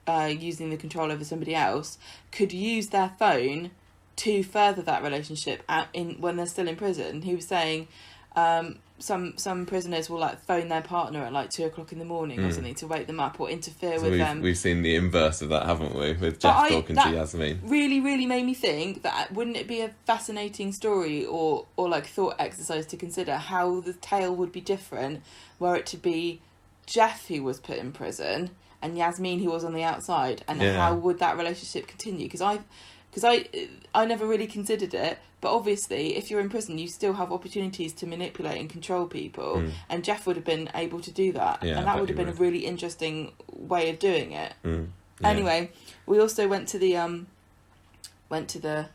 uh, 0.07 0.31
using 0.37 0.69
the 0.69 0.77
control 0.77 1.11
over 1.11 1.23
somebody 1.23 1.55
else 1.55 1.97
could 2.31 2.51
use 2.51 2.87
their 2.89 3.11
phone 3.19 3.71
to 4.17 4.43
further 4.43 4.81
that 4.81 5.01
relationship 5.01 5.63
out 5.69 5.87
in 5.93 6.19
when 6.19 6.35
they're 6.35 6.45
still 6.45 6.67
in 6.67 6.75
prison. 6.75 7.21
He 7.21 7.33
was 7.35 7.47
saying 7.47 7.87
um, 8.35 8.77
some 8.99 9.37
some 9.37 9.65
prisoners 9.65 10.09
will 10.09 10.19
like 10.19 10.39
phone 10.41 10.67
their 10.67 10.81
partner 10.81 11.23
at 11.23 11.31
like 11.33 11.49
two 11.49 11.63
o'clock 11.65 11.91
in 11.93 11.99
the 11.99 12.05
morning 12.05 12.39
or 12.39 12.49
Mm. 12.49 12.53
something 12.53 12.75
to 12.75 12.87
wake 12.87 13.07
them 13.07 13.19
up 13.19 13.39
or 13.39 13.49
interfere 13.49 13.97
So 13.97 14.03
with 14.03 14.11
we've, 14.11 14.19
them. 14.19 14.41
we've 14.41 14.57
seen 14.57 14.81
the 14.81 14.95
inverse 14.95 15.41
of 15.41 15.49
that, 15.49 15.65
haven't 15.65 15.95
we? 15.95 16.13
With 16.13 16.39
Geoff 16.39 16.57
I- 16.57 16.69
talking 16.69 16.95
to 16.95 17.01
Yasmeen. 17.01 17.59
really 17.63 17.99
really 18.01 18.25
made 18.25 18.45
me 18.45 18.53
think 18.53 19.03
that 19.03 19.31
wouldn't 19.33 19.55
it 19.57 19.67
be 19.67 19.81
a 19.81 19.89
fascinating 20.05 20.73
story 20.73 21.25
or 21.25 21.65
or 21.77 21.87
like 21.89 22.07
thought 22.07 22.35
exercise 22.39 22.85
to 22.87 22.97
consider 22.97 23.37
how 23.37 23.79
the 23.81 23.93
tale 23.93 24.35
would 24.35 24.51
be 24.51 24.61
different 24.61 25.21
were 25.59 25.75
it 25.75 25.85
to 25.87 25.97
be 25.97 26.41
Geoff 26.85 27.27
who 27.27 27.43
was 27.43 27.59
put 27.59 27.77
in 27.77 27.91
prison 27.91 28.51
and 28.81 28.97
Yasmeen 28.97 29.41
who 29.43 29.49
was 29.49 29.63
on 29.63 29.73
the 29.73 29.83
outside 29.83 30.43
and 30.47 30.61
Yeah. 30.61 30.75
how 30.77 30.93
would 30.95 31.19
that 31.19 31.37
relationship 31.37 31.87
continue 31.87 32.25
because 32.25 32.41
I 32.41 32.59
because 33.09 33.23
I 33.23 33.45
I 33.95 34.05
never 34.05 34.25
really 34.25 34.47
considered 34.47 34.93
it 34.93 35.19
but 35.39 35.53
obviously 35.53 36.15
if 36.17 36.29
you're 36.29 36.39
in 36.41 36.49
prison 36.49 36.77
you 36.77 36.87
still 36.87 37.13
have 37.13 37.31
opportunities 37.31 37.93
to 37.93 38.07
manipulate 38.07 38.59
and 38.59 38.69
control 38.69 39.05
people 39.07 39.57
Mm. 39.61 39.71
and 39.89 40.03
Geoff 40.03 40.25
would 40.27 40.35
have 40.35 40.45
been 40.45 40.69
able 40.75 40.99
to 41.01 41.11
do 41.11 41.31
that 41.33 41.63
Yeah, 41.63 41.77
and 41.77 41.87
that 41.87 41.99
would 41.99 42.09
have 42.09 42.17
been 42.17 42.29
a 42.29 42.33
really 42.33 42.65
interesting 42.65 43.31
way 43.51 43.89
of 43.89 43.99
doing 43.99 44.31
it 44.33 44.53
Mm, 44.65 44.87
yeah. 45.21 45.29
Anyway, 45.29 45.71
we 46.05 46.19
also 46.19 46.47
went 46.47 46.67
to 46.69 46.77
the 46.79 46.97
um 46.97 47.27
went 48.29 48.49
to 48.49 48.59
the 48.59 48.87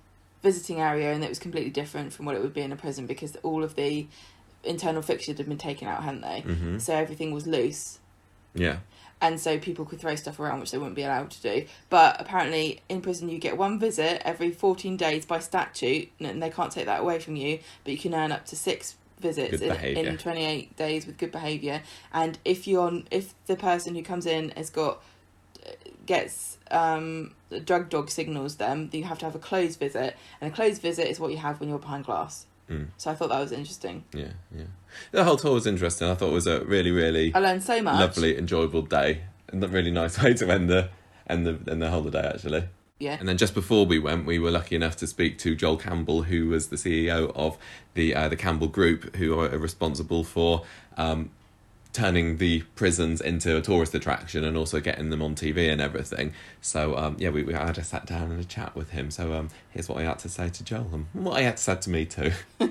visiting 0.43 0.81
area 0.81 1.13
and 1.13 1.25
it 1.25 1.29
was 1.29 1.39
completely 1.39 1.71
different 1.71 2.13
from 2.13 2.27
what 2.27 2.35
it 2.37 2.43
would 2.43 2.55
be 2.55 2.61
in 2.61 2.73
a 2.73 2.77
prison 2.77 3.07
because 3.07 3.37
all 3.43 3.65
of 3.65 3.75
the 3.75 4.07
internal 4.69 5.03
fixtures 5.03 5.39
had 5.39 5.49
been 5.49 5.59
taken 5.59 5.89
out, 5.89 6.03
hadn't 6.05 6.21
they? 6.23 6.43
Mhm. 6.47 6.81
So 6.81 6.95
everything 6.95 7.33
was 7.33 7.47
loose. 7.47 7.99
Yeah. 8.55 8.79
And 9.21 9.41
so 9.41 9.59
people 9.59 9.85
could 9.85 9.99
throw 9.99 10.15
stuff 10.15 10.39
around 10.39 10.61
which 10.61 10.71
they 10.71 10.79
wouldn't 10.79 10.95
be 10.95 11.03
allowed 11.03 11.31
to 11.33 11.43
do. 11.43 11.67
But 11.91 12.21
apparently 12.21 12.83
in 12.89 13.01
prison 13.01 13.29
you 13.29 13.39
get 13.39 13.57
one 13.57 13.79
visit 13.79 14.23
every 14.25 14.51
fourteen 14.53 14.97
days 14.97 15.27
by 15.27 15.41
statute 15.41 16.11
and 16.21 16.41
they 16.43 16.51
can't 16.51 16.71
take 16.71 16.87
that 16.87 17.01
away 17.01 17.19
from 17.19 17.35
you, 17.35 17.59
but 17.83 17.93
you 17.93 17.99
can 17.99 18.15
earn 18.15 18.31
up 18.31 18.47
to 18.47 18.57
six 18.57 18.95
visits 19.19 19.61
in, 19.61 19.71
in 20.11 20.17
28 20.19 20.77
days 20.77 21.05
with 21.05 21.19
good 21.19 21.33
behaviour 21.33 21.83
and 22.13 22.39
if 22.45 22.69
you're 22.69 23.03
if 23.11 23.35
the 23.47 23.57
person 23.57 23.97
who 23.97 24.03
comes 24.05 24.27
in 24.27 24.51
has 24.51 24.71
got 24.71 25.03
gets 26.07 26.57
um, 26.71 27.35
drug 27.65 27.89
dog 27.91 28.11
signals 28.11 28.57
them, 28.57 28.89
you 28.93 29.05
have 29.05 29.19
to 29.19 29.25
have 29.25 29.35
a 29.35 29.39
closed 29.39 29.79
visit, 29.79 30.17
and 30.41 30.53
a 30.53 30.55
closed 30.55 30.81
visit 30.81 31.07
is 31.07 31.21
what 31.21 31.31
you 31.31 31.37
have 31.39 31.61
when 31.61 31.69
you're 31.69 31.79
behind 31.79 32.05
glass. 32.05 32.47
Mm, 32.71 32.89
So 32.97 33.11
I 33.11 33.15
thought 33.15 33.31
that 33.31 33.41
was 33.41 33.53
interesting. 33.53 34.05
yeah. 34.13 34.33
Yeah. 34.55 34.65
The 35.13 35.25
whole 35.25 35.37
tour 35.37 35.55
was 35.55 35.67
interesting. 35.67 36.09
I 36.09 36.15
thought 36.15 36.29
it 36.31 36.33
was 36.35 36.47
a 36.47 36.61
really, 36.65 36.91
really 36.91 37.33
I 37.35 37.39
learned 37.39 37.63
so 37.63 37.81
much. 37.83 37.99
lovely, 38.01 38.37
enjoyable 38.39 38.83
day, 38.83 39.23
and 39.49 39.63
a 39.65 39.69
really 39.69 39.91
nice 39.91 40.19
way 40.23 40.35
to 40.35 40.51
end 40.51 40.69
the 40.69 40.91
end 41.29 41.47
the 41.47 41.59
end 41.71 41.83
the 41.83 41.91
holiday 41.91 42.27
actually. 42.35 42.65
Yeah. 43.01 43.17
And 43.21 43.29
then 43.29 43.37
just 43.39 43.55
before 43.55 43.87
we 43.87 43.99
went, 44.01 44.27
we 44.27 44.39
were 44.41 44.51
lucky 44.51 44.75
enough 44.75 44.97
to 44.97 45.07
speak 45.07 45.39
to 45.39 45.55
Joel 45.55 45.77
Campbell, 45.77 46.23
who 46.25 46.49
was 46.49 46.69
the 46.69 46.77
CEO 46.77 47.31
of 47.37 47.57
the 47.95 48.15
uh, 48.15 48.29
the 48.29 48.37
Campbell 48.37 48.67
Group, 48.69 49.15
who 49.17 49.39
are 49.39 49.49
responsible 49.57 50.25
for 50.25 50.65
um, 50.97 51.31
turning 51.93 52.37
the 52.37 52.61
prisons 52.75 53.21
into 53.21 53.57
a 53.57 53.61
tourist 53.61 53.95
attraction 53.95 54.45
and 54.45 54.57
also 54.57 54.79
getting 54.81 55.11
them 55.11 55.23
on 55.23 55.35
TV 55.35 55.71
and 55.73 55.81
everything. 55.81 56.33
So 56.61 56.97
um, 56.97 57.17
yeah, 57.19 57.31
we, 57.31 57.43
we 57.43 57.55
had 57.55 57.79
a 57.79 57.85
sat 57.85 58.07
down 58.07 58.31
and 58.31 58.41
a 58.41 58.45
chat 58.45 58.75
with 58.77 58.91
him. 58.91 59.11
So 59.11 59.33
um, 59.33 59.49
here's 59.71 59.89
what 59.89 59.99
I 59.99 60.03
had 60.05 60.19
to 60.21 60.29
say 60.29 60.49
to 60.49 60.65
Joel 60.65 60.89
and 60.93 61.07
what 61.13 61.37
I 61.37 61.43
had 61.43 61.57
to 61.57 61.63
say 61.63 61.77
to 61.77 61.91
me 61.91 62.05
too. 62.05 62.33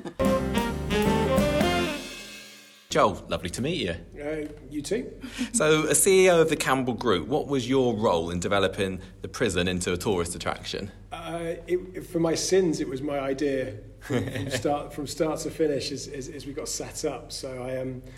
Joel, 2.90 3.22
lovely 3.28 3.50
to 3.50 3.62
meet 3.62 3.82
you. 3.82 3.96
Uh, 4.24 4.48
you 4.70 4.82
too? 4.82 5.12
So, 5.52 5.84
a 5.84 5.92
CEO 5.92 6.42
of 6.42 6.50
the 6.50 6.56
Campbell 6.56 6.94
Group, 6.94 7.28
what 7.28 7.48
was 7.48 7.68
your 7.68 7.94
role 7.94 8.30
in 8.30 8.40
developing 8.40 9.02
the 9.22 9.28
prison 9.28 9.68
into 9.68 9.92
a 9.92 9.98
tourist 9.98 10.36
attraction? 10.36 10.90
Uh, 11.12 11.56
it, 11.68 12.08
for 12.08 12.22
my 12.22 12.34
sins, 12.34 12.80
it 12.80 12.88
was 12.88 13.02
my 13.02 13.20
idea 13.20 13.74
from, 14.00 14.26
from 14.32 14.50
start 14.52 14.94
from 14.94 15.06
start 15.06 15.40
to 15.42 15.52
finish 15.52 15.92
as, 15.92 16.08
as, 16.08 16.30
as 16.30 16.46
we 16.46 16.54
got 16.54 16.70
set 16.70 17.04
up. 17.04 17.34
So 17.34 17.62
I 17.62 17.78
Um, 17.82 18.02
that- 18.02 18.12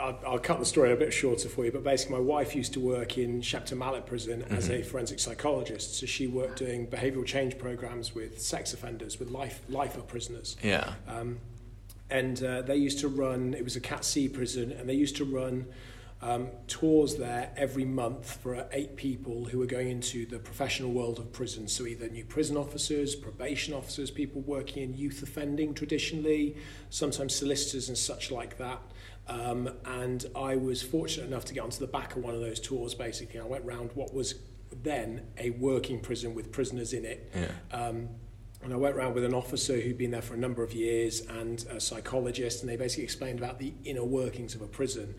I'll, 0.00 0.18
I'll 0.26 0.38
cut 0.38 0.58
the 0.58 0.64
story 0.64 0.92
a 0.92 0.96
bit 0.96 1.12
shorter 1.12 1.48
for 1.48 1.64
you, 1.64 1.72
but 1.72 1.84
basically, 1.84 2.16
my 2.16 2.22
wife 2.22 2.54
used 2.54 2.72
to 2.74 2.80
work 2.80 3.18
in 3.18 3.42
Shepton 3.42 3.78
Mallet 3.78 4.06
Prison 4.06 4.44
as 4.50 4.70
a 4.70 4.82
forensic 4.82 5.18
psychologist. 5.18 5.98
So 5.98 6.06
she 6.06 6.26
worked 6.26 6.58
doing 6.58 6.86
behavioural 6.86 7.26
change 7.26 7.58
programs 7.58 8.14
with 8.14 8.40
sex 8.40 8.72
offenders, 8.72 9.18
with 9.18 9.30
life 9.30 9.60
lifer 9.68 10.00
prisoners. 10.00 10.56
Yeah. 10.62 10.92
Um, 11.06 11.38
and 12.10 12.42
uh, 12.42 12.62
they 12.62 12.76
used 12.76 12.98
to 13.00 13.08
run, 13.08 13.54
it 13.54 13.64
was 13.64 13.76
a 13.76 13.80
Cat 13.80 14.04
C 14.04 14.28
prison, 14.28 14.72
and 14.72 14.88
they 14.88 14.94
used 14.94 15.16
to 15.16 15.24
run 15.24 15.66
um, 16.22 16.48
tours 16.68 17.16
there 17.16 17.50
every 17.56 17.84
month 17.84 18.38
for 18.42 18.54
uh, 18.54 18.64
eight 18.72 18.96
people 18.96 19.46
who 19.46 19.58
were 19.58 19.66
going 19.66 19.88
into 19.88 20.24
the 20.26 20.38
professional 20.38 20.92
world 20.92 21.18
of 21.18 21.32
prison. 21.32 21.66
So 21.66 21.86
either 21.86 22.08
new 22.08 22.24
prison 22.24 22.56
officers, 22.56 23.16
probation 23.16 23.74
officers, 23.74 24.10
people 24.10 24.40
working 24.42 24.82
in 24.84 24.94
youth 24.94 25.22
offending 25.22 25.74
traditionally, 25.74 26.56
sometimes 26.90 27.34
solicitors 27.34 27.88
and 27.88 27.98
such 27.98 28.30
like 28.30 28.56
that. 28.58 28.80
Um, 29.28 29.70
and 29.84 30.24
I 30.34 30.56
was 30.56 30.82
fortunate 30.82 31.26
enough 31.26 31.44
to 31.46 31.54
get 31.54 31.62
onto 31.62 31.78
the 31.78 31.86
back 31.86 32.16
of 32.16 32.22
one 32.22 32.34
of 32.34 32.40
those 32.40 32.58
tours, 32.60 32.94
basically. 32.94 33.40
I 33.40 33.44
went 33.44 33.64
round 33.64 33.90
what 33.94 34.12
was 34.12 34.34
then 34.82 35.22
a 35.38 35.50
working 35.50 36.00
prison 36.00 36.34
with 36.34 36.50
prisoners 36.50 36.92
in 36.92 37.04
it. 37.04 37.30
Yeah. 37.34 37.48
Um, 37.76 38.08
and 38.64 38.72
I 38.72 38.76
went 38.76 38.94
around 38.96 39.14
with 39.14 39.24
an 39.24 39.34
officer 39.34 39.80
who'd 39.80 39.98
been 39.98 40.12
there 40.12 40.22
for 40.22 40.34
a 40.34 40.38
number 40.38 40.62
of 40.62 40.72
years 40.72 41.20
and 41.22 41.64
a 41.70 41.80
psychologist, 41.80 42.62
and 42.62 42.70
they 42.70 42.76
basically 42.76 43.02
explained 43.04 43.38
about 43.40 43.58
the 43.58 43.72
inner 43.84 44.04
workings 44.04 44.54
of 44.54 44.62
a 44.62 44.66
prison. 44.68 45.14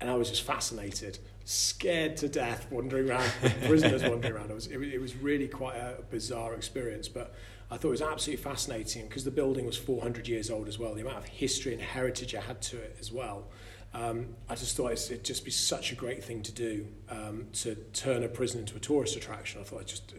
And 0.00 0.10
I 0.10 0.14
was 0.14 0.28
just 0.30 0.42
fascinated, 0.42 1.18
scared 1.44 2.16
to 2.18 2.28
death, 2.28 2.66
wandering 2.70 3.08
around, 3.10 3.30
prisoners 3.66 4.02
wandering 4.02 4.34
around. 4.34 4.50
It, 4.50 4.54
was- 4.54 4.66
it 4.68 5.00
was 5.00 5.14
really 5.16 5.46
quite 5.46 5.76
a 5.76 6.02
bizarre 6.10 6.54
experience, 6.54 7.08
but 7.08 7.34
I 7.70 7.76
thought 7.76 7.88
it 7.88 7.90
was 7.90 8.02
absolutely 8.02 8.42
fascinating 8.42 9.06
because 9.06 9.24
the 9.24 9.30
building 9.30 9.64
was 9.64 9.76
400 9.76 10.26
years 10.26 10.50
old 10.50 10.66
as 10.66 10.78
well, 10.78 10.94
the 10.94 11.02
amount 11.02 11.18
of 11.18 11.26
history 11.26 11.72
and 11.72 11.80
heritage 11.80 12.34
it 12.34 12.42
had 12.42 12.60
to 12.62 12.76
it 12.78 12.96
as 13.00 13.12
well. 13.12 13.48
Um, 13.92 14.28
I 14.48 14.54
just 14.54 14.76
thought 14.76 14.92
it'd 14.92 15.24
just 15.24 15.44
be 15.44 15.50
such 15.50 15.92
a 15.92 15.94
great 15.94 16.22
thing 16.22 16.42
to 16.42 16.52
do 16.52 16.86
um, 17.08 17.46
to 17.54 17.74
turn 17.92 18.22
a 18.22 18.28
prison 18.28 18.60
into 18.60 18.76
a 18.76 18.80
tourist 18.80 19.16
attraction. 19.16 19.60
I 19.60 19.64
thought 19.64 19.80
it 19.80 19.86
just 19.86 20.14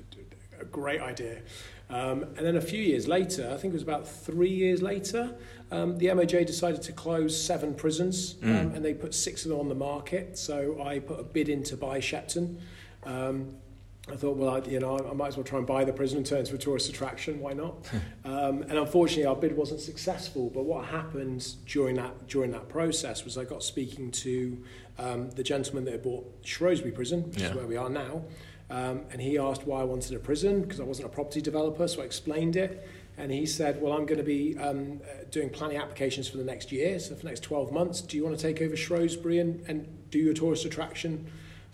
a 0.60 0.66
great 0.66 1.02
idea. 1.02 1.42
Um, 1.90 2.24
and 2.24 2.38
then 2.38 2.56
a 2.56 2.62
few 2.62 2.82
years 2.82 3.08
later, 3.08 3.50
I 3.54 3.58
think 3.58 3.74
it 3.74 3.74
was 3.74 3.84
about 3.84 4.08
three 4.08 4.50
years 4.50 4.82
later, 4.82 5.36
um, 5.72 5.98
the 5.98 6.08
MOJ 6.08 6.46
decided 6.46 6.82
to 6.84 6.94
close 6.94 7.40
seven 7.42 7.74
prisons 7.74 8.36
um, 8.44 8.50
and 8.76 8.86
they 8.86 8.94
put 8.94 9.14
six 9.14 9.44
of 9.44 9.52
them 9.52 9.60
on 9.60 9.68
the 9.68 9.76
market. 9.76 10.38
So 10.38 10.82
I 10.82 11.00
put 11.00 11.20
a 11.20 11.24
bid 11.24 11.50
in 11.50 11.64
to 11.64 11.76
buy 11.76 12.00
Shepton. 12.00 12.60
Um, 13.04 13.56
I 14.12 14.16
thought, 14.16 14.36
well, 14.36 14.50
I, 14.50 14.60
you 14.68 14.80
know, 14.80 14.98
I 15.10 15.14
might 15.14 15.28
as 15.28 15.38
well 15.38 15.44
try 15.44 15.60
and 15.60 15.68
buy 15.68 15.84
the 15.86 15.94
prison 15.94 16.18
and 16.18 16.26
turn 16.26 16.40
it 16.40 16.42
into 16.42 16.56
a 16.56 16.58
tourist 16.58 16.90
attraction. 16.90 17.40
Why 17.40 17.54
not? 17.54 17.88
um, 18.26 18.64
and 18.64 18.74
unfortunately, 18.74 19.26
our 19.26 19.36
bid 19.36 19.56
wasn't 19.56 19.80
successful. 19.80 20.50
But 20.54 20.64
what 20.64 20.86
happened 20.86 21.48
during 21.68 21.96
that 21.98 22.28
during 22.28 22.52
that 22.52 22.68
process 22.68 23.24
was 23.24 23.38
I 23.38 23.44
got 23.44 23.64
speaking 23.64 24.10
to 24.12 24.64
um, 24.98 25.30
the 25.32 25.44
gentleman 25.44 25.86
that 25.86 25.92
had 25.92 26.04
bought 26.04 26.26
Shrewsbury 26.44 26.92
Prison, 26.92 27.30
which 27.30 27.40
Yeah. 27.42 27.50
is 27.50 27.56
where 27.56 27.68
we 27.68 27.78
are 27.78 27.90
now, 27.90 28.24
um, 28.72 29.02
and 29.12 29.22
he 29.22 29.38
asked 29.38 29.68
why 29.68 29.82
I 29.82 29.84
wanted 29.84 30.16
a 30.16 30.20
prison 30.20 30.62
because 30.62 30.80
I 30.80 30.84
wasn't 30.84 31.06
a 31.08 31.12
property 31.12 31.42
developer. 31.42 31.88
So 31.88 32.02
I 32.02 32.06
explained 32.06 32.56
it, 32.56 32.88
and 33.20 33.32
he 33.32 33.46
said, 33.46 33.80
"Well, 33.82 33.94
I'm 33.94 34.08
going 34.08 34.18
to 34.18 34.24
be 34.24 34.58
um, 34.58 35.00
doing 35.30 35.52
planning 35.52 35.78
applications 35.78 36.28
for 36.28 36.38
the 36.38 36.44
next 36.44 36.72
year, 36.72 36.98
so 36.98 37.14
for 37.14 37.22
the 37.22 37.28
next 37.28 37.42
12 37.44 37.72
months. 37.72 38.02
Do 38.02 38.18
you 38.18 38.24
want 38.24 38.36
to 38.38 38.42
take 38.42 38.64
over 38.64 38.76
Shrewsbury 38.76 39.38
and, 39.38 39.64
and 39.68 39.88
do 40.10 40.18
your 40.18 40.34
tourist 40.34 40.66
attraction?" 40.66 41.28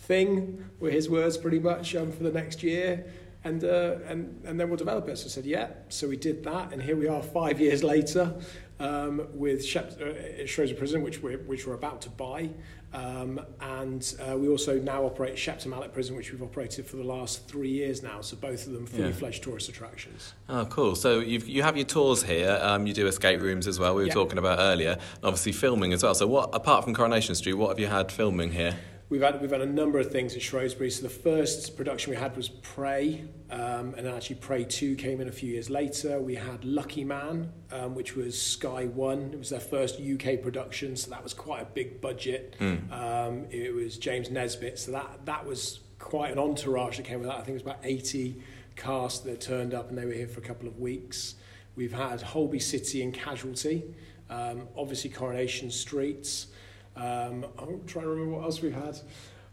Thing 0.07 0.63
were 0.79 0.89
his 0.89 1.09
words 1.09 1.37
pretty 1.37 1.59
much 1.59 1.95
um, 1.95 2.11
for 2.11 2.23
the 2.23 2.31
next 2.31 2.63
year 2.63 3.05
and, 3.43 3.63
uh, 3.63 3.95
and, 4.07 4.41
and 4.45 4.59
then 4.59 4.67
we'll 4.69 4.77
develop 4.77 5.07
it. 5.07 5.17
So 5.17 5.25
I 5.25 5.29
said, 5.29 5.45
yeah. 5.45 5.67
So 5.89 6.07
we 6.07 6.17
did 6.17 6.43
that, 6.43 6.73
and 6.73 6.81
here 6.81 6.95
we 6.97 7.07
are 7.07 7.21
five 7.21 7.61
years 7.61 7.81
later 7.83 8.33
um, 8.79 9.27
with 9.33 9.63
Shep- 9.65 10.01
uh, 10.01 10.45
Shrewsbury 10.45 10.77
Prison, 10.77 11.01
which 11.01 11.21
we're, 11.21 11.37
which 11.39 11.65
we're 11.65 11.75
about 11.75 12.01
to 12.01 12.09
buy. 12.09 12.49
Um, 12.93 13.39
and 13.61 14.15
uh, 14.27 14.37
we 14.37 14.47
also 14.49 14.79
now 14.79 15.03
operate 15.03 15.37
Shepton 15.37 15.69
Mallet 15.69 15.93
Prison, 15.93 16.15
which 16.15 16.31
we've 16.31 16.41
operated 16.41 16.85
for 16.85 16.97
the 16.97 17.03
last 17.03 17.47
three 17.47 17.69
years 17.69 18.01
now. 18.01 18.21
So 18.21 18.35
both 18.37 18.65
of 18.65 18.73
them 18.73 18.85
fully 18.85 19.09
Yeah. 19.09 19.13
fledged 19.13 19.43
tourist 19.43 19.69
attractions. 19.69 20.33
Oh, 20.49 20.65
cool. 20.65 20.95
So 20.95 21.19
you've, 21.19 21.47
you 21.47 21.63
have 21.63 21.77
your 21.77 21.85
tours 21.85 22.23
here. 22.23 22.57
Um, 22.61 22.87
you 22.87 22.93
do 22.93 23.07
escape 23.07 23.41
rooms 23.41 23.67
as 23.67 23.77
well. 23.79 23.93
We 23.95 24.01
were 24.03 24.07
Yeah. 24.07 24.13
talking 24.13 24.37
about 24.39 24.59
earlier. 24.59 24.91
And 24.91 25.23
obviously 25.23 25.51
filming 25.51 25.93
as 25.93 26.01
well. 26.03 26.15
So 26.15 26.27
what, 26.27 26.49
apart 26.53 26.83
from 26.85 26.93
Coronation 26.95 27.35
Street, 27.35 27.53
what 27.53 27.69
have 27.69 27.79
you 27.79 27.87
had 27.87 28.11
filming 28.11 28.51
here? 28.51 28.75
We've 29.09 29.21
had 29.21 29.39
we've 29.39 29.51
had 29.51 29.61
a 29.61 29.65
number 29.65 29.99
of 29.99 30.11
things 30.11 30.35
at 30.35 30.41
Shrewsbury. 30.41 30.91
So 30.91 31.03
the 31.03 31.09
first 31.09 31.77
production 31.77 32.11
we 32.11 32.17
had 32.17 32.35
was 32.35 32.49
Prey, 32.49 33.23
um, 33.49 33.93
and 33.95 34.05
then 34.05 34.13
actually 34.13 34.35
Prey 34.37 34.65
Two 34.65 34.95
came 34.95 35.21
in 35.21 35.29
a 35.29 35.31
few 35.31 35.53
years 35.53 35.69
later. 35.69 36.19
We 36.19 36.35
had 36.35 36.65
Lucky 36.65 37.05
Man, 37.05 37.53
um, 37.71 37.95
which 37.95 38.17
was 38.17 38.39
Sky 38.39 38.85
One. 38.85 39.31
It 39.31 39.39
was 39.39 39.49
their 39.49 39.61
first 39.61 40.01
UK 40.01 40.41
production, 40.41 40.97
so 40.97 41.09
that 41.11 41.23
was 41.23 41.33
quite 41.33 41.61
a 41.61 41.65
big 41.65 42.01
budget. 42.01 42.57
Mm. 42.59 42.91
Um, 42.91 43.45
it 43.49 43.73
was 43.73 43.97
James 43.97 44.29
Nesbitt, 44.29 44.77
so 44.77 44.91
that 44.91 45.25
that 45.25 45.45
was 45.45 45.79
quite 45.99 46.33
an 46.33 46.39
entourage 46.39 46.97
that 46.97 47.05
came 47.05 47.19
with 47.19 47.29
that. 47.29 47.35
I 47.35 47.39
think 47.39 47.49
it 47.49 47.53
was 47.53 47.61
about 47.61 47.79
80 47.83 48.41
cast 48.75 49.23
that 49.23 49.39
turned 49.39 49.73
up, 49.73 49.87
and 49.87 49.97
they 49.97 50.05
were 50.05 50.11
here 50.11 50.27
for 50.27 50.41
a 50.41 50.43
couple 50.43 50.67
of 50.67 50.79
weeks. 50.79 51.35
We've 51.77 51.93
had 51.93 52.21
Holby 52.21 52.59
City 52.59 53.03
and 53.03 53.13
Casualty, 53.13 53.85
um, 54.29 54.67
obviously 54.75 55.11
Coronation 55.11 55.71
Streets. 55.71 56.47
Um, 56.97 57.45
I'm 57.59 57.83
trying 57.85 58.05
to 58.05 58.09
remember 58.09 58.37
what 58.37 58.43
else 58.45 58.61
we've 58.61 58.73
had. 58.73 58.99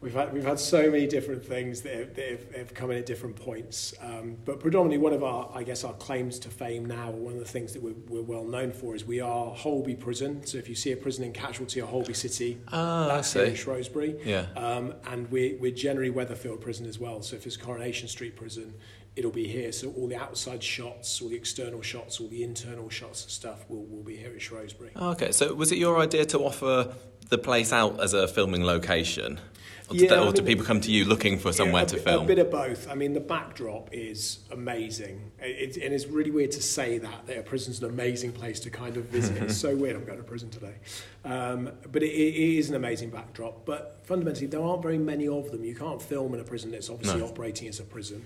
We've 0.01 0.13
had 0.13 0.35
we've 0.35 0.45
had 0.45 0.59
so 0.59 0.91
many 0.91 1.07
different 1.07 1.43
things 1.43 1.81
that 1.83 1.95
have, 1.95 2.15
that 2.17 2.29
have, 2.31 2.55
have 2.55 2.75
come 2.75 2.91
in 2.91 2.99
at 2.99 3.07
different 3.07 3.37
points. 3.37 3.95
Um, 4.03 4.37
but 4.45 4.61
predominantly, 4.61 4.99
one 4.99 5.15
of 5.15 5.25
our 5.25 5.51
I 5.55 5.63
guess 5.63 5.83
our 5.83 5.95
claims 5.95 6.39
to 6.41 6.51
fame 6.51 6.85
now, 6.85 7.11
one 7.11 7.33
of 7.33 7.39
the 7.39 7.45
things 7.47 7.73
that 7.73 7.83
we're, 7.83 7.95
we're 8.09 8.21
well 8.21 8.45
known 8.45 8.71
for, 8.71 8.95
is 8.95 9.07
we 9.07 9.21
are 9.21 9.47
Holby 9.55 9.95
Prison. 9.95 10.45
So 10.47 10.59
if 10.59 10.69
you 10.69 10.75
see 10.75 10.93
a 10.93 10.97
prison 10.97 11.25
in 11.25 11.33
Casualty 11.33 11.81
or 11.81 11.87
Holby 11.87 12.13
City, 12.13 12.61
Ah, 12.71 13.05
I 13.05 13.15
that's 13.15 13.33
here 13.33 13.45
in. 13.45 13.55
Shrewsbury. 13.55 14.17
Yeah. 14.27 14.47
Um, 14.57 14.93
and 15.07 15.31
we're, 15.31 15.57
we're 15.59 15.73
generally 15.73 16.11
Weatherfield 16.11 16.61
Prison 16.61 16.85
as 16.87 16.99
well. 16.99 17.23
So 17.23 17.37
if 17.37 17.47
it's 17.47 17.57
Coronation 17.57 18.07
Street 18.09 18.37
Prison, 18.37 18.75
it'll 19.17 19.31
be 19.31 19.47
here. 19.49 19.73
So 19.73 19.91
all 19.93 20.09
the 20.09 20.17
outside 20.17 20.63
shots, 20.63 21.23
all 21.23 21.31
the 21.31 21.37
external 21.37 21.81
shots, 21.81 22.21
all 22.21 22.29
the 22.29 22.43
internal 22.43 22.91
shots 22.91 23.23
and 23.23 23.31
stuff 23.31 23.65
will, 23.71 23.85
will 23.87 24.03
be 24.03 24.17
here 24.17 24.33
at 24.35 24.43
Shrewsbury. 24.43 24.91
Okay, 24.95 25.31
so 25.33 25.55
was 25.55 25.73
it 25.73 25.79
your 25.79 25.99
idea 25.99 26.27
to 26.27 26.41
offer 26.41 26.93
the 27.29 27.39
place 27.39 27.73
out 27.73 28.01
as 28.01 28.15
a 28.15 28.29
filming 28.29 28.65
location? 28.65 29.41
Or, 29.91 29.97
Yeah, 29.97 30.09
they- 30.09 30.17
or 30.19 30.29
I 30.29 30.33
do 30.33 30.43
people 30.43 30.65
come 30.65 30.81
to 30.81 30.91
you 30.91 31.05
looking 31.05 31.39
for 31.39 31.53
somewhere 31.53 31.83
Yeah, 31.83 31.87
to 31.89 31.95
bit- 31.97 32.05
film? 32.05 32.25
A 32.25 32.27
bit 32.27 32.39
of 32.39 32.51
both. 32.51 32.89
I 32.89 32.95
mean, 32.95 33.13
the 33.13 33.21
backdrop 33.21 33.91
is 33.93 34.39
amazing. 34.51 35.31
It, 35.39 35.77
it, 35.77 35.83
and 35.85 35.93
it's 35.93 36.07
really 36.07 36.31
weird 36.31 36.53
to 36.53 36.63
say 36.63 36.97
that, 36.99 37.27
that 37.27 37.39
a 37.39 37.43
prison's 37.43 37.83
an 37.83 37.91
amazing 37.91 38.33
place 38.33 38.61
to 38.61 38.71
kind 38.71 38.97
of 38.97 39.05
visit. 39.07 39.43
it's 39.43 39.57
so 39.67 39.77
weird. 39.77 39.95
I'm 39.97 40.07
going 40.07 40.17
to 40.17 40.25
prison 40.25 40.49
today. 40.49 40.75
Um, 41.25 41.71
but 41.93 42.03
it, 42.03 42.07
it 42.13 42.57
is 42.59 42.71
an 42.71 42.77
amazing 42.77 43.11
backdrop. 43.11 43.67
But 43.67 44.01
fundamentally, 44.05 44.47
there 44.47 44.63
aren't 44.63 44.83
very 44.83 44.97
many 44.99 45.29
of 45.29 45.51
them. 45.51 45.63
You 45.65 45.75
can't 45.75 46.01
film 46.01 46.33
in 46.33 46.41
a 46.41 46.45
prison 46.45 46.71
that's 46.71 46.89
obviously 46.89 47.21
No. 47.21 47.27
operating 47.27 47.69
as 47.69 47.79
a 47.79 47.85
prison. 47.85 48.25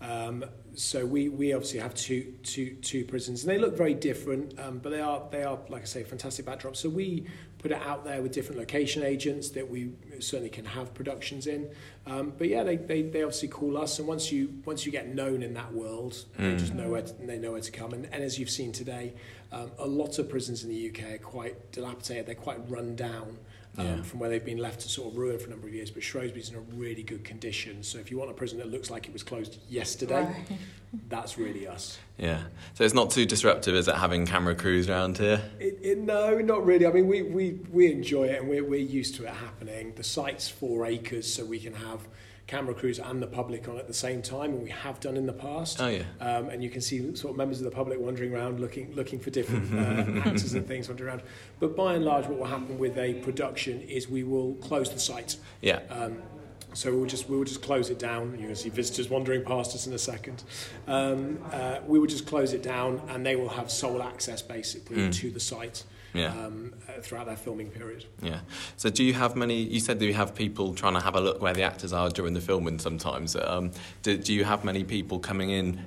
Um, 0.00 0.44
so 0.74 1.04
we, 1.04 1.28
we 1.28 1.52
obviously 1.52 1.80
have 1.80 1.92
two, 1.94 2.32
two, 2.44 2.76
two 2.76 3.04
prisons, 3.04 3.42
and 3.42 3.50
they 3.50 3.58
look 3.58 3.76
very 3.76 3.92
different, 3.92 4.58
um, 4.58 4.78
but 4.78 4.90
they 4.90 5.00
are 5.00 5.24
they 5.30 5.42
are 5.42 5.58
like 5.68 5.82
I 5.82 5.84
say 5.84 6.04
fantastic 6.04 6.46
backdrops. 6.46 6.76
So 6.76 6.88
we 6.88 7.26
put 7.60 7.70
it 7.70 7.82
out 7.82 8.04
there 8.04 8.22
with 8.22 8.32
different 8.32 8.58
location 8.58 9.02
agents 9.02 9.50
that 9.50 9.70
we 9.70 9.92
certainly 10.18 10.48
can 10.48 10.64
have 10.64 10.94
productions 10.94 11.46
in. 11.46 11.68
Um, 12.06 12.32
but 12.36 12.48
yeah, 12.48 12.62
they, 12.62 12.76
they, 12.76 13.02
they 13.02 13.22
obviously 13.22 13.48
call 13.48 13.76
us, 13.76 13.98
and 13.98 14.08
once 14.08 14.32
you 14.32 14.52
once 14.64 14.86
you 14.86 14.92
get 14.92 15.14
known 15.14 15.42
in 15.42 15.54
that 15.54 15.72
world, 15.72 16.24
they 16.38 16.56
just 16.56 16.74
know 16.74 16.90
where 16.90 17.02
to, 17.02 17.12
they 17.26 17.38
know 17.38 17.52
where 17.52 17.60
to 17.60 17.70
come. 17.70 17.92
And, 17.92 18.06
and 18.12 18.24
as 18.24 18.38
you've 18.38 18.50
seen 18.50 18.72
today, 18.72 19.12
um, 19.52 19.70
a 19.78 19.86
lot 19.86 20.18
of 20.18 20.28
prisons 20.28 20.64
in 20.64 20.70
the 20.70 20.88
UK 20.88 21.14
are 21.14 21.18
quite 21.18 21.72
dilapidated. 21.72 22.26
They're 22.26 22.34
quite 22.34 22.58
run 22.70 22.96
down 22.96 23.38
um, 23.78 23.86
Yeah. 23.86 24.02
from 24.02 24.18
where 24.20 24.28
they've 24.28 24.44
been 24.44 24.58
left 24.58 24.80
to 24.80 24.88
sort 24.88 25.12
of 25.12 25.18
ruin 25.18 25.38
for 25.38 25.46
a 25.46 25.50
number 25.50 25.66
of 25.68 25.74
years. 25.74 25.90
But 25.90 26.02
Shrewsbury's 26.02 26.50
in 26.50 26.56
a 26.56 26.60
really 26.60 27.02
good 27.02 27.24
condition. 27.24 27.82
So 27.82 27.98
if 27.98 28.10
you 28.10 28.18
want 28.18 28.30
a 28.30 28.34
prison 28.34 28.58
that 28.58 28.70
looks 28.70 28.90
like 28.90 29.06
it 29.06 29.12
was 29.12 29.22
closed 29.22 29.58
yesterday, 29.68 30.22
Right. 30.24 30.58
that's 31.08 31.38
really 31.38 31.66
us. 31.66 31.98
Yeah, 32.18 32.42
so 32.74 32.84
it's 32.84 32.94
not 32.94 33.10
too 33.10 33.24
disruptive, 33.26 33.74
is 33.74 33.88
it, 33.88 33.94
having 33.94 34.26
camera 34.26 34.54
crews 34.54 34.88
around 34.90 35.18
here? 35.18 35.40
It, 35.58 35.78
it, 35.82 35.98
no, 35.98 36.38
not 36.38 36.66
really. 36.66 36.86
I 36.86 36.92
mean, 36.92 37.06
we, 37.06 37.22
we, 37.22 37.60
we 37.70 37.90
enjoy 37.92 38.24
it 38.24 38.40
and 38.40 38.48
we're, 38.48 38.64
we're 38.64 38.80
used 38.80 39.14
to 39.16 39.24
it 39.24 39.30
happening. 39.30 39.92
The 39.96 40.04
site's 40.04 40.48
four 40.48 40.84
acres, 40.86 41.32
so 41.32 41.44
we 41.44 41.58
can 41.60 41.74
have 41.74 42.00
camera 42.50 42.74
crews 42.74 42.98
and 42.98 43.22
the 43.22 43.26
public 43.28 43.68
on 43.68 43.78
at 43.78 43.86
the 43.86 43.94
same 43.94 44.20
time, 44.20 44.50
and 44.50 44.62
we 44.62 44.70
have 44.70 44.98
done 44.98 45.16
in 45.16 45.24
the 45.24 45.32
past. 45.32 45.80
Oh 45.80 45.86
yeah. 45.86 46.02
Um, 46.20 46.48
and 46.48 46.64
you 46.64 46.68
can 46.68 46.80
see 46.80 47.14
sort 47.14 47.30
of 47.30 47.36
members 47.36 47.58
of 47.60 47.64
the 47.64 47.70
public 47.70 48.00
wandering 48.00 48.34
around 48.34 48.58
looking 48.58 48.92
looking 48.94 49.20
for 49.20 49.30
different 49.30 49.72
uh, 49.72 50.20
actors 50.28 50.54
and 50.54 50.66
things 50.66 50.88
wandering 50.88 51.10
around. 51.10 51.22
But 51.60 51.76
by 51.76 51.94
and 51.94 52.04
large, 52.04 52.26
what 52.26 52.38
will 52.38 52.46
happen 52.46 52.76
with 52.76 52.98
a 52.98 53.14
production 53.14 53.80
is 53.82 54.08
we 54.08 54.24
will 54.24 54.54
close 54.56 54.92
the 54.92 54.98
site. 54.98 55.36
Yeah. 55.60 55.80
Um, 55.90 56.18
so 56.72 56.94
we'll 56.94 57.06
just 57.06 57.28
we'll 57.28 57.44
just 57.44 57.62
close 57.62 57.90
it 57.90 57.98
down. 57.98 58.30
You're 58.30 58.42
going 58.42 58.48
to 58.48 58.56
see 58.56 58.68
visitors 58.68 59.08
wandering 59.08 59.44
past 59.44 59.74
us 59.74 59.86
in 59.86 59.92
a 59.92 59.98
second. 59.98 60.42
Um, 60.86 61.38
uh, 61.52 61.78
we 61.86 61.98
will 61.98 62.06
just 62.06 62.26
close 62.26 62.52
it 62.52 62.62
down, 62.62 63.00
and 63.08 63.24
they 63.24 63.36
will 63.36 63.48
have 63.48 63.70
sole 63.70 64.02
access 64.02 64.42
basically 64.42 64.96
Mm. 64.96 65.14
to 65.14 65.30
the 65.30 65.40
site 65.40 65.84
Yeah. 66.12 66.32
um, 66.32 66.72
uh, 66.88 67.00
throughout 67.00 67.26
their 67.26 67.36
filming 67.36 67.70
period. 67.70 68.04
Yeah. 68.22 68.40
So 68.76 68.90
do 68.90 69.04
you 69.04 69.14
have 69.14 69.36
many? 69.36 69.62
You 69.62 69.80
said 69.80 69.98
that 70.00 70.06
you 70.06 70.14
have 70.14 70.34
people 70.34 70.74
trying 70.74 70.94
to 70.94 71.00
have 71.00 71.14
a 71.14 71.20
look 71.20 71.40
where 71.40 71.54
the 71.54 71.62
actors 71.62 71.92
are 71.92 72.08
during 72.10 72.34
the 72.34 72.40
filming. 72.40 72.78
Sometimes, 72.78 73.36
um, 73.36 73.70
do, 74.02 74.16
do 74.16 74.32
you 74.32 74.44
have 74.44 74.64
many 74.64 74.82
people 74.84 75.18
coming 75.18 75.50
in 75.50 75.80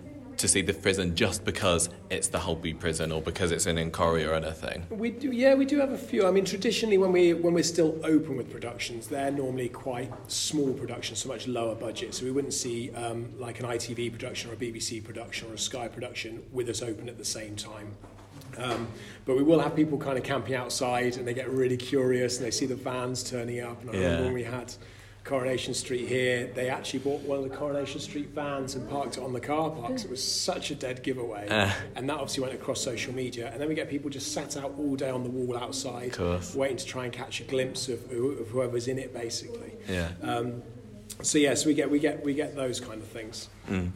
to 0.43 0.47
see 0.49 0.61
the 0.61 0.73
prison 0.73 1.15
just 1.15 1.45
because 1.45 1.89
it's 2.09 2.27
the 2.27 2.37
Holby 2.37 2.73
prison 2.73 3.13
or 3.13 3.21
because 3.21 3.53
it's 3.53 3.65
in 3.65 3.77
Incorrie 3.77 4.29
or 4.29 4.33
anything? 4.33 4.85
We 4.89 5.09
do, 5.09 5.31
yeah, 5.31 5.53
we 5.53 5.63
do 5.65 5.79
have 5.79 5.93
a 5.93 5.97
few. 5.97 6.27
I 6.27 6.31
mean, 6.31 6.43
traditionally, 6.43 6.97
when 6.97 7.13
we 7.13 7.33
when 7.33 7.53
we're 7.53 7.63
still 7.63 7.97
open 8.03 8.35
with 8.35 8.51
productions, 8.51 9.07
they're 9.07 9.31
normally 9.31 9.69
quite 9.69 10.11
small 10.29 10.73
productions, 10.73 11.19
so 11.19 11.29
much 11.29 11.47
lower 11.47 11.75
budget. 11.75 12.13
So 12.13 12.25
we 12.25 12.31
wouldn't 12.31 12.53
see 12.53 12.91
um, 12.91 13.31
like 13.39 13.61
an 13.61 13.65
ITV 13.67 14.11
production 14.11 14.51
or 14.51 14.55
a 14.55 14.57
BBC 14.57 15.01
production 15.01 15.49
or 15.49 15.53
a 15.53 15.57
Sky 15.57 15.87
production 15.87 16.43
with 16.51 16.67
us 16.67 16.81
open 16.81 17.07
at 17.07 17.17
the 17.17 17.25
same 17.25 17.55
time. 17.55 17.95
Um, 18.57 18.89
but 19.25 19.37
we 19.37 19.43
will 19.43 19.61
have 19.61 19.77
people 19.77 19.97
kind 19.97 20.17
of 20.17 20.25
camping 20.25 20.55
outside, 20.55 21.15
and 21.15 21.25
they 21.25 21.33
get 21.33 21.49
really 21.49 21.77
curious, 21.77 22.35
and 22.35 22.45
they 22.45 22.51
see 22.51 22.65
the 22.65 22.75
vans 22.75 23.23
turning 23.23 23.61
up. 23.61 23.79
And 23.79 23.91
I 23.91 23.93
remember 23.93 24.23
when 24.25 24.33
we 24.33 24.43
had 24.43 24.73
Coronation 25.23 25.73
Street 25.73 26.07
here, 26.07 26.51
they 26.53 26.69
actually 26.69 26.99
bought 26.99 27.21
one 27.21 27.37
of 27.37 27.49
the 27.49 27.55
Coronation 27.55 28.01
Street 28.01 28.29
vans 28.29 28.75
and 28.75 28.89
parked 28.89 29.17
it 29.17 29.23
on 29.23 29.31
the 29.31 29.39
car 29.39 29.69
park. 29.69 29.97
So 29.99 30.05
it 30.05 30.11
was 30.11 30.23
such 30.23 30.69
a 30.71 30.75
dead 30.75 31.01
giveaway. 31.01 31.47
Uh. 31.47 31.71
And 31.95 32.09
that 32.09 32.15
obviously 32.15 32.43
went 32.43 32.53
across 32.53 32.81
social 32.81 33.13
media. 33.13 33.49
And 33.51 33.61
then 33.61 33.69
we 33.69 33.75
get 33.75 33.89
people 33.89 34.09
just 34.09 34.33
sat 34.33 34.57
out 34.57 34.73
all 34.77 34.95
day 34.95 35.09
on 35.09 35.23
the 35.23 35.29
wall 35.29 35.57
outside, 35.57 36.17
waiting 36.55 36.77
to 36.77 36.85
try 36.85 37.05
and 37.05 37.13
catch 37.13 37.39
a 37.39 37.45
glimpse 37.45 37.87
of, 37.87 38.03
of 38.11 38.49
whoever's 38.49 38.87
in 38.87 38.99
it, 38.99 39.13
basically. 39.13 39.73
Yeah. 39.87 40.09
Um, 40.21 40.61
so 41.21 41.37
yes, 41.37 41.65
we 41.65 41.73
get 41.73 41.89
we 41.89 41.99
get 41.99 42.23
we 42.23 42.33
get 42.33 42.55
those 42.55 42.79
kind 42.79 43.01
of 43.01 43.07
things. 43.07 43.49
Mm. 43.69 43.75
Um, 43.79 43.93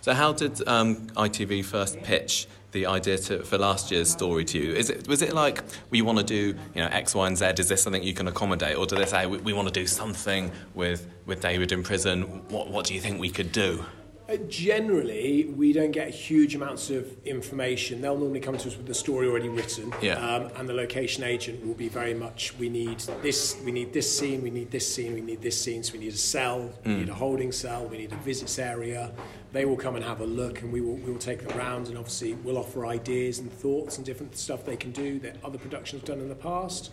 So 0.00 0.14
how 0.14 0.32
did 0.32 0.66
um, 0.66 1.08
ITV 1.08 1.64
first 1.64 2.00
pitch 2.02 2.46
the 2.72 2.86
idea 2.86 3.16
to, 3.16 3.42
for 3.44 3.58
last 3.58 3.90
year's 3.90 4.10
story 4.10 4.44
to 4.46 4.58
you? 4.58 4.72
Is 4.74 4.90
it 4.90 5.08
was 5.08 5.22
it 5.22 5.32
like 5.32 5.62
we 5.90 6.02
want 6.02 6.18
to 6.18 6.24
do 6.24 6.58
you 6.74 6.82
know 6.82 6.88
X, 6.88 7.14
Y, 7.14 7.26
and 7.26 7.36
Z? 7.36 7.54
Is 7.58 7.68
this 7.68 7.82
something 7.82 8.02
you 8.02 8.14
can 8.14 8.28
accommodate, 8.28 8.76
or 8.76 8.86
do 8.86 8.96
they 8.96 9.06
say 9.06 9.26
we, 9.26 9.38
we 9.38 9.52
want 9.52 9.68
to 9.68 9.74
do 9.74 9.86
something 9.86 10.50
with 10.74 11.06
with 11.26 11.40
David 11.40 11.72
in 11.72 11.82
prison? 11.82 12.22
What 12.48 12.70
what 12.70 12.86
do 12.86 12.94
you 12.94 13.00
think 13.00 13.20
we 13.20 13.30
could 13.30 13.52
do? 13.52 13.84
Uh, 14.28 14.36
Generally, 14.48 15.46
we 15.56 15.72
don't 15.72 15.90
get 15.90 16.10
huge 16.10 16.54
amounts 16.54 16.90
of 16.90 17.06
information. 17.24 18.02
They'll 18.02 18.18
normally 18.18 18.40
come 18.40 18.58
to 18.58 18.68
us 18.68 18.76
with 18.76 18.86
the 18.86 18.92
story 18.92 19.26
already 19.26 19.48
written, 19.48 19.90
Yeah. 20.02 20.16
um, 20.16 20.50
and 20.56 20.68
the 20.68 20.74
location 20.74 21.24
agent 21.24 21.66
will 21.66 21.72
be 21.74 21.88
very 21.88 22.12
much: 22.12 22.52
we 22.58 22.68
need 22.68 22.98
this, 23.22 23.56
we 23.64 23.72
need 23.72 23.94
this 23.94 24.18
scene, 24.18 24.42
we 24.42 24.50
need 24.50 24.70
this 24.70 24.86
scene, 24.92 25.14
we 25.14 25.22
need 25.22 25.40
this 25.40 25.58
scene. 25.58 25.82
So 25.82 25.94
we 25.94 26.00
need 26.00 26.12
a 26.12 26.16
cell, 26.18 26.70
we 26.84 26.96
need 26.96 27.08
a 27.08 27.14
holding 27.14 27.52
cell, 27.52 27.86
we 27.86 27.96
need 27.96 28.12
a 28.12 28.16
visits 28.16 28.58
area. 28.58 29.12
They 29.52 29.64
will 29.64 29.76
come 29.78 29.96
and 29.96 30.04
have 30.04 30.20
a 30.20 30.26
look, 30.26 30.60
and 30.60 30.70
we 30.70 30.82
will 30.82 30.96
we 30.96 31.10
will 31.10 31.18
take 31.18 31.46
them 31.46 31.56
round, 31.56 31.86
and 31.88 31.96
obviously 31.96 32.34
we'll 32.34 32.58
offer 32.58 32.84
ideas 32.84 33.38
and 33.38 33.50
thoughts 33.50 33.96
and 33.96 34.04
different 34.04 34.36
stuff 34.36 34.62
they 34.62 34.76
can 34.76 34.90
do 34.92 35.18
that 35.20 35.36
other 35.42 35.56
productions 35.56 36.02
have 36.02 36.08
done 36.08 36.20
in 36.20 36.28
the 36.28 36.34
past. 36.34 36.90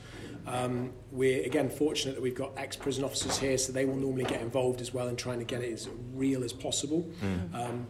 Um, 0.47 0.91
we're 1.11 1.43
again 1.43 1.69
fortunate 1.69 2.15
that 2.15 2.21
we've 2.21 2.35
got 2.35 2.51
ex-prison 2.57 3.03
officers 3.03 3.37
here, 3.37 3.57
so 3.57 3.71
they 3.71 3.85
will 3.85 3.95
normally 3.95 4.25
get 4.25 4.41
involved 4.41 4.81
as 4.81 4.93
well 4.93 5.07
in 5.07 5.15
trying 5.15 5.39
to 5.39 5.45
get 5.45 5.61
it 5.61 5.73
as 5.73 5.89
real 6.13 6.43
as 6.43 6.53
possible. 6.53 7.07
Um, 7.53 7.87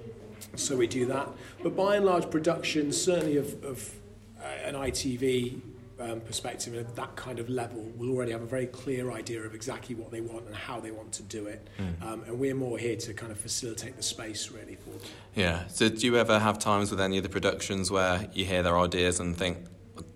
so 0.56 0.76
we 0.78 0.88
do 0.88 1.06
that. 1.08 1.30
But 1.64 1.76
by 1.76 1.96
and 1.96 2.06
large, 2.06 2.30
productions, 2.30 3.02
certainly 3.02 3.38
of, 3.38 3.64
of 3.64 3.94
uh, 4.42 4.46
an 4.64 4.76
ITV 4.76 5.60
um, 6.00 6.22
perspective 6.22 6.74
and 6.74 6.86
at 6.86 6.96
that 6.96 7.16
kind 7.16 7.40
of 7.40 7.50
level, 7.50 7.82
will 7.96 8.12
already 8.12 8.32
have 8.32 8.42
a 8.42 8.46
very 8.46 8.68
clear 8.68 9.12
idea 9.12 9.42
of 9.42 9.56
exactly 9.56 9.96
what 9.96 10.12
they 10.12 10.22
want 10.22 10.46
and 10.46 10.56
how 10.56 10.80
they 10.80 10.92
want 10.92 11.12
to 11.14 11.24
do 11.24 11.48
it. 11.48 11.68
Um, 12.02 12.24
and 12.28 12.38
we're 12.40 12.56
more 12.56 12.78
here 12.78 12.96
to 12.98 13.14
kind 13.14 13.32
of 13.32 13.40
facilitate 13.40 13.96
the 13.98 14.04
space 14.04 14.52
really 14.52 14.76
for 14.76 14.92
them. 14.92 15.00
Yeah. 15.36 15.68
So 15.68 15.90
do 15.90 16.06
you 16.06 16.18
ever 16.18 16.40
have 16.40 16.60
times 16.60 16.92
with 16.92 17.02
any 17.02 17.18
of 17.18 17.24
the 17.24 17.30
productions 17.30 17.92
where 17.92 18.28
you 18.34 18.46
hear 18.46 18.62
their 18.64 18.78
ideas 18.78 19.20
and 19.20 19.36
think, 19.36 19.58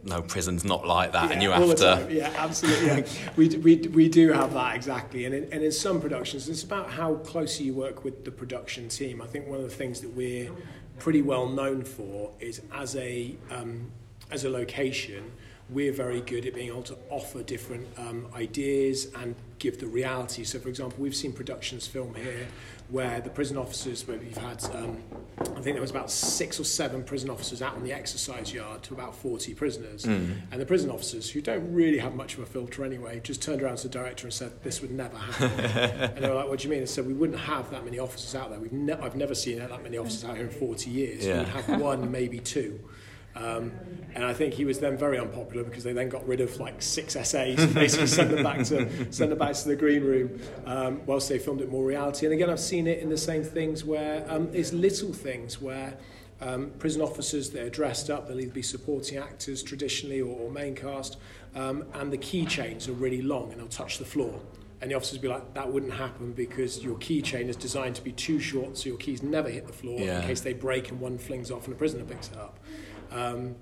no, 0.03 0.21
prison's 0.21 0.63
not 0.63 0.87
like 0.87 1.11
that, 1.11 1.31
and 1.31 1.43
you 1.43 1.51
have 1.51 1.75
to. 1.75 2.07
Yeah, 2.09 2.31
absolutely. 2.37 2.87
Yeah. 2.87 3.29
we, 3.35 3.49
we, 3.57 3.75
we 3.75 4.09
do 4.09 4.31
have 4.31 4.53
that 4.53 4.75
exactly. 4.75 5.25
And 5.25 5.35
in, 5.35 5.43
and 5.51 5.63
in 5.63 5.71
some 5.71 5.99
productions, 5.99 6.47
it's 6.47 6.63
about 6.63 6.89
how 6.89 7.15
closely 7.15 7.65
you 7.65 7.73
work 7.73 8.03
with 8.03 8.23
the 8.23 8.31
production 8.31 8.87
team. 8.87 9.21
I 9.21 9.27
think 9.27 9.47
one 9.47 9.57
of 9.57 9.63
the 9.63 9.75
things 9.75 9.99
that 10.01 10.09
we're 10.15 10.51
pretty 10.99 11.21
well 11.21 11.47
known 11.47 11.83
for 11.83 12.31
is 12.39 12.61
as 12.73 12.95
a, 12.95 13.35
um, 13.51 13.91
as 14.31 14.45
a 14.45 14.49
location, 14.49 15.31
we're 15.69 15.93
very 15.93 16.21
good 16.21 16.45
at 16.45 16.55
being 16.55 16.69
able 16.69 16.83
to 16.83 16.97
offer 17.09 17.43
different 17.43 17.87
um, 17.97 18.27
ideas 18.35 19.07
and 19.15 19.35
give 19.59 19.79
the 19.79 19.87
reality. 19.87 20.43
So, 20.43 20.59
for 20.59 20.69
example, 20.69 20.97
we've 20.99 21.15
seen 21.15 21.33
productions 21.33 21.85
film 21.87 22.15
here 22.15 22.47
where 22.89 23.21
the 23.21 23.29
prison 23.29 23.57
officers, 23.57 24.07
where 24.07 24.17
we've 24.17 24.37
had 24.37 24.63
um, 24.75 24.97
I 25.41 25.61
think 25.61 25.75
there 25.75 25.81
was 25.81 25.91
about 25.91 26.11
six 26.11 26.59
or 26.59 26.63
seven 26.63 27.03
prison 27.03 27.29
officers 27.29 27.61
out 27.61 27.75
on 27.75 27.83
the 27.83 27.93
exercise 27.93 28.53
yard 28.53 28.83
to 28.83 28.93
about 28.93 29.15
40 29.15 29.53
prisoners. 29.53 30.05
Hmm. 30.05 30.31
And 30.51 30.59
the 30.61 30.65
prison 30.65 30.89
officers, 30.89 31.29
who 31.29 31.41
don't 31.41 31.73
really 31.73 31.97
have 31.97 32.15
much 32.15 32.33
of 32.35 32.41
a 32.41 32.45
filter 32.45 32.83
anyway, 32.83 33.19
just 33.21 33.41
turned 33.41 33.61
around 33.61 33.77
to 33.77 33.87
the 33.87 33.93
director 33.93 34.25
and 34.27 34.33
said, 34.33 34.51
this 34.63 34.81
would 34.81 34.91
never 34.91 35.17
happen. 35.17 35.51
and 36.15 36.23
they 36.23 36.27
were 36.27 36.35
like, 36.35 36.49
what 36.49 36.59
do 36.59 36.67
you 36.67 36.73
mean? 36.73 36.81
I 36.81 36.85
said, 36.85 37.05
we 37.05 37.13
wouldn't 37.13 37.39
have 37.39 37.69
that 37.71 37.85
many 37.85 37.99
officers 37.99 38.35
out 38.35 38.49
there. 38.49 38.59
We've 38.59 38.73
ne- 38.73 38.93
I've 38.93 39.15
never 39.15 39.35
seen 39.35 39.59
that 39.59 39.83
many 39.83 39.97
officers 39.97 40.25
out 40.25 40.35
here 40.35 40.45
in 40.45 40.51
40 40.51 40.89
years. 40.89 41.25
Yeah. 41.25 41.33
We 41.33 41.39
would 41.39 41.47
have 41.49 41.81
one, 41.81 42.11
maybe 42.11 42.39
two. 42.39 42.79
Um, 43.39 43.71
and 44.15 44.23
I 44.25 44.33
think 44.33 44.53
he 44.55 44.65
was 44.65 44.79
then 44.79 44.97
very 44.97 45.19
unpopular 45.19 45.63
because 45.63 45.83
they 45.83 45.93
then 45.93 46.09
got 46.09 46.27
rid 46.27 46.41
of 46.41 46.59
like 46.59 46.81
six 46.81 47.13
SAs 47.13 47.59
and 47.59 47.73
basically 47.73 48.07
sent 48.19 48.31
them 48.31 48.43
back 48.43 48.63
to 48.65 48.89
send 49.13 49.31
them 49.31 49.37
back 49.37 49.53
to 49.55 49.67
the 49.67 49.75
green 49.75 50.03
room 50.03 50.41
um, 50.65 51.01
whilst 51.05 51.29
they 51.29 51.37
filmed 51.39 51.61
it 51.61 51.69
more 51.69 51.85
reality. 51.85 52.25
And 52.25 52.33
again, 52.33 52.49
I've 52.49 52.59
seen 52.59 52.87
it 52.87 52.99
in 52.99 53.09
the 53.09 53.17
same 53.17 53.43
things 53.43 53.85
where 53.85 54.25
um, 54.29 54.49
it's 54.51 54.73
little 54.73 55.13
things 55.13 55.61
where 55.61 55.95
um, 56.41 56.71
prison 56.79 57.01
officers 57.01 57.49
they're 57.51 57.69
dressed 57.69 58.09
up, 58.09 58.27
they'll 58.27 58.39
either 58.39 58.51
be 58.51 58.61
supporting 58.61 59.17
actors 59.17 59.61
traditionally 59.61 60.21
or, 60.21 60.35
or 60.37 60.51
main 60.51 60.73
cast, 60.75 61.17
um, 61.55 61.85
and 61.93 62.11
the 62.11 62.17
keychains 62.17 62.87
are 62.87 62.93
really 62.93 63.21
long 63.21 63.51
and 63.51 63.59
they'll 63.61 63.67
touch 63.67 63.99
the 63.99 64.05
floor. 64.05 64.39
And 64.81 64.89
the 64.89 64.95
officers 64.95 65.17
will 65.17 65.23
be 65.23 65.27
like, 65.27 65.53
that 65.55 65.69
wouldn't 65.71 65.91
happen 65.93 66.31
because 66.31 66.81
your 66.81 66.95
keychain 66.97 67.49
is 67.49 67.57
designed 67.57 67.95
to 67.95 68.01
be 68.01 68.13
too 68.13 68.39
short 68.39 68.77
so 68.77 68.87
your 68.87 68.97
keys 68.97 69.21
never 69.21 69.49
hit 69.49 69.67
the 69.67 69.73
floor 69.73 69.99
Yeah. 69.99 70.21
in 70.21 70.27
case 70.27 70.39
they 70.39 70.53
break 70.53 70.89
and 70.89 71.01
one 71.01 71.17
flings 71.17 71.51
off 71.51 71.65
and 71.65 71.73
a 71.75 71.77
prisoner 71.77 72.05
picks 72.05 72.29
it 72.29 72.37
up. 72.37 72.58
Um, 73.11 73.55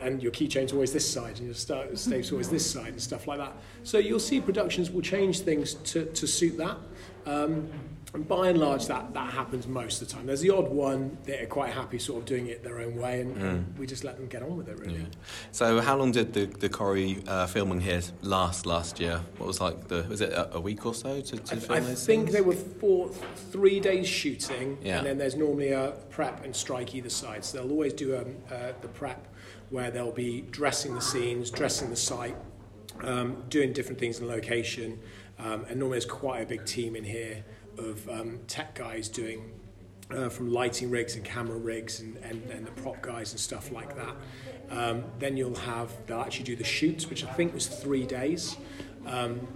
and 0.00 0.22
your 0.22 0.32
keychain's 0.32 0.72
always 0.72 0.92
this 0.92 1.08
side 1.08 1.36
and 1.38 1.46
your 1.46 1.54
sta- 1.54 1.94
stave's 1.94 2.32
always 2.32 2.48
this 2.48 2.68
side 2.68 2.88
and 2.88 3.02
stuff 3.02 3.26
like 3.26 3.38
that. 3.38 3.52
So 3.84 3.98
you'll 3.98 4.20
see 4.20 4.40
productions 4.40 4.90
will 4.90 5.02
change 5.02 5.40
things 5.40 5.74
to, 5.74 6.06
to 6.06 6.26
suit 6.26 6.56
that. 6.56 6.78
Um, 7.26 7.70
and 8.14 8.28
by 8.28 8.50
and 8.50 8.58
large, 8.58 8.86
that, 8.88 9.14
that 9.14 9.32
happens 9.32 9.66
most 9.66 10.02
of 10.02 10.08
the 10.08 10.14
time. 10.14 10.26
There's 10.26 10.42
the 10.42 10.50
odd 10.50 10.68
one 10.68 11.16
that 11.24 11.42
are 11.42 11.46
quite 11.46 11.72
happy 11.72 11.98
sort 11.98 12.20
of 12.20 12.26
doing 12.26 12.46
it 12.48 12.62
their 12.62 12.78
own 12.80 12.96
way, 12.96 13.22
and 13.22 13.78
we 13.78 13.86
just 13.86 14.04
let 14.04 14.16
them 14.18 14.26
get 14.26 14.42
on 14.42 14.54
with 14.54 14.68
it, 14.68 14.78
really. 14.78 14.98
Yeah. 15.00 15.06
So, 15.50 15.80
how 15.80 15.96
long 15.96 16.12
did 16.12 16.34
the 16.34 16.44
the 16.44 16.68
Corrie 16.68 17.22
uh, 17.26 17.46
filming 17.46 17.80
here 17.80 18.02
last 18.20 18.66
last 18.66 19.00
year? 19.00 19.22
What 19.38 19.46
was 19.46 19.62
like 19.62 19.88
the 19.88 20.04
was 20.10 20.20
it 20.20 20.30
a, 20.32 20.56
a 20.56 20.60
week 20.60 20.84
or 20.84 20.94
so 20.94 21.22
to, 21.22 21.36
to 21.38 21.54
I, 21.56 21.58
film 21.58 21.78
I 21.78 21.80
think 21.80 21.98
scenes? 21.98 22.32
they 22.32 22.42
were 22.42 22.52
four, 22.52 23.08
three 23.50 23.80
days 23.80 24.06
shooting, 24.06 24.76
Yeah. 24.82 24.98
and 24.98 25.06
then 25.06 25.16
there's 25.16 25.36
normally 25.36 25.72
a 25.72 25.94
prep 26.10 26.44
and 26.44 26.54
strike 26.54 26.94
either 26.94 27.08
side. 27.10 27.46
So 27.46 27.58
they'll 27.58 27.70
always 27.70 27.94
do 27.94 28.18
um, 28.18 28.36
uh, 28.50 28.72
the 28.82 28.88
prep 28.88 29.26
where 29.70 29.90
they'll 29.90 30.12
be 30.12 30.42
dressing 30.50 30.94
the 30.94 31.00
scenes, 31.00 31.50
dressing 31.50 31.88
the 31.88 31.96
site, 31.96 32.36
um, 33.04 33.42
doing 33.48 33.72
different 33.72 33.98
things 33.98 34.18
in 34.20 34.28
location, 34.28 35.00
um, 35.38 35.64
and 35.70 35.78
normally 35.80 35.92
there's 35.98 36.04
quite 36.04 36.42
a 36.42 36.46
big 36.46 36.66
team 36.66 36.94
in 36.94 37.04
here 37.04 37.42
of 37.78 38.08
um, 38.08 38.38
tech 38.46 38.74
guys 38.74 39.08
doing 39.08 39.52
uh, 40.10 40.28
from 40.28 40.52
lighting 40.52 40.90
rigs 40.90 41.16
and 41.16 41.24
camera 41.24 41.56
rigs 41.56 42.00
and, 42.00 42.16
and, 42.18 42.42
and 42.50 42.66
the 42.66 42.70
prop 42.72 43.00
guys 43.00 43.32
and 43.32 43.40
stuff 43.40 43.72
like 43.72 43.96
that. 43.96 44.14
Um, 44.70 45.04
then 45.18 45.36
you'll 45.36 45.54
have, 45.56 45.90
they'll 46.06 46.20
actually 46.20 46.44
do 46.44 46.56
the 46.56 46.64
shoots, 46.64 47.08
which 47.08 47.24
I 47.24 47.32
think 47.32 47.54
was 47.54 47.66
three 47.66 48.04
days. 48.06 48.56
Um, 49.06 49.46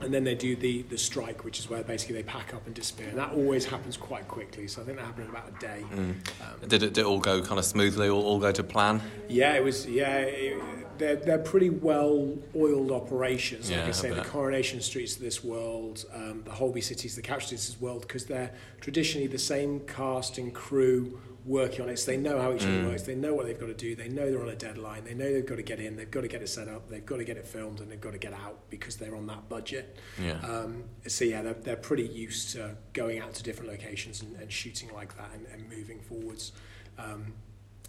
and 0.00 0.12
then 0.12 0.24
they 0.24 0.34
do 0.34 0.56
the, 0.56 0.82
the 0.82 0.98
strike, 0.98 1.44
which 1.44 1.58
is 1.60 1.70
where 1.70 1.82
basically 1.84 2.16
they 2.16 2.24
pack 2.24 2.52
up 2.52 2.66
and 2.66 2.74
disappear. 2.74 3.08
And 3.08 3.18
that 3.18 3.32
always 3.32 3.64
happens 3.64 3.96
quite 3.96 4.26
quickly. 4.26 4.66
So 4.66 4.82
I 4.82 4.84
think 4.84 4.98
that 4.98 5.04
happened 5.06 5.26
in 5.26 5.30
about 5.30 5.48
a 5.48 5.60
day. 5.60 5.84
Um, 5.92 6.20
Did 6.66 6.82
it, 6.82 6.94
did 6.94 6.98
it 6.98 7.06
all 7.06 7.20
go 7.20 7.40
kind 7.42 7.58
of 7.58 7.64
smoothly? 7.64 8.08
All, 8.08 8.22
all 8.22 8.38
go 8.40 8.50
to 8.52 8.64
plan? 8.64 9.00
yeah, 9.28 9.54
it 9.54 9.62
was. 9.62 9.86
Yeah, 9.86 10.18
it, 10.18 10.60
they're 10.98 11.16
they're 11.16 11.38
pretty 11.38 11.70
well 11.70 12.36
oiled 12.56 12.90
operations. 12.92 13.70
Like 13.70 13.80
Yeah, 13.80 13.86
I 13.86 13.90
say, 13.92 14.10
I 14.10 14.14
the. 14.14 14.22
Coronation 14.22 14.80
Streets 14.80 15.16
of 15.16 15.22
this 15.22 15.42
world, 15.44 16.04
um, 16.14 16.42
the 16.44 16.50
Holby 16.52 16.80
Cities, 16.80 17.16
the 17.16 17.22
Casualties 17.22 17.68
of 17.68 17.74
this 17.74 17.80
world, 17.82 18.02
because 18.02 18.24
they're 18.26 18.52
traditionally 18.80 19.26
the 19.26 19.38
same 19.38 19.80
cast 19.80 20.38
and 20.38 20.54
crew 20.54 21.20
working 21.44 21.82
on 21.82 21.90
it. 21.90 21.98
So 21.98 22.10
they 22.10 22.16
know 22.16 22.40
how 22.40 22.54
each 22.54 22.62
Mm. 22.62 22.80
other 22.80 22.88
works. 22.88 23.02
They 23.02 23.14
know 23.14 23.34
what 23.34 23.44
they've 23.44 23.60
got 23.60 23.66
to 23.66 23.74
do. 23.74 23.94
They 23.94 24.08
know 24.08 24.30
they're 24.30 24.40
on 24.40 24.48
a 24.48 24.56
deadline. 24.56 25.04
They 25.04 25.12
know 25.12 25.30
they've 25.30 25.44
got 25.44 25.56
to 25.56 25.62
get 25.62 25.78
in. 25.78 25.94
They've 25.94 26.10
got 26.10 26.22
to 26.22 26.28
get 26.28 26.40
it 26.40 26.48
set 26.48 26.68
up. 26.68 26.88
They've 26.88 27.04
got 27.04 27.18
to 27.18 27.24
get 27.24 27.36
it 27.36 27.46
filmed, 27.46 27.80
and 27.80 27.90
they've 27.90 28.00
got 28.00 28.12
to 28.12 28.18
get 28.18 28.32
out 28.32 28.60
because 28.70 28.96
they're 28.96 29.14
on 29.14 29.26
that 29.26 29.46
budget. 29.50 29.98
Yeah. 30.22 30.38
Um, 30.40 30.84
so 31.06 31.26
yeah, 31.26 31.42
they're, 31.42 31.52
they're 31.54 31.76
pretty 31.76 32.06
used 32.06 32.52
to 32.52 32.76
going 32.94 33.18
out 33.18 33.34
to 33.34 33.42
different 33.42 33.70
locations 33.70 34.22
and, 34.22 34.34
and 34.40 34.50
shooting 34.50 34.90
like 34.94 35.14
that 35.18 35.30
and, 35.34 35.46
and 35.52 35.68
moving 35.68 36.00
forwards. 36.00 36.52
Um, 36.98 37.34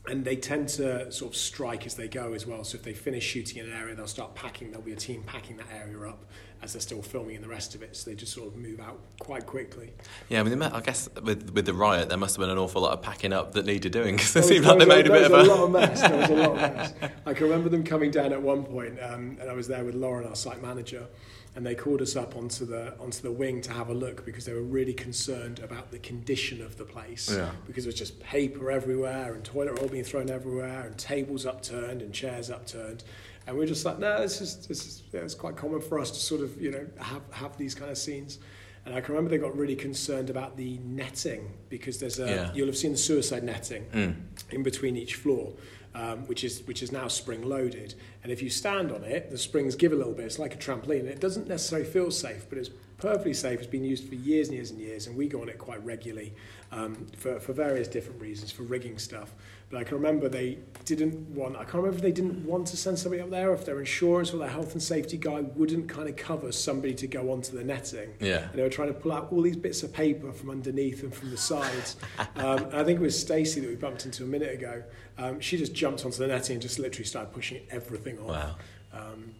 and 0.07 0.23
they 0.25 0.35
tend 0.35 0.69
to 0.69 1.11
sort 1.11 1.31
of 1.33 1.37
strike 1.37 1.85
as 1.85 1.95
they 1.95 2.07
go 2.07 2.33
as 2.33 2.45
well. 2.45 2.63
So 2.63 2.75
if 2.77 2.83
they 2.83 2.93
finish 2.93 3.23
shooting 3.23 3.57
in 3.63 3.69
an 3.71 3.77
area, 3.77 3.95
they'll 3.95 4.07
start 4.07 4.35
packing. 4.35 4.71
There'll 4.71 4.85
be 4.85 4.93
a 4.93 4.97
team 4.97 5.23
packing 5.25 5.57
that 5.57 5.67
area 5.73 5.99
up 6.07 6.25
as 6.61 6.73
they're 6.73 6.81
still 6.81 7.01
filming 7.01 7.35
in 7.35 7.41
the 7.41 7.47
rest 7.47 7.75
of 7.75 7.83
it. 7.83 7.95
So 7.95 8.09
they 8.09 8.15
just 8.15 8.33
sort 8.33 8.47
of 8.47 8.55
move 8.55 8.79
out 8.79 8.99
quite 9.19 9.45
quickly. 9.45 9.91
Yeah, 10.29 10.39
I 10.39 10.43
mean, 10.43 10.61
I 10.61 10.79
guess 10.81 11.09
with 11.23 11.51
with 11.51 11.65
the 11.65 11.73
riot, 11.73 12.09
there 12.09 12.17
must 12.17 12.35
have 12.35 12.41
been 12.41 12.49
an 12.49 12.57
awful 12.57 12.81
lot 12.81 12.93
of 12.93 13.01
packing 13.01 13.33
up 13.33 13.53
that 13.53 13.65
needed 13.65 13.91
doing 13.91 14.15
because 14.15 14.31
it 14.31 14.33
There 14.33 14.43
seemed 14.43 14.65
like 14.65 14.79
they 14.79 14.85
made 14.85 15.07
a 15.07 15.11
bit 15.11 15.25
of 15.25 15.31
a. 15.33 15.41
a 15.41 15.43
lot 15.43 15.59
of 15.59 15.71
mess. 15.71 16.01
There 16.01 16.17
was 16.17 16.29
a 16.29 16.33
lot 16.35 16.49
of 16.49 16.55
mess. 16.55 16.93
I 17.25 17.33
can 17.33 17.43
remember 17.45 17.69
them 17.69 17.83
coming 17.83 18.11
down 18.11 18.33
at 18.33 18.41
one 18.41 18.63
point, 18.63 18.97
um, 19.01 19.37
and 19.39 19.49
I 19.49 19.53
was 19.53 19.67
there 19.67 19.83
with 19.83 19.95
Lauren, 19.95 20.27
our 20.27 20.35
site 20.35 20.61
manager, 20.61 21.07
and 21.55 21.65
they 21.65 21.73
called 21.75 22.01
us 22.01 22.15
up 22.15 22.35
onto 22.35 22.65
the 22.65 22.93
onto 22.99 23.21
the 23.21 23.31
wing 23.31 23.61
to 23.61 23.71
have 23.71 23.89
a 23.89 23.93
look 23.93 24.25
because 24.25 24.43
they 24.45 24.53
were 24.53 24.61
really 24.61 24.93
concerned 24.93 25.59
about 25.59 25.91
the 25.91 25.99
condition 25.99 26.61
of 26.61 26.77
the 26.77 26.83
place. 26.85 27.31
Yeah. 27.33 27.51
Because 27.65 27.85
there 27.85 27.89
was 27.89 27.99
just 27.99 28.19
paper 28.19 28.69
everywhere 28.71 29.33
and 29.33 29.43
toilet 29.43 29.79
roll 29.79 29.87
being 29.87 30.03
thrown 30.03 30.29
everywhere 30.29 30.81
and 30.81 30.97
tables 30.97 31.45
upturned 31.45 32.01
and 32.01 32.13
chairs 32.13 32.49
upturned. 32.49 33.03
And 33.47 33.55
we 33.57 33.63
are 33.63 33.67
just 33.67 33.85
like, 33.85 33.99
no, 33.99 34.21
this 34.21 34.41
is 34.41 34.67
this 34.67 34.85
is 34.85 35.03
yeah, 35.13 35.21
it's 35.21 35.35
quite 35.35 35.55
common 35.55 35.79
for 35.81 35.97
us 35.99 36.11
to 36.11 36.19
sort 36.19 36.41
of 36.41 36.61
you 36.61 36.71
know 36.71 36.85
have 36.99 37.21
have 37.31 37.57
these 37.57 37.73
kind 37.73 37.89
of 37.91 37.97
scenes. 37.97 38.39
And 38.85 38.93
I 38.93 39.01
can 39.01 39.15
remember 39.15 39.31
they 39.31 39.39
got 39.39 39.57
really 39.57 39.75
concerned 39.75 40.29
about 40.29 40.57
the 40.57 40.77
netting 40.83 41.51
because 41.69 41.97
there's 41.99 42.19
a 42.19 42.27
Yeah. 42.27 42.51
you'll 42.53 42.67
have 42.67 42.77
seen 42.77 42.91
the 42.91 42.97
suicide 42.99 43.43
netting 43.43 43.85
Mm. 43.93 44.15
in 44.51 44.61
between 44.61 44.95
each 44.95 45.15
floor, 45.15 45.53
um, 45.95 46.27
which 46.27 46.43
is 46.43 46.61
which 46.67 46.83
is 46.83 46.91
now 46.91 47.07
spring 47.07 47.41
loaded. 47.41 47.95
And 48.21 48.31
if 48.31 48.41
you 48.41 48.49
stand 48.49 48.91
on 48.91 49.03
it, 49.03 49.31
the 49.31 49.37
springs 49.37 49.75
give 49.75 49.93
a 49.93 49.95
little 49.95 50.13
bit. 50.13 50.25
It's 50.25 50.37
like 50.37 50.53
a 50.53 50.57
trampoline. 50.57 51.05
It 51.05 51.21
doesn't 51.21 51.47
necessarily 51.47 51.87
feel 51.87 52.11
safe, 52.11 52.45
but 52.49 52.57
it's 52.57 52.69
perfectly 52.97 53.33
safe. 53.33 53.59
It's 53.59 53.67
been 53.67 53.85
used 53.85 54.07
for 54.07 54.15
years 54.15 54.49
and 54.49 54.57
years 54.57 54.71
and 54.71 54.79
years, 54.79 55.07
and 55.07 55.15
we 55.15 55.27
go 55.27 55.41
on 55.41 55.49
it 55.49 55.57
quite 55.57 55.83
regularly 55.85 56.33
um, 56.71 57.07
for 57.17 57.39
for 57.39 57.53
various 57.53 57.87
different 57.87 58.21
reasons, 58.21 58.51
for 58.51 58.63
rigging 58.63 58.97
stuff. 58.97 59.33
But 59.69 59.79
I 59.79 59.83
can 59.83 59.95
remember 59.95 60.29
they 60.29 60.59
didn't 60.85 61.15
want. 61.33 61.55
I 61.55 61.63
can't 61.63 61.75
remember 61.75 61.97
if 61.97 62.01
they 62.01 62.11
didn't 62.11 62.45
want 62.45 62.67
to 62.67 62.77
send 62.77 62.99
somebody 62.99 63.21
up 63.21 63.31
there, 63.31 63.51
if 63.53 63.65
their 63.65 63.79
insurance 63.79 64.31
or 64.33 64.37
their 64.37 64.49
health 64.49 64.73
and 64.73 64.81
safety 64.81 65.17
guy 65.17 65.41
wouldn't 65.41 65.89
kind 65.89 66.07
of 66.07 66.15
cover 66.15 66.51
somebody 66.51 66.93
to 66.93 67.07
go 67.07 67.31
onto 67.31 67.57
the 67.57 67.63
netting. 67.63 68.13
Yeah. 68.19 68.49
And 68.49 68.53
they 68.53 68.61
were 68.61 68.69
trying 68.69 68.89
to 68.89 68.93
pull 68.93 69.11
out 69.11 69.31
all 69.31 69.41
these 69.41 69.57
bits 69.57 69.81
of 69.83 69.91
paper 69.91 70.31
from 70.31 70.51
underneath 70.51 71.03
and 71.03 71.13
from 71.13 71.31
the 71.31 71.37
sides. 71.37 71.97
um, 72.35 72.65
and 72.65 72.75
I 72.75 72.83
think 72.83 72.99
it 72.99 73.03
was 73.03 73.19
Stacey 73.19 73.59
that 73.61 73.67
we 73.67 73.75
bumped 73.75 74.05
into 74.05 74.23
a 74.23 74.27
minute 74.27 74.53
ago. 74.53 74.83
Um, 75.17 75.39
she 75.39 75.57
just 75.57 75.73
jumped 75.73 76.05
onto 76.05 76.17
the 76.17 76.27
netting 76.27 76.55
and 76.55 76.61
just 76.61 76.77
literally 76.77 77.05
started 77.05 77.33
pushing 77.33 77.61
everything 77.71 78.19
off. 78.19 78.27
Wow. 78.27 78.55
Um, 78.93 79.33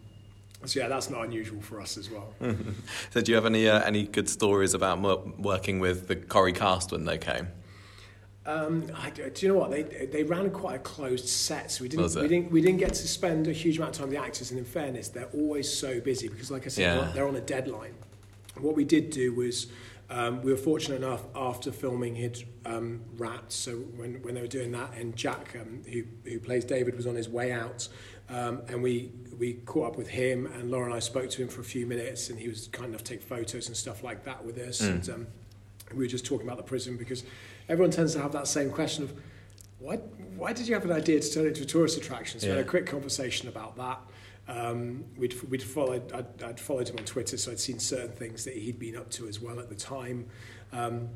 so 0.64 0.80
yeah, 0.80 0.88
that's 0.88 1.10
not 1.10 1.24
unusual 1.24 1.60
for 1.60 1.80
us 1.80 1.96
as 1.96 2.10
well. 2.10 2.34
So, 3.10 3.20
do 3.20 3.30
you 3.30 3.36
have 3.36 3.46
any 3.46 3.68
uh, 3.68 3.80
any 3.82 4.04
good 4.04 4.28
stories 4.28 4.74
about 4.74 5.38
working 5.38 5.78
with 5.80 6.08
the 6.08 6.16
Corrie 6.16 6.52
cast 6.52 6.92
when 6.92 7.04
they 7.04 7.18
came? 7.18 7.48
Um, 8.46 8.84
I, 8.94 9.10
do 9.10 9.30
you 9.38 9.52
know 9.52 9.58
what 9.58 9.72
they 9.72 9.82
they 9.82 10.22
ran 10.22 10.50
quite 10.50 10.76
a 10.76 10.78
closed 10.78 11.28
set, 11.28 11.72
so 11.72 11.82
we 11.82 11.88
didn't 11.88 12.14
we 12.14 12.28
didn't 12.28 12.52
we 12.52 12.60
didn't 12.60 12.78
get 12.78 12.94
to 12.94 13.08
spend 13.08 13.48
a 13.48 13.52
huge 13.52 13.78
amount 13.78 13.94
of 13.94 13.98
time 13.98 14.08
with 14.08 14.16
the 14.16 14.24
actors. 14.24 14.50
And 14.50 14.58
in 14.58 14.64
fairness, 14.64 15.08
they're 15.08 15.28
always 15.34 15.72
so 15.72 16.00
busy 16.00 16.28
because, 16.28 16.50
like 16.50 16.64
I 16.64 16.68
said, 16.68 16.82
Yeah. 16.82 17.10
they're, 17.12 17.26
on 17.26 17.34
a 17.34 17.40
deadline. 17.40 17.94
What 18.60 18.76
we 18.76 18.84
did 18.84 19.10
do 19.10 19.34
was 19.34 19.66
um, 20.10 20.42
we 20.42 20.52
were 20.52 20.56
fortunate 20.56 20.96
enough 20.96 21.24
after 21.34 21.72
filming 21.72 22.14
had 22.14 22.38
um, 22.64 23.00
wrapped. 23.16 23.50
So 23.50 23.72
when 23.72 24.22
when 24.22 24.34
they 24.34 24.42
were 24.42 24.46
doing 24.46 24.70
that, 24.72 24.94
and 24.96 25.16
Jack, 25.16 25.56
um, 25.60 25.82
who 25.92 26.04
who 26.24 26.38
plays 26.38 26.64
David, 26.64 26.94
was 26.94 27.08
on 27.08 27.16
his 27.16 27.28
way 27.28 27.50
out, 27.50 27.88
um, 28.28 28.62
and 28.68 28.80
we 28.80 29.10
we 29.40 29.54
caught 29.54 29.88
up 29.88 29.98
with 29.98 30.08
him, 30.08 30.46
and 30.46 30.70
Laura 30.70 30.86
and 30.86 30.94
I 30.94 31.00
spoke 31.00 31.30
to 31.30 31.42
him 31.42 31.48
for 31.48 31.62
a 31.62 31.64
few 31.64 31.84
minutes, 31.84 32.30
and 32.30 32.38
he 32.38 32.46
was 32.46 32.68
kind 32.68 32.90
enough 32.90 33.02
to 33.02 33.12
take 33.12 33.22
photos 33.22 33.66
and 33.66 33.76
stuff 33.76 34.04
like 34.04 34.22
that 34.24 34.44
with 34.44 34.56
us. 34.58 34.80
And, 34.80 35.10
um, 35.10 35.26
we 35.92 36.04
were 36.04 36.08
just 36.08 36.26
talking 36.26 36.46
about 36.46 36.56
the 36.56 36.64
prison 36.64 36.96
because 36.96 37.22
everyone 37.68 37.90
tends 37.90 38.14
to 38.14 38.20
have 38.20 38.32
that 38.32 38.46
same 38.46 38.70
question 38.70 39.04
of 39.04 39.12
why, 39.78 39.96
why 40.36 40.52
did 40.52 40.68
you 40.68 40.74
have 40.74 40.84
an 40.84 40.92
idea 40.92 41.20
to 41.20 41.30
turn 41.30 41.44
it 41.44 41.48
into 41.48 41.62
a 41.62 41.66
tourist 41.66 41.96
attraction? 41.96 42.40
So 42.40 42.46
we 42.46 42.56
had 42.56 42.66
a 42.66 42.68
quick 42.68 42.86
conversation 42.86 43.48
about 43.48 43.76
that. 43.76 44.00
Um, 44.48 45.04
we'd, 45.16 45.40
we'd 45.50 45.62
followed, 45.62 46.12
I'd, 46.12 46.42
I'd 46.42 46.60
followed 46.60 46.88
him 46.88 46.96
on 46.98 47.04
Twitter, 47.04 47.36
so 47.36 47.50
I'd 47.50 47.60
seen 47.60 47.78
certain 47.78 48.12
things 48.12 48.44
that 48.44 48.54
he'd 48.54 48.78
been 48.78 48.96
up 48.96 49.10
to 49.10 49.26
as 49.28 49.40
well 49.40 49.58
at 49.58 49.68
the 49.68 49.74
time. 49.74 50.26
Um, 50.72 51.08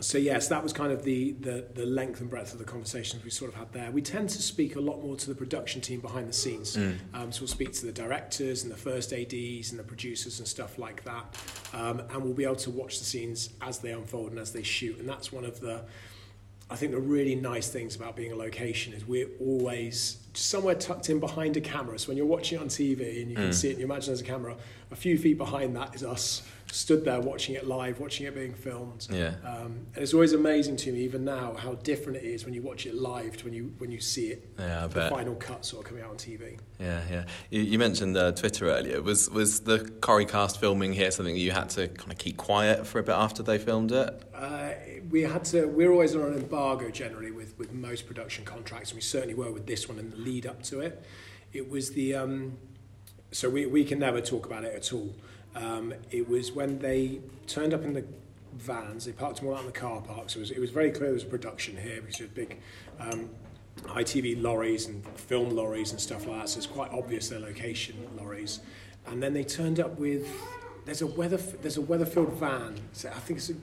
so 0.00 0.18
yes, 0.18 0.48
that 0.48 0.62
was 0.62 0.72
kind 0.72 0.92
of 0.92 1.02
the, 1.04 1.32
the, 1.32 1.66
the 1.74 1.86
length 1.86 2.20
and 2.20 2.30
breadth 2.30 2.52
of 2.52 2.58
the 2.58 2.64
conversations 2.64 3.22
we 3.24 3.30
sort 3.30 3.52
of 3.52 3.58
had 3.58 3.72
there. 3.72 3.90
We 3.90 4.02
tend 4.02 4.28
to 4.30 4.42
speak 4.42 4.76
a 4.76 4.80
lot 4.80 5.02
more 5.02 5.16
to 5.16 5.28
the 5.28 5.34
production 5.34 5.80
team 5.80 6.00
behind 6.00 6.28
the 6.28 6.32
scenes. 6.32 6.76
Um, 7.14 7.32
so 7.32 7.42
we'll 7.42 7.48
speak 7.48 7.72
to 7.74 7.86
the 7.86 7.92
directors 7.92 8.62
and 8.62 8.72
the 8.72 8.76
first 8.76 9.12
ADs 9.12 9.70
and 9.70 9.78
the 9.78 9.84
producers 9.84 10.38
and 10.38 10.48
stuff 10.48 10.78
like 10.78 11.04
that. 11.04 11.24
Um, 11.72 12.00
and 12.10 12.22
we'll 12.22 12.34
be 12.34 12.44
able 12.44 12.56
to 12.56 12.70
watch 12.70 12.98
the 12.98 13.04
scenes 13.04 13.50
as 13.60 13.78
they 13.78 13.92
unfold 13.92 14.30
and 14.30 14.38
as 14.38 14.52
they 14.52 14.62
shoot. 14.62 14.98
And 14.98 15.08
that's 15.08 15.32
one 15.32 15.44
of 15.44 15.60
the, 15.60 15.82
I 16.70 16.76
think 16.76 16.92
the 16.92 17.00
really 17.00 17.34
nice 17.34 17.68
things 17.68 17.96
about 17.96 18.16
being 18.16 18.32
a 18.32 18.36
location 18.36 18.92
is 18.92 19.06
we're 19.06 19.28
always 19.40 20.18
somewhere 20.34 20.76
tucked 20.76 21.10
in 21.10 21.18
behind 21.18 21.56
a 21.56 21.60
camera. 21.60 21.98
So 21.98 22.08
when 22.08 22.16
you're 22.16 22.26
watching 22.26 22.58
it 22.58 22.62
on 22.62 22.68
TV 22.68 23.22
and 23.22 23.30
you 23.30 23.36
can 23.36 23.52
see 23.52 23.68
it, 23.68 23.72
and 23.72 23.80
you 23.80 23.86
imagine 23.86 24.06
there's 24.06 24.20
a 24.20 24.24
camera, 24.24 24.56
a 24.90 24.96
few 24.96 25.18
feet 25.18 25.36
behind 25.36 25.74
that 25.76 25.94
is 25.94 26.04
us 26.04 26.42
stood 26.72 27.04
there 27.04 27.20
watching 27.20 27.54
it 27.54 27.66
live, 27.66 28.00
watching 28.00 28.26
it 28.26 28.34
being 28.34 28.54
filmed. 28.54 29.06
Yeah. 29.10 29.34
Um, 29.44 29.86
and 29.94 30.02
it's 30.02 30.14
always 30.14 30.32
amazing 30.32 30.76
to 30.78 30.92
me, 30.92 31.00
even 31.00 31.24
now, 31.24 31.54
how 31.54 31.74
different 31.74 32.18
it 32.18 32.24
is 32.24 32.44
when 32.44 32.54
you 32.54 32.62
watch 32.62 32.86
it 32.86 32.94
live 32.94 33.36
to 33.38 33.44
when 33.44 33.54
you 33.54 33.72
when 33.78 33.90
you 33.90 34.00
see 34.00 34.28
it, 34.28 34.48
Yeah, 34.58 34.84
I 34.84 34.86
the 34.86 34.94
bet. 34.94 35.10
final 35.10 35.34
cut 35.34 35.64
sort 35.64 35.84
of 35.84 35.88
coming 35.88 36.04
out 36.04 36.10
on 36.10 36.16
TV. 36.16 36.58
Yeah, 36.78 37.02
yeah. 37.10 37.24
You, 37.50 37.62
you 37.62 37.78
mentioned 37.78 38.16
uh, 38.16 38.32
Twitter 38.32 38.70
earlier. 38.70 39.02
Was 39.02 39.28
was 39.30 39.60
the 39.60 39.80
Corrie 40.00 40.26
cast 40.26 40.60
filming 40.60 40.92
here 40.92 41.10
something 41.10 41.36
you 41.36 41.50
had 41.50 41.70
to 41.70 41.88
kind 41.88 42.12
of 42.12 42.18
keep 42.18 42.36
quiet 42.36 42.86
for 42.86 42.98
a 42.98 43.02
bit 43.02 43.14
after 43.14 43.42
they 43.42 43.58
filmed 43.58 43.92
it? 43.92 44.22
Uh, 44.34 44.70
we 45.10 45.22
had 45.22 45.44
to. 45.46 45.66
We're 45.66 45.90
always 45.92 46.14
on 46.14 46.22
an 46.22 46.34
embargo 46.34 46.90
generally 46.90 47.30
with, 47.30 47.58
with 47.58 47.72
most 47.72 48.06
production 48.06 48.44
contracts, 48.44 48.90
and 48.90 48.96
we 48.96 49.02
certainly 49.02 49.34
were 49.34 49.50
with 49.52 49.66
this 49.66 49.88
one 49.88 49.98
in 49.98 50.10
the 50.10 50.16
lead 50.16 50.46
up 50.46 50.62
to 50.64 50.80
it. 50.80 51.04
It 51.52 51.68
was 51.68 51.92
the 51.92 52.14
um, 52.14 52.58
so 53.32 53.50
we 53.50 53.66
we 53.66 53.84
can 53.84 53.98
never 53.98 54.20
talk 54.20 54.46
about 54.46 54.64
it 54.64 54.74
at 54.74 54.92
all. 54.92 55.12
Um, 55.54 55.94
it 56.10 56.28
was 56.28 56.52
when 56.52 56.78
they 56.78 57.20
turned 57.46 57.74
up 57.74 57.82
in 57.82 57.92
the 57.92 58.04
vans. 58.54 59.04
They 59.04 59.12
parked 59.12 59.40
them 59.40 59.48
all 59.48 59.54
out 59.54 59.60
in 59.60 59.66
the 59.66 59.72
car 59.72 60.00
park. 60.00 60.30
So 60.30 60.38
it 60.38 60.40
was, 60.40 60.50
it 60.52 60.60
was 60.60 60.70
very 60.70 60.90
clear 60.90 61.06
there 61.06 61.14
was 61.14 61.24
a 61.24 61.26
production 61.26 61.76
here 61.76 62.00
because 62.00 62.18
there's 62.18 62.30
big 62.30 62.60
um, 62.98 63.30
ITV 63.84 64.40
lorries 64.42 64.86
and 64.86 65.04
film 65.18 65.50
lorries 65.50 65.92
and 65.92 66.00
stuff 66.00 66.26
like 66.26 66.40
that. 66.40 66.48
So 66.48 66.58
it's 66.58 66.66
quite 66.66 66.92
obvious 66.92 67.28
their 67.28 67.40
location 67.40 67.96
lorries. 68.16 68.60
And 69.06 69.22
then 69.22 69.32
they 69.32 69.44
turned 69.44 69.80
up 69.80 69.98
with 69.98 70.28
there's 70.84 71.02
a 71.02 71.06
weather 71.06 71.36
there's 71.36 71.78
a 71.78 71.82
Weatherfield 71.82 72.32
van. 72.34 72.80
So 72.92 73.08
I 73.08 73.20
think 73.20 73.38
it's 73.38 73.50
a 73.50 73.54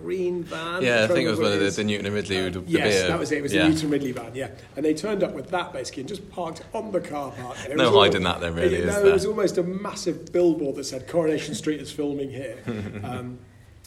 green 0.00 0.42
van. 0.44 0.82
yeah, 0.82 1.04
I 1.04 1.06
think 1.06 1.26
it 1.26 1.30
was 1.30 1.40
one 1.40 1.52
of 1.52 1.60
the, 1.60 1.70
the 1.70 1.84
Newton 1.84 2.06
and 2.06 2.14
Ridley. 2.14 2.50
the 2.50 2.62
Yes, 2.66 2.94
beer. 2.94 3.08
that 3.08 3.18
was 3.18 3.32
it. 3.32 3.38
It 3.38 3.42
was 3.42 3.52
yeah. 3.52 3.62
the 3.62 3.70
Newton 3.70 3.90
Ridley 3.90 4.12
van, 4.12 4.34
yeah. 4.34 4.50
And 4.76 4.84
they 4.84 4.94
turned 4.94 5.22
up 5.22 5.32
with 5.32 5.48
that 5.50 5.72
basically 5.72 6.02
and 6.02 6.08
just 6.08 6.30
parked 6.30 6.62
on 6.74 6.92
the 6.92 7.00
car 7.00 7.32
park. 7.32 7.56
No 7.74 7.90
hiding 7.98 8.22
that 8.24 8.40
then, 8.40 8.54
really, 8.54 8.76
it, 8.76 8.80
is 8.80 8.94
no, 8.94 9.02
there? 9.02 9.10
it 9.10 9.12
was 9.14 9.26
almost 9.26 9.58
a 9.58 9.62
massive 9.62 10.32
billboard 10.32 10.76
that 10.76 10.84
said 10.84 11.08
Coronation 11.08 11.54
Street 11.54 11.80
is 11.80 11.90
filming 11.90 12.30
here. 12.30 12.58
um, 13.04 13.38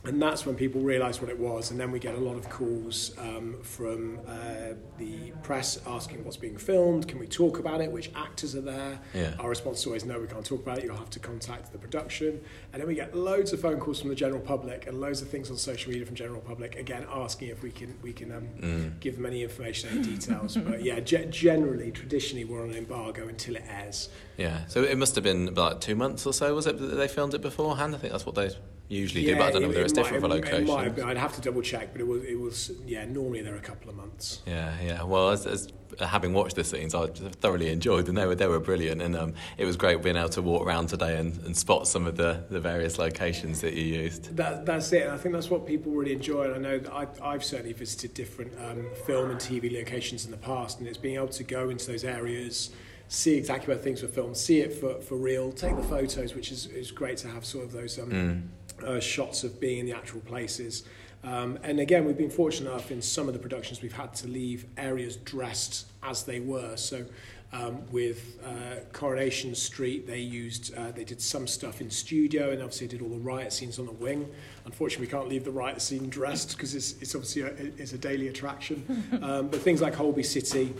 and 0.05 0.21
that's 0.21 0.45
when 0.45 0.55
people 0.55 0.79
realised 0.79 1.19
what 1.19 1.29
it 1.29 1.37
was. 1.37 1.71
And 1.71 1.79
then 1.79 1.91
we 1.91 1.99
get 1.99 2.15
a 2.15 2.19
lot 2.19 2.37
of 2.37 2.49
calls 2.49 3.11
um, 3.17 3.57
from 3.61 4.19
uh, 4.25 4.75
the 4.97 5.31
press 5.43 5.77
asking 5.85 6.23
what's 6.23 6.37
being 6.37 6.55
filmed, 6.55 7.05
can 7.09 7.19
we 7.19 7.27
talk 7.27 7.59
about 7.59 7.81
it, 7.81 7.91
which 7.91 8.09
actors 8.15 8.55
are 8.55 8.61
there. 8.61 8.97
Yeah. 9.13 9.33
Our 9.39 9.49
response 9.49 9.79
is 9.81 9.87
always 9.87 10.05
no, 10.05 10.17
we 10.17 10.27
can't 10.27 10.45
talk 10.45 10.61
about 10.61 10.77
it. 10.77 10.85
You'll 10.85 10.95
have 10.95 11.09
to 11.09 11.19
contact 11.19 11.73
the 11.73 11.77
production. 11.77 12.39
And 12.71 12.79
then 12.81 12.87
we 12.87 12.95
get 12.95 13.13
loads 13.13 13.51
of 13.51 13.59
phone 13.59 13.77
calls 13.77 13.99
from 13.99 14.07
the 14.09 14.15
general 14.15 14.39
public 14.39 14.87
and 14.87 15.01
loads 15.01 15.21
of 15.21 15.27
things 15.29 15.51
on 15.51 15.57
social 15.57 15.91
media 15.91 16.05
from 16.05 16.15
general 16.15 16.39
public. 16.39 16.77
Again, 16.77 17.05
asking 17.13 17.49
if 17.49 17.61
we 17.61 17.71
can 17.71 17.97
we 18.01 18.13
can 18.13 18.31
um, 18.31 18.47
Mm. 18.59 18.99
give 19.01 19.15
them 19.17 19.25
any 19.25 19.43
information, 19.43 19.89
any 19.89 20.01
details. 20.03 20.55
but 20.55 20.81
yeah, 20.81 20.99
ge- 21.01 21.29
generally, 21.29 21.91
traditionally, 21.91 22.45
we're 22.45 22.63
on 22.63 22.69
an 22.69 22.77
embargo 22.77 23.27
until 23.27 23.57
it 23.57 23.63
airs. 23.69 24.07
Yeah, 24.37 24.65
so 24.67 24.81
it 24.83 24.97
must 24.97 25.15
have 25.15 25.23
been 25.25 25.49
about 25.49 25.81
two 25.81 25.95
months 25.95 26.25
or 26.25 26.31
so, 26.33 26.55
was 26.55 26.67
it, 26.67 26.77
that 26.79 26.87
they 26.95 27.07
filmed 27.09 27.33
it 27.33 27.41
beforehand? 27.41 27.93
I 27.95 27.97
think 27.97 28.11
that's 28.13 28.25
what 28.25 28.35
they 28.35 28.51
usually 28.89 29.23
do, 29.25 29.35
but 29.35 29.43
I 29.43 29.51
don't 29.51 29.61
know 29.61 29.67
it- 29.67 29.69
whether 29.69 29.81
it's 29.83 29.93
it 29.93 29.95
different 29.95 30.21
for 30.23 30.29
it- 30.35 30.37
It 30.39 30.43
might 30.43 30.53
have 30.53 30.67
locations. 30.67 30.95
been. 30.95 31.05
I'd 31.05 31.17
have 31.17 31.35
to 31.35 31.41
double 31.41 31.61
check, 31.61 31.91
but 31.93 32.01
it 32.01 32.07
was 32.07 32.23
it 32.25 32.39
was 32.39 32.71
yeah. 32.85 33.05
Normally, 33.05 33.41
they're 33.41 33.55
a 33.55 33.59
couple 33.61 33.89
of 33.89 33.95
months. 33.95 34.41
Yeah, 34.45 34.73
yeah. 34.83 35.03
Well, 35.03 35.29
as, 35.29 35.45
as 35.45 35.67
having 35.99 36.33
watched 36.33 36.55
the 36.55 36.63
scenes, 36.63 36.93
I 36.95 37.07
thoroughly 37.07 37.69
enjoyed 37.69 38.05
them. 38.05 38.15
They 38.15 38.25
were 38.25 38.35
they 38.35 38.47
were 38.47 38.59
brilliant, 38.59 39.01
and 39.01 39.15
um, 39.15 39.33
it 39.57 39.65
was 39.65 39.75
great 39.77 40.01
being 40.01 40.15
able 40.17 40.29
to 40.29 40.41
walk 40.41 40.65
around 40.65 40.87
today 40.87 41.17
and, 41.17 41.37
and 41.45 41.55
spot 41.55 41.87
some 41.87 42.07
of 42.07 42.17
the, 42.17 42.43
the 42.49 42.59
various 42.59 42.97
locations 42.97 43.61
that 43.61 43.73
you 43.73 43.83
used. 43.83 44.35
That, 44.35 44.65
that's 44.65 44.91
it. 44.91 45.07
I 45.07 45.17
think 45.17 45.33
that's 45.33 45.49
what 45.49 45.65
people 45.65 45.91
really 45.91 46.13
enjoy. 46.13 46.45
And 46.45 46.53
I 46.55 46.57
know 46.57 46.79
that 46.79 46.93
I've, 46.93 47.21
I've 47.21 47.43
certainly 47.43 47.73
visited 47.73 48.13
different 48.13 48.53
um, 48.59 48.87
film 49.05 49.29
and 49.31 49.39
TV 49.39 49.71
locations 49.71 50.25
in 50.25 50.31
the 50.31 50.37
past, 50.37 50.79
and 50.79 50.87
it's 50.87 50.97
being 50.97 51.15
able 51.15 51.27
to 51.29 51.43
go 51.43 51.69
into 51.69 51.87
those 51.87 52.03
areas, 52.03 52.71
see 53.07 53.35
exactly 53.35 53.67
where 53.73 53.81
things 53.83 54.01
were 54.01 54.07
filmed, 54.07 54.37
see 54.37 54.61
it 54.61 54.73
for, 54.73 55.01
for 55.01 55.15
real, 55.15 55.51
take 55.51 55.75
the 55.75 55.83
photos, 55.83 56.33
which 56.35 56.51
is, 56.51 56.67
is 56.67 56.91
great 56.91 57.17
to 57.17 57.27
have 57.27 57.43
sort 57.45 57.65
of 57.65 57.71
those 57.71 57.97
um, 57.99 58.49
uh, 58.83 58.99
shots 58.99 59.43
of 59.43 59.59
being 59.59 59.79
in 59.79 59.85
the 59.85 59.95
actual 59.95 60.21
places. 60.21 60.83
Um, 61.23 61.59
and 61.63 61.79
again, 61.79 62.05
we've 62.05 62.17
been 62.17 62.29
fortunate 62.29 62.69
enough 62.69 62.91
in 62.91 63.01
some 63.01 63.27
of 63.27 63.33
the 63.33 63.39
productions 63.39 63.81
we've 63.81 63.91
had 63.91 64.13
to 64.15 64.27
leave 64.27 64.65
areas 64.77 65.17
dressed 65.17 65.87
as 66.01 66.23
they 66.23 66.39
were. 66.39 66.77
So 66.77 67.05
um, 67.51 67.81
with 67.91 68.39
uh, 68.45 68.81
Coronation 68.93 69.55
Street, 69.55 70.05
they 70.05 70.19
used 70.19 70.73
uh, 70.75 70.91
they 70.91 71.03
did 71.03 71.19
some 71.19 71.47
stuff 71.47 71.81
in 71.81 71.89
studio, 71.89 72.51
and 72.51 72.61
obviously 72.61 72.87
did 72.87 73.01
all 73.01 73.09
the 73.09 73.17
riot 73.17 73.51
scenes 73.51 73.79
on 73.79 73.87
the 73.87 73.91
wing. 73.91 74.29
Unfortunately, 74.65 75.07
we 75.07 75.11
can't 75.11 75.27
leave 75.27 75.43
the 75.43 75.51
riot 75.51 75.81
scene 75.81 76.09
dressed 76.09 76.55
because 76.55 76.75
it's, 76.75 76.93
it's 77.01 77.15
obviously 77.15 77.41
a, 77.41 77.47
it's 77.81 77.93
a 77.93 77.97
daily 77.97 78.27
attraction. 78.27 79.03
um, 79.23 79.47
but 79.47 79.61
things 79.61 79.81
like 79.81 79.95
Holby 79.95 80.23
City, 80.23 80.73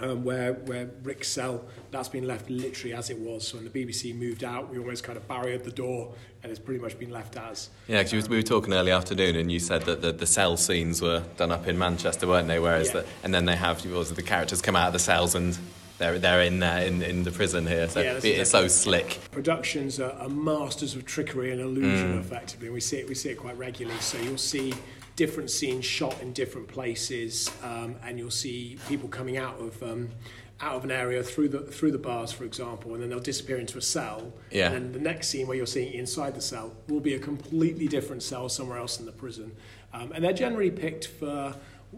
um, 0.00 0.24
where 0.24 0.54
where 0.54 0.90
Rick 1.02 1.24
Cell, 1.24 1.64
that's 1.90 2.08
been 2.08 2.26
left 2.26 2.50
literally 2.50 2.94
as 2.94 3.10
it 3.10 3.18
was. 3.18 3.46
So 3.46 3.56
when 3.58 3.64
the 3.70 3.70
BBC 3.70 4.14
moved 4.14 4.44
out, 4.44 4.70
we 4.70 4.78
almost 4.78 5.04
kind 5.04 5.16
of 5.16 5.26
barriered 5.28 5.64
the 5.64 5.70
door, 5.70 6.14
and 6.42 6.50
it's 6.50 6.60
pretty 6.60 6.80
much 6.80 6.98
been 6.98 7.10
left 7.10 7.36
as. 7.36 7.70
Yeah, 7.86 8.02
because 8.02 8.28
we 8.28 8.36
were 8.36 8.42
talking 8.42 8.72
early 8.72 8.90
afternoon, 8.92 9.36
and 9.36 9.50
you 9.50 9.58
said 9.58 9.82
that 9.82 10.02
the, 10.02 10.12
the 10.12 10.26
cell 10.26 10.56
scenes 10.56 11.02
were 11.02 11.22
done 11.36 11.52
up 11.52 11.66
in 11.66 11.78
Manchester, 11.78 12.26
weren't 12.26 12.48
they? 12.48 12.58
Whereas, 12.58 12.88
Yeah. 12.88 13.00
the, 13.00 13.06
and 13.24 13.34
then 13.34 13.44
they 13.44 13.56
have 13.56 13.82
the 13.82 14.22
characters 14.22 14.60
come 14.62 14.76
out 14.76 14.88
of 14.88 14.92
the 14.92 14.98
cells 14.98 15.34
and 15.34 15.56
they're 15.98 16.18
they're 16.18 16.42
in 16.42 16.60
there 16.60 16.86
in, 16.86 17.02
in 17.02 17.24
the 17.24 17.30
prison 17.32 17.66
here. 17.66 17.88
So 17.88 18.00
Yeah, 18.00 18.20
it's 18.22 18.50
so 18.50 18.68
slick. 18.68 19.18
productions 19.32 19.98
are, 19.98 20.12
are 20.12 20.28
masters 20.28 20.94
of 20.94 21.04
trickery 21.04 21.50
and 21.52 21.60
illusion 21.60 22.18
effectively 22.18 22.68
and 22.68 22.74
we 22.74 22.80
see 22.80 22.98
it 22.98 23.08
we 23.08 23.14
see 23.16 23.30
it 23.30 23.36
quite 23.36 23.58
regularly 23.58 23.98
so 24.00 24.16
you'll 24.18 24.38
see 24.38 24.72
different 25.18 25.50
scenes 25.50 25.84
shot 25.84 26.16
in 26.22 26.32
different 26.32 26.68
places 26.68 27.50
um, 27.64 27.96
and 28.04 28.18
you'll 28.18 28.30
see 28.30 28.78
people 28.88 29.08
coming 29.08 29.36
out 29.36 29.58
of 29.60 29.82
um, 29.82 30.08
out 30.60 30.74
of 30.76 30.84
an 30.84 30.90
area 30.92 31.22
through 31.22 31.48
the 31.48 31.58
through 31.76 31.90
the 31.90 31.98
bars 32.08 32.30
for 32.32 32.44
example 32.44 32.94
and 32.94 33.02
then 33.02 33.10
they'll 33.10 33.28
disappear 33.32 33.58
into 33.58 33.76
a 33.78 33.82
cell 33.82 34.32
Yeah. 34.50 34.66
and 34.66 34.74
then 34.76 34.92
the 34.92 35.00
next 35.00 35.28
scene 35.28 35.46
where 35.48 35.56
you're 35.56 35.66
seeing 35.78 35.92
inside 35.92 36.34
the 36.36 36.40
cell 36.52 36.72
will 36.88 37.00
be 37.10 37.14
a 37.14 37.18
completely 37.18 37.88
different 37.88 38.22
cell 38.22 38.48
somewhere 38.48 38.78
else 38.78 39.00
in 39.00 39.06
the 39.06 39.12
prison 39.24 39.48
um, 39.92 40.12
and 40.14 40.22
they're 40.22 40.32
generally 40.46 40.70
picked 40.70 41.06
for 41.08 41.54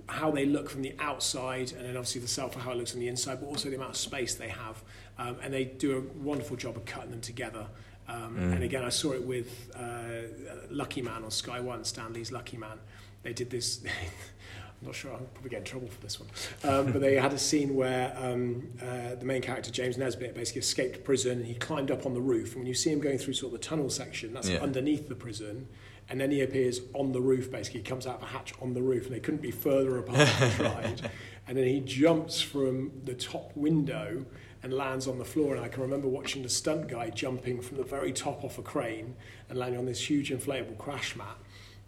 how 0.08 0.30
they 0.30 0.46
look 0.46 0.70
from 0.70 0.82
the 0.82 0.94
outside, 1.00 1.72
and 1.72 1.84
then 1.84 1.96
obviously 1.96 2.20
the 2.20 2.28
cell 2.28 2.48
for 2.48 2.60
how 2.60 2.70
it 2.70 2.76
looks 2.76 2.94
on 2.94 3.00
the 3.00 3.08
inside, 3.08 3.40
but 3.40 3.46
also 3.48 3.68
the 3.68 3.74
amount 3.74 3.90
of 3.90 3.96
space 3.96 4.36
they 4.36 4.46
have. 4.46 4.76
Um, 5.18 5.34
and 5.42 5.52
they 5.52 5.64
do 5.64 5.88
a 5.98 6.00
wonderful 6.24 6.56
job 6.56 6.76
of 6.76 6.84
cutting 6.84 7.10
them 7.10 7.20
together. 7.20 7.66
Um, 8.08 8.36
And 8.54 8.62
again, 8.62 8.84
I 8.84 8.88
saw 8.90 9.10
it 9.18 9.24
with 9.24 9.50
uh, 9.76 10.28
Lucky 10.70 11.02
Man 11.02 11.24
on 11.24 11.30
Sky 11.32 11.58
One, 11.58 11.82
Stan 11.84 12.12
Lee's 12.12 12.30
Lucky 12.30 12.56
Man. 12.56 12.78
They 13.22 13.32
did 13.32 13.50
this. 13.50 13.82
I'm 14.80 14.86
not 14.86 14.94
sure. 14.94 15.12
I'll 15.12 15.18
probably 15.18 15.50
get 15.50 15.58
in 15.58 15.64
trouble 15.64 15.88
for 15.88 16.00
this 16.00 16.18
one. 16.18 16.28
Um, 16.64 16.90
but 16.92 17.02
they 17.02 17.14
had 17.16 17.34
a 17.34 17.38
scene 17.38 17.74
where 17.74 18.14
um, 18.16 18.66
uh, 18.82 19.14
the 19.14 19.26
main 19.26 19.42
character 19.42 19.70
James 19.70 19.98
Nesbitt 19.98 20.34
basically 20.34 20.60
escaped 20.60 21.04
prison. 21.04 21.38
And 21.38 21.46
he 21.46 21.54
climbed 21.54 21.90
up 21.90 22.06
on 22.06 22.14
the 22.14 22.20
roof, 22.20 22.52
and 22.52 22.60
when 22.60 22.66
you 22.66 22.72
see 22.74 22.90
him 22.90 22.98
going 23.00 23.18
through 23.18 23.34
sort 23.34 23.52
of 23.52 23.60
the 23.60 23.66
tunnel 23.66 23.90
section, 23.90 24.32
that's 24.32 24.48
Yeah. 24.48 24.60
underneath 24.62 25.08
the 25.08 25.14
prison. 25.14 25.68
And 26.08 26.18
then 26.20 26.30
he 26.30 26.40
appears 26.40 26.80
on 26.94 27.12
the 27.12 27.20
roof, 27.20 27.52
basically. 27.52 27.80
He 27.80 27.84
comes 27.86 28.06
out 28.06 28.16
of 28.16 28.22
a 28.22 28.26
hatch 28.26 28.54
on 28.62 28.72
the 28.72 28.80
roof, 28.82 29.04
and 29.06 29.14
they 29.14 29.20
couldn't 29.20 29.42
be 29.42 29.50
further 29.50 29.98
apart 29.98 30.28
tried. 30.56 31.10
And 31.48 31.58
then 31.58 31.66
he 31.66 31.80
jumps 31.80 32.40
from 32.40 32.92
the 33.04 33.14
top 33.14 33.50
window 33.56 34.24
and 34.62 34.72
lands 34.72 35.08
on 35.08 35.18
the 35.18 35.24
floor. 35.24 35.56
And 35.56 35.64
I 35.64 35.68
can 35.68 35.82
remember 35.82 36.06
watching 36.06 36.44
the 36.44 36.48
stunt 36.48 36.86
guy 36.86 37.10
jumping 37.10 37.60
from 37.60 37.78
the 37.78 37.82
very 37.82 38.12
top 38.12 38.44
off 38.44 38.56
a 38.56 38.62
crane 38.62 39.16
and 39.48 39.58
landing 39.58 39.80
on 39.80 39.84
this 39.86 40.08
huge 40.08 40.30
inflatable 40.30 40.78
crash 40.78 41.16
mat. 41.16 41.36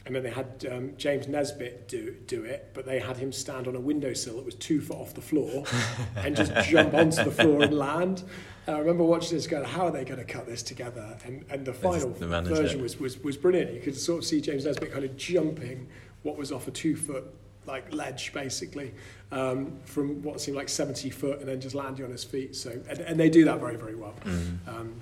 And 0.05 0.15
then 0.15 0.23
they 0.23 0.31
had 0.31 0.67
um, 0.71 0.93
James 0.97 1.29
Nesbitt 1.29 1.89
do, 1.89 2.17
do 2.27 2.45
it, 2.45 2.71
but 2.75 2.85
they 2.85 2.99
had 2.99 3.17
him 3.17 3.31
stand 3.31 3.69
on 3.69 3.77
a 3.77 3.81
windowsill 3.81 4.37
that 4.37 4.45
was 4.45 4.57
two 4.57 4.81
foot 4.81 4.97
off 4.97 5.15
the 5.15 5.21
floor 5.21 5.65
and 6.17 6.35
just 6.35 6.53
jump 6.69 6.95
onto 6.95 7.23
the 7.23 7.31
floor 7.31 7.63
and 7.63 7.79
land. 7.79 8.25
And 8.67 8.77
I 8.77 8.79
remember 8.79 9.05
watching 9.05 9.37
this 9.37 9.47
going, 9.47 9.65
how 9.65 9.87
are 9.87 9.91
they 9.91 10.05
going 10.05 10.19
to 10.19 10.25
cut 10.25 10.47
this 10.47 10.63
together? 10.63 11.17
And, 11.25 11.45
and 11.51 11.65
the 11.65 11.73
final 11.73 12.11
the 12.11 12.27
version 12.27 12.83
was, 12.83 12.99
was, 12.99 13.19
was 13.23 13.37
brilliant. 13.37 13.73
You 13.73 13.81
could 13.81 13.97
sort 13.97 14.19
of 14.19 14.25
see 14.25 14.41
James 14.41 14.65
Nesbitt 14.65 14.93
kind 14.93 15.05
of 15.05 15.17
jumping 15.17 15.89
what 16.23 16.37
was 16.37 16.53
off 16.53 16.69
a 16.69 16.71
two 16.71 16.97
foot 16.97 17.25
like 17.65 17.93
ledge 17.95 18.33
basically 18.33 18.93
um, 19.31 19.79
from 19.85 20.21
what 20.23 20.41
seemed 20.41 20.57
like 20.57 20.69
70 20.69 21.11
foot 21.11 21.39
and 21.39 21.49
then 21.49 21.61
just 21.61 21.75
landing 21.75 22.05
on 22.05 22.11
his 22.11 22.25
feet. 22.25 22.57
So 22.57 22.71
and, 22.89 22.99
and 23.01 23.21
they 23.21 23.31
do 23.31 23.45
that 23.45 23.61
very 23.61 23.77
very 23.77 23.95
well. 23.95 24.15
Um, 24.67 24.95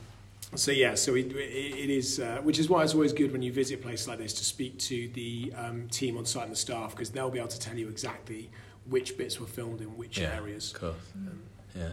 so 0.55 0.73
yeah, 0.73 0.95
so 0.95 1.15
it, 1.15 1.33
it, 1.33 1.91
is, 1.91 2.19
uh, 2.19 2.41
which 2.43 2.59
is 2.59 2.69
why 2.69 2.83
it's 2.83 2.95
always 2.95 3.13
good 3.13 3.33
when 3.33 3.43
you 3.43 3.53
visit 3.53 3.83
places 3.83 4.09
like 4.09 4.19
this 4.19 4.33
to 4.35 4.45
speak 4.45 4.79
to 4.79 5.09
the 5.11 5.53
um, 5.57 5.89
team 5.89 6.17
on 6.17 6.27
site 6.27 6.45
and 6.45 6.53
the 6.53 6.57
staff 6.57 6.91
because 6.91 7.11
they'll 7.11 7.31
be 7.31 7.39
able 7.39 7.49
to 7.49 7.61
tell 7.61 7.77
you 7.77 7.89
exactly 7.89 8.51
which 8.87 9.17
bits 9.17 9.39
were 9.39 9.47
filmed 9.47 9.81
in 9.81 9.97
which 9.97 10.19
Yeah, 10.19 10.35
areas. 10.35 10.73
Of 10.75 10.81
course. 10.81 10.95
Yeah. 11.77 11.91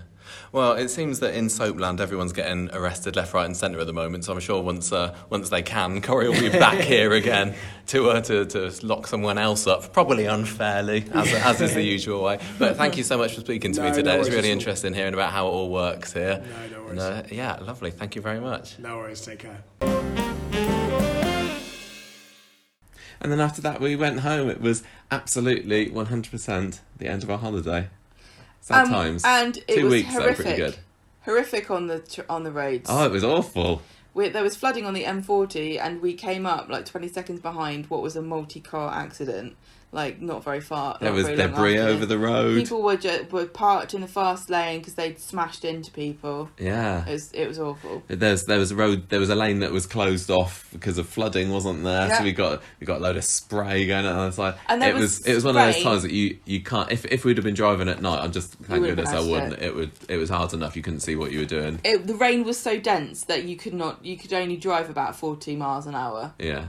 Well, 0.52 0.74
it 0.74 0.90
seems 0.90 1.20
that 1.22 1.34
in 1.36 1.48
Soapland 1.48 2.00
everyone's 2.02 2.34
getting 2.34 2.70
arrested 2.74 3.16
left, 3.16 3.34
right, 3.34 3.46
and 3.46 3.56
centre 3.56 3.80
at 3.80 3.88
the 3.88 3.94
moment. 3.94 4.26
So 4.26 4.34
I'm 4.34 4.40
sure 4.40 4.62
once 4.62 4.92
uh, 4.92 5.16
once 5.30 5.50
they 5.50 5.62
can, 5.62 6.02
Corrie 6.08 6.30
will 6.30 6.40
be 6.40 6.50
back 6.50 6.80
here 6.94 7.14
again 7.14 7.54
to, 7.88 8.10
uh, 8.10 8.22
to 8.22 8.46
to 8.46 8.86
lock 8.86 9.08
someone 9.08 9.38
else 9.38 9.68
up, 9.68 9.94
probably 9.94 10.26
unfairly, 10.26 11.06
as, 11.14 11.34
as 11.34 11.62
is 11.62 11.74
the 11.76 11.82
usual 11.98 12.24
way. 12.24 12.40
But 12.60 12.76
thank 12.78 12.98
you 12.98 13.04
so 13.04 13.18
much 13.18 13.36
for 13.36 13.42
speaking 13.42 13.72
to 13.74 13.80
No, 13.80 13.84
me 13.86 13.90
no 13.92 13.96
today. 13.98 14.16
it's 14.20 14.28
worries 14.30 14.36
really 14.36 14.52
interesting 14.52 14.94
hearing 14.94 15.14
about 15.14 15.32
how 15.32 15.48
it 15.48 15.52
all 15.52 15.70
works 15.70 16.12
here. 16.14 16.44
No, 16.72 16.78
no 16.78 16.88
And, 16.90 16.98
worries. 16.98 17.00
uh, 17.00 17.28
yeah, 17.32 17.58
lovely. 17.62 17.92
Thank 17.92 18.16
you 18.16 18.22
very 18.22 18.40
much. 18.42 18.80
No 18.80 18.98
worries, 18.98 19.22
take 19.22 19.40
care. 19.40 19.64
And 23.20 23.32
then 23.32 23.40
after 23.40 23.62
that, 23.62 23.82
we 23.82 23.96
went 23.96 24.20
home. 24.22 24.50
It 24.50 24.62
was 24.62 24.84
absolutely 25.10 25.90
100% 25.90 26.80
the 26.98 27.08
end 27.08 27.24
of 27.24 27.32
our 27.32 27.40
holiday. 27.40 27.90
Sad 28.68 28.88
Um, 28.88 28.92
times. 28.92 29.24
And 29.26 29.56
it 29.66 29.76
Two 29.76 29.84
was 29.86 29.92
weeks, 29.94 30.10
horrific. 30.14 30.36
pretty 30.46 30.58
good. 30.58 30.76
Horrific 31.24 31.72
on 31.72 31.88
the 31.88 32.00
tr- 32.00 32.22
on 32.30 32.44
the 32.44 32.52
roads. 32.52 32.90
Oh, 32.90 33.06
it 33.06 33.12
was 33.12 33.24
awful. 33.24 33.82
we, 34.14 34.28
there 34.28 34.44
was 34.44 34.58
flooding 34.58 34.86
on 34.86 34.94
the 34.94 35.04
M40, 35.06 35.80
and 35.80 36.02
we 36.02 36.14
came 36.14 36.46
up 36.46 36.68
like 36.68 36.86
20 36.86 37.08
seconds 37.08 37.40
behind 37.40 37.86
what 37.90 38.02
was 38.02 38.18
a 38.18 38.22
multi-car 38.22 38.94
accident, 38.94 39.56
like 39.94 40.22
not 40.22 40.44
very 40.44 40.60
far. 40.60 40.98
There 41.00 41.14
was 41.14 41.28
debris 41.28 41.78
over 41.80 42.06
the 42.06 42.20
road. 42.20 42.56
People 42.58 42.82
were 42.84 42.98
ju- 42.98 43.26
were 43.32 43.46
parked 43.46 43.94
in 43.94 44.02
the 44.02 44.08
fast 44.08 44.50
lane 44.50 44.80
because 44.80 44.96
they'd 44.96 45.18
smashed 45.18 45.64
into 45.64 45.92
people. 45.92 46.50
yeah. 46.60 47.08
It 47.08 47.12
was 47.14 47.32
it 47.32 47.48
was 47.48 47.58
awful. 47.58 48.04
There's 48.08 48.44
there 48.46 48.60
was 48.60 48.72
a 48.72 48.76
road 48.76 49.08
there 49.10 49.20
was 49.20 49.30
a 49.30 49.36
lane 49.36 49.60
that 49.62 49.72
was 49.72 49.86
closed 49.88 50.30
off 50.30 50.68
because 50.74 50.98
of 50.98 51.08
flooding, 51.08 51.52
wasn't 51.52 51.84
there? 51.86 52.08
Yeah. 52.08 52.18
So 52.18 52.24
we 52.26 52.34
got 52.34 52.62
we 52.82 52.86
got 52.86 52.98
a 53.00 53.04
load 53.04 53.16
of 53.18 53.24
spray 53.24 53.88
going 53.88 54.06
on 54.06 54.28
the 54.28 54.32
side. 54.34 54.56
And 54.68 54.84
it 54.84 54.94
was 54.94 55.04
was, 55.20 55.26
it 55.28 55.34
was 55.36 55.46
one 55.46 55.56
of 55.58 55.64
those 55.74 55.82
times 55.82 56.04
that 56.04 56.12
you, 56.12 56.38
you 56.46 56.62
can't 56.62 56.92
if 56.92 57.06
if 57.06 57.24
we'd 57.24 57.38
have 57.38 57.46
been 57.46 57.56
driving 57.56 57.88
at 57.88 58.02
night, 58.02 58.20
I'm 58.20 58.32
just 58.34 58.56
thank 58.56 58.84
goodness 58.84 59.10
I 59.10 59.20
wouldn't. 59.22 59.54
shit. 59.54 59.64
It 59.64 59.76
would 59.76 59.92
it 60.10 60.18
was 60.18 60.30
hard 60.30 60.52
enough 60.54 60.76
you 60.76 60.82
couldn't 60.82 61.00
see 61.00 61.16
what 61.16 61.32
you 61.32 61.40
were 61.40 61.46
doing. 61.46 61.80
It, 61.86 62.06
the 62.08 62.16
rain 62.16 62.44
was 62.44 62.60
so 62.60 62.78
dense 62.78 63.24
that 63.24 63.46
you 63.46 63.56
could 63.56 63.74
not 63.74 64.04
you 64.04 64.18
could 64.18 64.34
only 64.34 64.58
drive 64.58 64.90
about 64.90 65.16
40 65.16 65.56
miles 65.56 65.88
an 65.88 65.96
hour, 65.96 66.34
Yeah. 66.40 66.66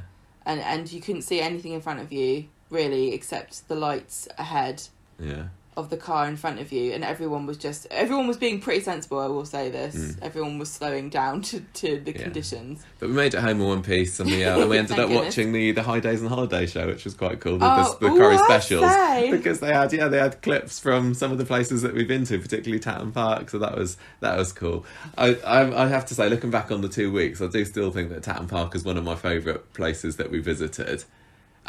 and 0.46 0.60
and 0.60 0.90
you 0.92 1.00
couldn't 1.00 1.22
see 1.22 1.40
anything 1.40 1.72
in 1.72 1.80
front 1.80 2.00
of 2.00 2.12
you 2.12 2.44
really 2.70 3.12
except 3.14 3.68
the 3.68 3.74
lights 3.74 4.28
ahead. 4.38 4.82
Yeah. 5.20 5.48
of 5.76 5.90
the 5.90 5.96
car 5.96 6.26
in 6.26 6.36
front 6.36 6.58
of 6.58 6.72
you 6.72 6.92
and 6.92 7.04
everyone 7.04 7.46
was 7.46 7.56
just 7.56 7.86
everyone 7.92 8.26
was 8.26 8.36
being 8.36 8.60
pretty 8.60 8.80
sensible 8.80 9.20
i 9.20 9.26
will 9.28 9.44
say 9.44 9.68
this 9.68 9.94
Mm. 9.94 10.18
everyone 10.22 10.58
was 10.58 10.70
slowing 10.70 11.08
down 11.08 11.40
to, 11.42 11.60
to 11.74 12.00
the 12.00 12.10
Yeah. 12.12 12.22
conditions 12.24 12.84
But 12.98 13.10
we 13.10 13.14
made 13.14 13.32
it 13.34 13.40
home 13.40 13.60
in 13.60 13.66
one 13.68 13.82
piece 13.82 14.18
and 14.18 14.28
we 14.28 14.44
uh, 14.44 14.58
and 14.60 14.68
we 14.70 14.76
ended 14.82 14.98
up 14.98 15.08
goodness. 15.08 15.24
watching 15.36 15.52
the, 15.52 15.70
the 15.70 15.84
High 15.84 16.00
Days 16.00 16.20
and 16.20 16.28
Holiday 16.28 16.66
show, 16.66 16.86
which 16.88 17.04
was 17.04 17.14
quite 17.14 17.38
cool. 17.38 17.58
The, 17.58 17.66
Oh, 17.66 17.96
the, 18.00 18.08
the 18.08 18.12
ooh, 18.12 18.18
Corrie 18.18 18.38
specials. 18.38 18.90
say. 18.90 19.30
Because 19.30 19.60
they 19.60 19.72
had 19.72 19.92
yeah, 19.92 20.08
they 20.08 20.18
had 20.18 20.42
clips 20.42 20.80
from 20.80 21.14
some 21.14 21.30
of 21.30 21.38
the 21.38 21.44
places 21.44 21.82
that 21.82 21.94
we've 21.94 22.08
been 22.08 22.24
to, 22.24 22.38
particularly 22.40 22.80
Tatton 22.80 23.12
Park, 23.12 23.48
so 23.50 23.58
that 23.60 23.76
was 23.76 23.96
that 24.18 24.36
was 24.36 24.52
cool. 24.52 24.84
I, 25.16 25.34
I 25.46 25.84
I 25.84 25.86
have 25.88 26.06
to 26.06 26.14
say, 26.14 26.28
looking 26.28 26.50
back 26.50 26.72
on 26.72 26.80
the 26.80 26.88
two 26.88 27.12
weeks, 27.12 27.40
I 27.40 27.46
do 27.46 27.64
still 27.64 27.90
think 27.92 28.08
that 28.10 28.22
Tatton 28.24 28.48
Park 28.48 28.74
is 28.74 28.82
one 28.84 28.96
of 28.96 29.04
my 29.04 29.14
favourite 29.14 29.72
places 29.74 30.16
that 30.16 30.30
we 30.32 30.40
visited. 30.40 31.04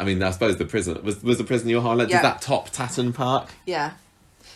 I 0.00 0.04
mean, 0.04 0.22
I 0.22 0.30
suppose 0.30 0.56
the 0.56 0.64
prison 0.64 1.02
was 1.04 1.22
was 1.22 1.38
the 1.38 1.44
prison 1.44 1.68
your 1.68 1.82
highlight. 1.82 2.08
Yeah. 2.08 2.18
Did 2.18 2.24
that 2.24 2.42
top 2.42 2.70
Tatton 2.70 3.12
Park? 3.12 3.50
yeah 3.66 3.92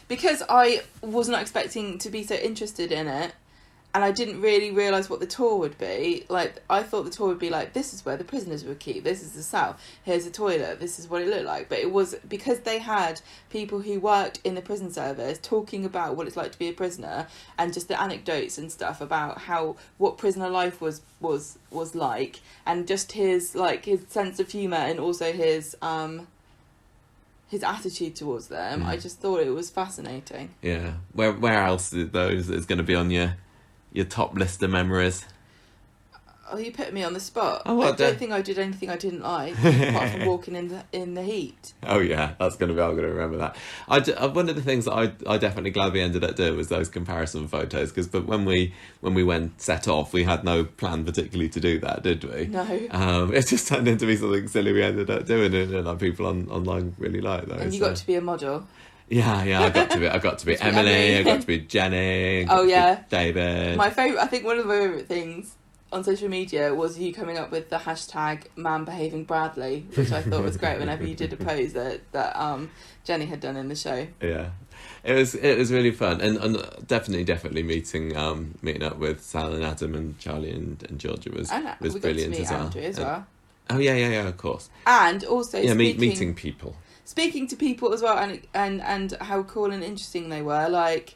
because 0.08 0.42
i 0.48 0.82
was 1.00 1.28
not 1.28 1.40
expecting 1.40 1.98
to 1.98 2.10
be 2.10 2.22
so 2.22 2.34
interested 2.34 2.92
in 2.92 3.06
it 3.06 3.32
and 3.94 4.02
i 4.04 4.10
didn't 4.10 4.40
really 4.40 4.70
realize 4.72 5.08
what 5.08 5.20
the 5.20 5.26
tour 5.26 5.56
would 5.56 5.78
be 5.78 6.24
like 6.28 6.60
i 6.68 6.82
thought 6.82 7.04
the 7.04 7.10
tour 7.10 7.28
would 7.28 7.38
be 7.38 7.48
like 7.50 7.72
this 7.72 7.94
is 7.94 8.04
where 8.04 8.16
the 8.16 8.24
prisoners 8.24 8.64
were 8.64 8.74
kept 8.74 9.04
this 9.04 9.22
is 9.22 9.32
the 9.32 9.42
cell 9.42 9.76
here's 10.02 10.24
the 10.24 10.30
toilet 10.30 10.80
this 10.80 10.98
is 10.98 11.08
what 11.08 11.22
it 11.22 11.28
looked 11.28 11.44
like 11.46 11.68
but 11.68 11.78
it 11.78 11.90
was 11.92 12.14
because 12.28 12.58
they 12.60 12.78
had 12.78 13.20
people 13.50 13.80
who 13.80 14.00
worked 14.00 14.40
in 14.44 14.54
the 14.54 14.60
prison 14.62 14.90
service 14.92 15.38
talking 15.42 15.84
about 15.84 16.16
what 16.16 16.26
it's 16.26 16.36
like 16.36 16.50
to 16.52 16.58
be 16.58 16.68
a 16.68 16.72
prisoner 16.72 17.26
and 17.56 17.72
just 17.72 17.88
the 17.88 18.00
anecdotes 18.00 18.58
and 18.58 18.70
stuff 18.72 19.00
about 19.00 19.38
how 19.42 19.76
what 19.98 20.18
prisoner 20.18 20.48
life 20.50 20.80
was 20.80 21.00
was 21.20 21.58
was 21.70 21.94
like 21.94 22.40
and 22.66 22.86
just 22.88 23.12
his 23.12 23.54
like 23.54 23.84
his 23.84 24.00
sense 24.08 24.40
of 24.40 24.50
humor 24.50 24.76
and 24.76 24.98
also 24.98 25.32
his 25.32 25.76
um 25.82 26.26
his 27.48 27.62
attitude 27.62 28.16
towards 28.16 28.48
them 28.48 28.82
Mm. 28.82 28.86
i 28.86 28.96
just 28.96 29.20
thought 29.20 29.40
it 29.40 29.50
was 29.50 29.70
fascinating 29.70 30.50
Yeah. 30.62 30.94
Where 31.12 31.32
where 31.32 31.62
else 31.64 31.92
is 31.92 32.10
those 32.10 32.50
is 32.50 32.66
going 32.66 32.78
to 32.78 32.84
be 32.84 32.94
on 32.96 33.10
your 33.10 33.36
your 33.94 34.04
top 34.04 34.34
list 34.34 34.62
of 34.62 34.68
memories? 34.70 35.24
oh 36.52 36.58
you 36.58 36.70
put 36.70 36.92
me 36.92 37.02
on 37.02 37.14
the 37.14 37.20
spot 37.20 37.62
Oh, 37.64 37.80
i 37.80 37.92
don't 37.92 38.18
think 38.18 38.30
i 38.30 38.42
did 38.42 38.58
anything 38.58 38.90
i 38.90 38.96
didn't 38.98 39.22
like 39.22 39.54
apart 39.58 40.10
from 40.10 40.26
walking 40.32 40.54
in 40.54 40.68
the 40.68 40.84
in 40.92 41.14
the 41.14 41.22
heat 41.22 41.72
Oh 41.86 42.00
yeah, 42.00 42.34
that's 42.38 42.56
gonna 42.56 42.74
be. 42.74 42.80
I'm 42.82 42.94
gonna 42.96 43.08
remember 43.08 43.38
that. 43.38 43.56
I 43.88 44.00
d- 44.00 44.12
uh, 44.12 44.28
one 44.28 44.48
of 44.50 44.54
the 44.56 44.60
things 44.62 44.84
that 44.84 44.92
I 44.92 45.12
I 45.26 45.38
definitely 45.38 45.70
glad 45.70 45.94
we 45.94 46.00
ended 46.02 46.22
up 46.22 46.36
doing 46.36 46.56
was 46.56 46.68
those 46.68 46.88
comparison 46.90 47.48
photos 47.48 47.90
because 47.90 48.06
but 48.08 48.26
when 48.26 48.44
we 48.44 48.74
when 49.00 49.14
we 49.14 49.22
went 49.24 49.60
set 49.60 49.88
off 49.88 50.12
we 50.12 50.24
had 50.24 50.44
no 50.44 50.64
plan 50.64 51.04
particularly 51.06 51.48
to 51.50 51.60
do 51.60 51.78
that, 51.80 52.02
did 52.02 52.24
we? 52.24 52.46
no 52.46 52.88
Um, 52.90 53.34
it 53.34 53.46
just 53.48 53.66
turned 53.68 53.88
into 53.88 54.06
be 54.06 54.16
something 54.16 54.46
silly 54.48 54.72
we 54.72 54.82
ended 54.82 55.08
up 55.10 55.24
doing 55.26 55.52
it, 55.54 55.70
and 55.70 55.86
like 55.86 55.98
people 55.98 56.26
on 56.26 56.46
online 56.50 56.94
really 56.98 57.20
like 57.22 57.46
those. 57.46 57.60
and 57.60 57.72
you 57.74 57.80
so- 57.80 57.88
got 57.88 57.96
to 57.96 58.06
be 58.06 58.14
a 58.16 58.20
model 58.20 58.66
yeah, 59.18 59.44
yeah. 59.44 59.62
I 59.62 59.70
got 59.70 59.90
to 59.90 59.98
be. 59.98 60.08
I 60.08 60.18
got 60.18 60.38
to 60.40 60.46
be 60.46 60.56
Emily. 60.60 60.90
Emily. 60.92 61.16
I 61.18 61.22
got 61.22 61.40
to 61.42 61.46
be 61.46 61.58
Jenny. 61.60 62.46
Oh, 62.48 62.64
yeah. 62.64 63.02
David. 63.08 63.76
my 63.76 63.90
favorite 63.90 64.20
i 64.20 64.26
think 64.26 64.44
one 64.44 64.58
of 64.58 64.66
my 64.66 64.78
favorite 64.78 65.06
things 65.08 65.54
on 65.92 66.02
social 66.02 66.28
media 66.28 66.74
was 66.74 66.98
you 66.98 67.12
coming 67.14 67.38
up 67.38 67.50
with 67.52 67.70
the 67.70 67.76
hashtag 67.78 68.42
man 68.56 68.84
behaving 68.84 69.22
bradley 69.24 69.86
which 69.94 70.10
i 70.10 70.20
thought 70.20 70.42
was 70.42 70.56
great 70.56 70.78
whenever 70.80 71.04
you 71.06 71.14
did 71.14 71.32
a 71.32 71.36
pose 71.36 71.72
that 71.74 72.00
that 72.10 72.34
um 72.36 72.68
jenny 73.04 73.26
had 73.26 73.38
done 73.40 73.56
in 73.56 73.68
the 73.68 73.76
show 73.76 74.04
Yeah, 74.20 74.50
it 75.04 75.14
was 75.14 75.34
it 75.36 75.56
was 75.56 75.70
really 75.70 75.92
fun, 75.92 76.20
and, 76.20 76.36
and 76.38 76.54
definitely 76.88 77.22
definitely 77.24 77.62
meeting 77.62 78.16
um 78.16 78.56
meeting 78.62 78.82
up 78.82 78.98
with 78.98 79.22
Sal 79.22 79.52
and 79.54 79.62
Adam 79.64 79.94
and 79.94 80.18
Charlie 80.18 80.50
and, 80.50 80.82
and 80.88 80.98
Georgia 80.98 81.30
was 81.30 81.48
and 81.52 81.64
was 81.80 81.92
got 81.94 81.94
to 81.94 82.00
brilliant 82.00 82.34
as 82.40 82.50
well. 82.50 82.72
as 82.76 82.98
well 82.98 83.26
Oh 83.70 83.78
yeah, 83.78 83.94
yeah, 83.94 84.08
yeah, 84.08 84.28
of 84.28 84.36
course. 84.36 84.68
and 84.86 85.22
also 85.24 85.58
yeah, 85.58 85.72
speaking, 85.74 86.00
meeting 86.00 86.34
people. 86.34 86.76
Speaking 87.04 87.46
to 87.48 87.56
people 87.56 87.92
as 87.92 88.02
well 88.02 88.16
and 88.18 88.40
and 88.54 88.80
and 88.82 89.12
how 89.20 89.42
cool 89.42 89.70
and 89.70 89.82
interesting 89.84 90.28
they 90.28 90.42
were 90.42 90.68
like 90.68 91.14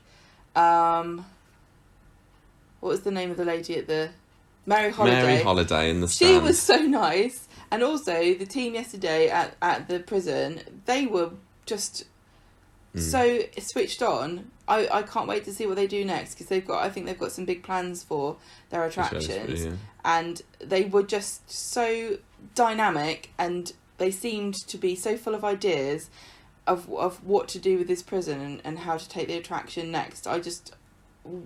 um 0.57 1.25
what 2.81 2.91
was 2.91 3.01
the 3.03 3.11
name 3.11 3.31
of 3.31 3.37
the 3.37 3.45
lady 3.45 3.77
at 3.77 3.87
the 3.87 4.11
mary 4.67 4.91
holiday 4.91 5.23
Mary 5.23 5.43
Holiday 5.43 5.91
in 5.91 6.01
the 6.01 6.09
she 6.09 6.39
was 6.39 6.61
so 6.61 6.77
nice 6.77 7.49
and 7.71 7.83
also 7.83 8.35
the 8.35 8.47
team 8.47 8.75
yesterday 8.75 9.29
at 9.29 9.57
at 9.63 9.89
the 9.89 9.99
prison 10.01 10.61
they 10.87 11.07
were 11.07 11.31
just 11.67 12.05
Mm. 12.95 13.01
so 13.01 13.61
switched 13.61 14.03
on 14.03 14.51
I, 14.67 14.89
I 14.91 15.03
can't 15.03 15.29
wait 15.29 15.45
to 15.45 15.53
see 15.53 15.67
what 15.67 15.77
they 15.77 15.87
do 15.87 16.07
next 16.07 16.35
because 16.35 16.47
they've 16.47 16.67
got 16.67 16.83
I 16.83 16.89
think 16.89 17.05
they've 17.05 17.19
got 17.19 17.33
some 17.33 17.45
big 17.45 17.63
plans 17.63 18.03
for 18.03 18.37
their 18.71 18.83
attractions 18.85 19.67
yeah. 19.67 19.73
and 20.07 20.41
they 20.59 20.85
were 20.85 21.03
just 21.03 21.51
so 21.51 22.17
dynamic 22.55 23.31
and 23.37 23.71
they 23.99 24.11
seemed 24.11 24.55
to 24.55 24.79
be 24.79 24.95
so 24.95 25.17
full 25.17 25.35
of 25.35 25.45
ideas 25.45 26.11
of 26.67 26.91
of 26.93 27.25
what 27.25 27.49
to 27.49 27.59
do 27.59 27.79
with 27.79 27.89
this 27.89 28.03
prison 28.03 28.41
and, 28.41 28.61
and 28.65 28.79
how 28.81 28.97
to 28.97 29.09
take 29.09 29.29
the 29.29 29.37
attraction 29.37 29.91
next. 29.91 30.27
I 30.27 30.39
just 30.39 30.75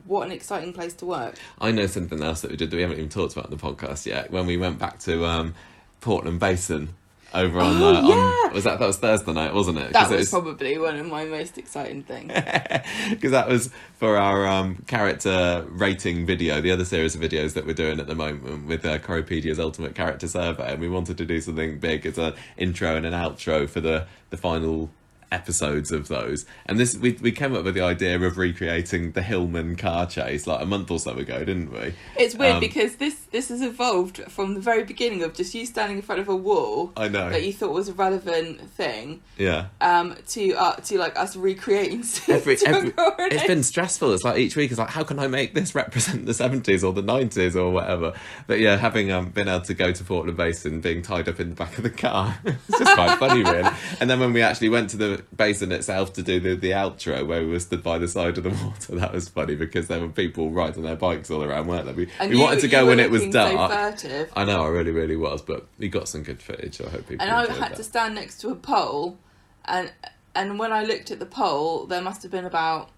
what 0.07 0.27
an 0.27 0.33
exciting 0.33 0.73
place 0.73 0.95
to 0.95 1.07
work. 1.07 1.37
I 1.61 1.73
know 1.73 1.87
something 1.87 2.23
else 2.23 2.43
that 2.43 2.51
we 2.51 2.57
did 2.57 2.71
that 2.71 2.77
we 2.77 2.83
haven't 2.83 2.99
even 2.99 3.11
talked 3.11 3.33
about 3.33 3.51
in 3.51 3.57
the 3.57 3.63
podcast 3.63 4.07
yet. 4.07 4.31
When 4.31 4.47
we 4.47 4.57
went 4.57 4.79
back 4.79 4.99
to 5.01 5.27
um, 5.27 5.55
Portland 6.01 6.39
Basin 6.39 6.91
over 7.35 7.61
on, 7.61 7.81
Oh, 7.83 7.89
uh, 7.89 8.03
yeah. 8.03 8.15
on 8.47 8.53
was 8.55 8.65
that 8.65 8.79
that 8.79 8.87
was 8.87 8.99
Thursday 8.99 9.33
night, 9.33 9.55
wasn't 9.55 9.79
it? 9.79 9.93
That 9.93 10.11
it 10.13 10.17
was 10.17 10.31
probably 10.31 10.79
one 10.79 10.97
of 10.99 11.07
my 11.07 11.25
most 11.25 11.59
exciting 11.59 12.03
things. 12.03 12.33
because 13.11 13.31
that 13.31 13.49
was 13.49 13.71
for 13.99 14.17
our 14.17 14.47
um, 14.47 14.85
character 14.87 15.65
rating 15.71 16.27
video, 16.27 16.61
the 16.61 16.71
other 16.71 16.85
series 16.85 17.15
of 17.15 17.21
videos 17.21 17.55
that 17.55 17.67
we're 17.67 17.73
doing 17.75 18.01
at 18.01 18.07
the 18.07 18.15
moment 18.15 18.67
with 18.67 18.85
uh, 18.85 18.99
Choropedia's 18.99 19.59
Ultimate 19.59 19.95
Character 19.95 20.29
Survey, 20.29 20.73
and 20.73 20.81
we 20.81 20.89
wanted 20.89 21.19
to 21.19 21.25
do 21.25 21.41
something 21.41 21.79
big 21.79 22.05
as 22.07 22.19
an 22.19 22.35
intro 22.57 22.97
and 22.97 23.07
an 23.07 23.13
outro 23.13 23.69
for 23.69 23.81
the 23.81 24.07
the 24.31 24.37
final 24.37 24.91
episodes 25.33 25.91
of 25.91 26.09
those. 26.09 26.45
And 26.67 26.79
this 26.79 26.97
we 26.97 27.13
we 27.13 27.33
came 27.33 27.55
up 27.55 27.65
with 27.65 27.75
the 27.75 27.83
idea 27.83 28.21
of 28.21 28.39
recreating 28.39 29.13
the 29.13 29.23
Hillman 29.23 29.77
car 29.77 30.07
chase 30.07 30.47
like 30.47 30.63
a 30.63 30.67
month 30.67 30.91
or 30.91 30.99
so 30.99 31.13
ago, 31.13 31.39
didn't 31.41 31.73
we? 31.73 31.95
It's 32.17 32.35
weird 32.35 32.55
Um, 32.55 32.61
because 32.61 32.97
this 32.97 33.15
this 33.31 33.49
has 33.49 33.63
evolved 33.63 34.19
from 34.31 34.55
the 34.55 34.61
very 34.61 34.85
beginning 34.85 35.23
of 35.23 35.35
just 35.35 35.55
you 35.55 35.67
standing 35.67 35.97
in 35.97 36.03
front 36.03 36.21
of 36.21 36.29
a 36.29 36.37
wall 36.37 36.93
I 36.97 37.09
know. 37.09 37.31
that 37.31 37.45
you 37.45 37.53
thought 37.53 37.73
was 37.73 37.89
a 37.89 37.95
relevant 37.95 38.71
thing 38.73 39.23
yeah. 39.39 39.67
um 39.81 40.15
to 40.29 40.53
uh 40.55 40.77
to 40.77 40.99
like 40.99 41.19
us 41.19 41.35
recreating 41.37 42.05
Every, 42.29 42.57
every, 42.67 42.93
it's 42.97 43.47
been 43.47 43.63
stressful. 43.63 44.13
It's 44.13 44.25
like 44.25 44.39
each 44.39 44.57
week 44.57 44.71
is 44.73 44.79
like, 44.79 44.91
how 44.91 45.05
can 45.05 45.19
I 45.19 45.27
make 45.27 45.55
this 45.55 45.75
represent 45.75 46.27
the 46.27 46.35
seventies 46.35 46.85
or 46.85 46.93
the 46.93 47.03
nineties 47.03 47.57
or 47.57 47.71
whatever? 47.71 48.13
But 48.47 48.61
yeah, 48.61 48.77
having 48.77 49.11
um, 49.11 49.31
been 49.31 49.49
able 49.49 49.65
to 49.65 49.75
go 49.75 49.93
to 49.93 50.05
Portland 50.05 50.37
Basin, 50.37 50.81
being 50.81 51.03
tied 51.03 51.29
up 51.29 51.41
in 51.41 51.51
the 51.51 51.55
back 51.55 51.77
of 51.77 51.85
the 51.85 51.91
car, 51.91 52.39
it's 52.45 52.79
just 52.79 52.95
quite 52.95 53.19
funny, 53.19 53.43
really. 53.43 53.71
And 54.01 54.11
then 54.11 54.21
when 54.21 54.33
we 54.33 54.43
actually 54.43 54.69
went 54.69 54.91
to 54.91 54.97
the 54.97 55.22
basin 55.37 55.73
itself 55.73 56.13
to 56.15 56.23
do 56.23 56.41
the, 56.41 56.55
the 56.55 56.71
outro, 56.71 57.27
where 57.27 57.43
we 57.43 57.51
were 57.51 57.61
stood 57.61 57.83
by 57.83 57.99
the 57.99 58.09
side 58.09 58.39
of 58.39 58.45
the 58.45 58.51
water, 58.51 58.95
that 59.01 59.13
was 59.13 59.29
funny 59.29 59.55
because 59.55 59.89
there 59.89 60.01
were 60.01 60.09
people 60.09 60.51
riding 60.51 60.83
their 60.83 60.97
bikes 60.97 61.31
all 61.31 61.43
around, 61.43 61.67
weren't 61.67 61.87
there? 61.87 61.95
We, 61.95 62.09
we 62.21 62.37
you- 62.37 62.41
wanted 62.41 62.61
to 62.61 62.69
go 62.69 62.85
were 62.85 62.91
when 62.91 63.01
it 63.01 63.11
was 63.11 63.21
looking 63.23 63.33
so 63.33 63.53
dark. 63.53 63.73
furtive. 63.73 64.33
I 64.37 64.45
know, 64.45 64.65
I 64.65 64.69
really, 64.69 64.91
really 64.93 65.17
was, 65.17 65.43
but 65.43 65.67
we 65.79 65.89
got 65.89 66.09
some 66.09 66.23
good 66.23 66.43
footage. 66.43 66.81
I 66.81 66.89
hope 66.89 67.09
people. 67.09 67.27
and 67.27 67.31
I 67.35 67.47
had 67.53 67.73
that. 67.73 67.77
to 67.77 67.85
stand 67.85 68.15
next 68.15 68.41
to 68.43 68.51
a 68.51 68.55
pole, 68.55 69.19
and 69.65 69.93
and 70.35 70.59
when 70.59 70.73
I 70.73 70.83
looked 70.85 71.11
at 71.11 71.19
the 71.19 71.27
pole, 71.27 71.87
there 71.87 72.01
must 72.03 72.23
have 72.23 72.31
been 72.33 72.45
about 72.47 72.91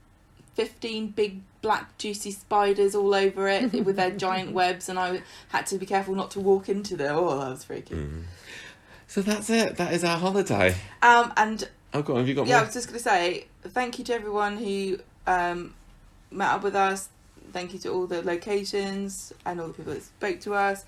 fifteen 0.54 1.08
big 1.08 1.40
black 1.62 1.96
juicy 1.98 2.30
spiders 2.30 2.94
all 2.94 3.14
over 3.14 3.48
it 3.48 3.72
with 3.84 3.96
their 3.96 4.10
giant 4.10 4.52
webs, 4.52 4.88
and 4.88 4.98
I 4.98 5.22
had 5.48 5.66
to 5.66 5.78
be 5.78 5.86
careful 5.86 6.14
not 6.14 6.30
to 6.32 6.40
walk 6.40 6.68
into 6.68 6.96
them. 6.96 7.16
Oh, 7.16 7.38
that 7.40 7.50
was 7.50 7.64
freaky. 7.64 7.94
Mm. 7.94 8.22
So 9.06 9.22
that's 9.22 9.48
it. 9.50 9.76
That 9.76 9.92
is 9.92 10.02
our 10.04 10.18
holiday. 10.18 10.74
Um, 11.02 11.32
and 11.36 11.68
Oh, 11.94 12.02
go 12.02 12.14
on. 12.14 12.18
Have 12.20 12.28
you 12.28 12.34
got 12.34 12.46
yeah, 12.46 12.58
I 12.58 12.64
was 12.64 12.74
just 12.74 12.88
gonna 12.88 12.98
say 12.98 13.46
thank 13.62 13.98
you 13.98 14.04
to 14.06 14.14
everyone 14.14 14.56
who 14.56 14.98
um 15.26 15.74
met 16.30 16.50
up 16.50 16.62
with 16.64 16.74
us. 16.74 17.08
Thank 17.52 17.72
you 17.72 17.78
to 17.80 17.90
all 17.90 18.06
the 18.08 18.20
locations 18.22 19.32
and 19.46 19.60
all 19.60 19.68
the 19.68 19.74
people 19.74 19.94
that 19.94 20.02
spoke 20.02 20.40
to 20.40 20.54
us. 20.54 20.84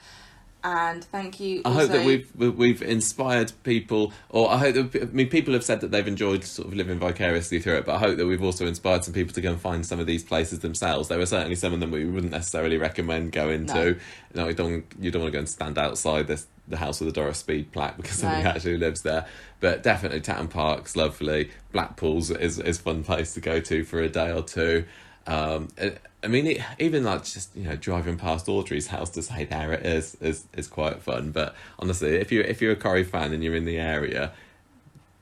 And 0.67 1.05
thank 1.05 1.39
you. 1.39 1.63
I 1.65 1.71
hope 1.73 1.91
that 1.91 2.05
we've 2.05 2.29
we- 2.35 2.49
we've 2.49 2.83
inspired 2.83 3.53
people, 3.63 4.13
or 4.31 4.51
I 4.51 4.59
hope 4.59 4.75
that 4.75 5.03
I 5.03 5.05
mean 5.07 5.29
people 5.29 5.55
have 5.55 5.63
said 5.63 5.81
that 5.81 5.93
they've 5.93 6.07
enjoyed 6.07 6.43
sort 6.45 6.67
of 6.67 6.75
living 6.75 6.99
vicariously 6.99 7.61
through 7.61 7.77
it. 7.77 7.87
But 7.87 7.95
I 7.95 7.99
hope 7.99 8.17
that 8.17 8.27
we've 8.27 8.43
also 8.43 8.67
inspired 8.67 9.05
some 9.05 9.15
people 9.15 9.33
to 9.35 9.41
go 9.41 9.51
and 9.53 9.61
find 9.61 9.87
some 9.87 10.01
of 10.01 10.07
these 10.07 10.25
places 10.25 10.59
themselves. 10.59 11.09
There 11.09 11.19
were 11.19 11.27
certainly 11.27 11.55
some 11.55 11.73
of 11.73 11.79
them 11.81 11.93
we 11.93 12.05
wouldn't 12.05 12.33
necessarily 12.33 12.79
recommend 12.79 13.31
going 13.33 13.67
No. 13.67 13.75
to. 13.75 13.89
You 13.91 13.97
know, 14.35 14.49
you 14.49 14.55
don't 14.55 14.85
you 15.01 15.11
don't 15.13 15.23
want 15.23 15.33
to 15.33 15.37
go 15.37 15.41
and 15.41 15.49
stand 15.49 15.79
outside 15.79 16.27
this 16.27 16.47
the 16.69 16.77
house 16.79 16.99
with 16.99 17.07
the 17.15 17.21
Doris 17.21 17.39
Speed 17.39 17.71
plaque 17.71 17.97
because 17.97 18.17
somebody 18.19 18.43
No. 18.43 18.51
actually 18.51 18.77
lives 18.77 19.03
there. 19.03 19.25
But 19.61 19.85
definitely 19.85 20.21
Tatton 20.21 20.49
Park's 20.49 20.97
lovely. 20.97 21.51
Blackpool's 21.71 22.31
is 22.33 22.59
is 22.59 22.79
fun 22.79 23.05
place 23.05 23.35
to 23.35 23.41
go 23.41 23.61
to 23.61 23.85
for 23.85 24.01
a 24.03 24.09
day 24.09 24.33
or 24.33 24.43
two. 24.43 24.85
Um, 25.29 25.69
I- 25.81 25.95
I 26.27 26.29
mean, 26.29 26.49
it, 26.49 26.61
even 26.81 27.05
like 27.05 27.23
just 27.23 27.55
you 27.55 27.63
know 27.63 27.77
driving 27.77 28.19
past 28.19 28.49
Audrey's 28.49 28.89
house 28.89 29.11
to 29.11 29.23
say 29.23 29.45
there 29.45 29.73
it 29.73 29.87
is 29.87 30.17
is 30.17 30.45
is 30.57 30.67
quite 30.67 31.01
fun. 31.01 31.31
But 31.31 31.55
honestly, 31.79 32.17
if 32.17 32.33
you 32.33 32.41
if 32.41 32.61
you're 32.61 32.73
a 32.73 32.77
Corrie 32.77 33.05
fan 33.05 33.33
and 33.33 33.45
you're 33.45 33.55
in 33.55 33.65
the 33.65 33.79
area, 33.79 34.33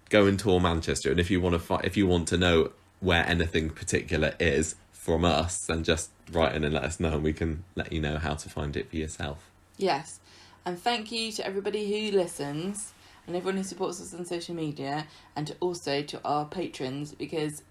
go 0.09 0.25
and 0.25 0.39
tour 0.39 0.61
Manchester. 0.61 1.11
And 1.11 1.21
if 1.21 1.31
you 1.31 1.43
want 1.43 1.53
to 1.53 1.59
fi- 1.59 1.83
if 1.85 1.99
you 1.99 2.07
want 2.07 2.27
to 2.29 2.39
know 2.39 2.73
where 3.01 3.29
anything 3.29 3.69
particular 3.69 4.35
is 4.41 4.77
from 4.93 5.27
us, 5.27 5.67
then 5.67 5.85
just 5.85 6.09
write 6.33 6.55
in 6.55 6.65
and 6.65 6.73
let 6.73 6.85
us 6.85 6.99
know, 6.99 7.13
and 7.13 7.23
we 7.23 7.35
can 7.35 7.65
let 7.75 7.93
you 7.93 8.01
know 8.01 8.17
how 8.17 8.33
to 8.33 8.49
find 8.49 8.75
it 8.75 8.89
for 8.89 8.97
yourself. 8.97 9.51
Yes. 9.77 10.21
And 10.65 10.79
thank 10.79 11.13
you 11.13 11.31
to 11.33 11.47
everybody 11.47 12.11
who 12.11 12.17
listens 12.17 12.95
and 13.27 13.37
everyone 13.37 13.59
who 13.59 13.65
supports 13.65 14.01
us 14.01 14.15
on 14.15 14.25
social 14.25 14.55
media 14.55 15.07
and 15.37 15.55
also 15.61 16.01
to 16.01 16.19
our 16.25 16.47
patrons 16.47 17.13
because 17.13 17.63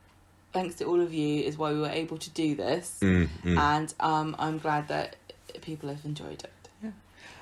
thanks 0.53 0.75
to 0.75 0.85
all 0.85 1.01
of 1.01 1.13
you 1.13 1.43
is 1.43 1.57
why 1.57 1.73
we 1.73 1.79
were 1.79 1.89
able 1.89 2.17
to 2.17 2.29
do 2.29 2.55
this. 2.55 2.99
Mm, 3.01 3.27
mm. 3.43 3.57
And 3.57 3.93
um, 3.99 4.35
I'm 4.39 4.59
glad 4.59 4.87
that 4.87 5.15
people 5.61 5.89
have 5.89 6.05
enjoyed 6.05 6.43
it. 6.43 6.51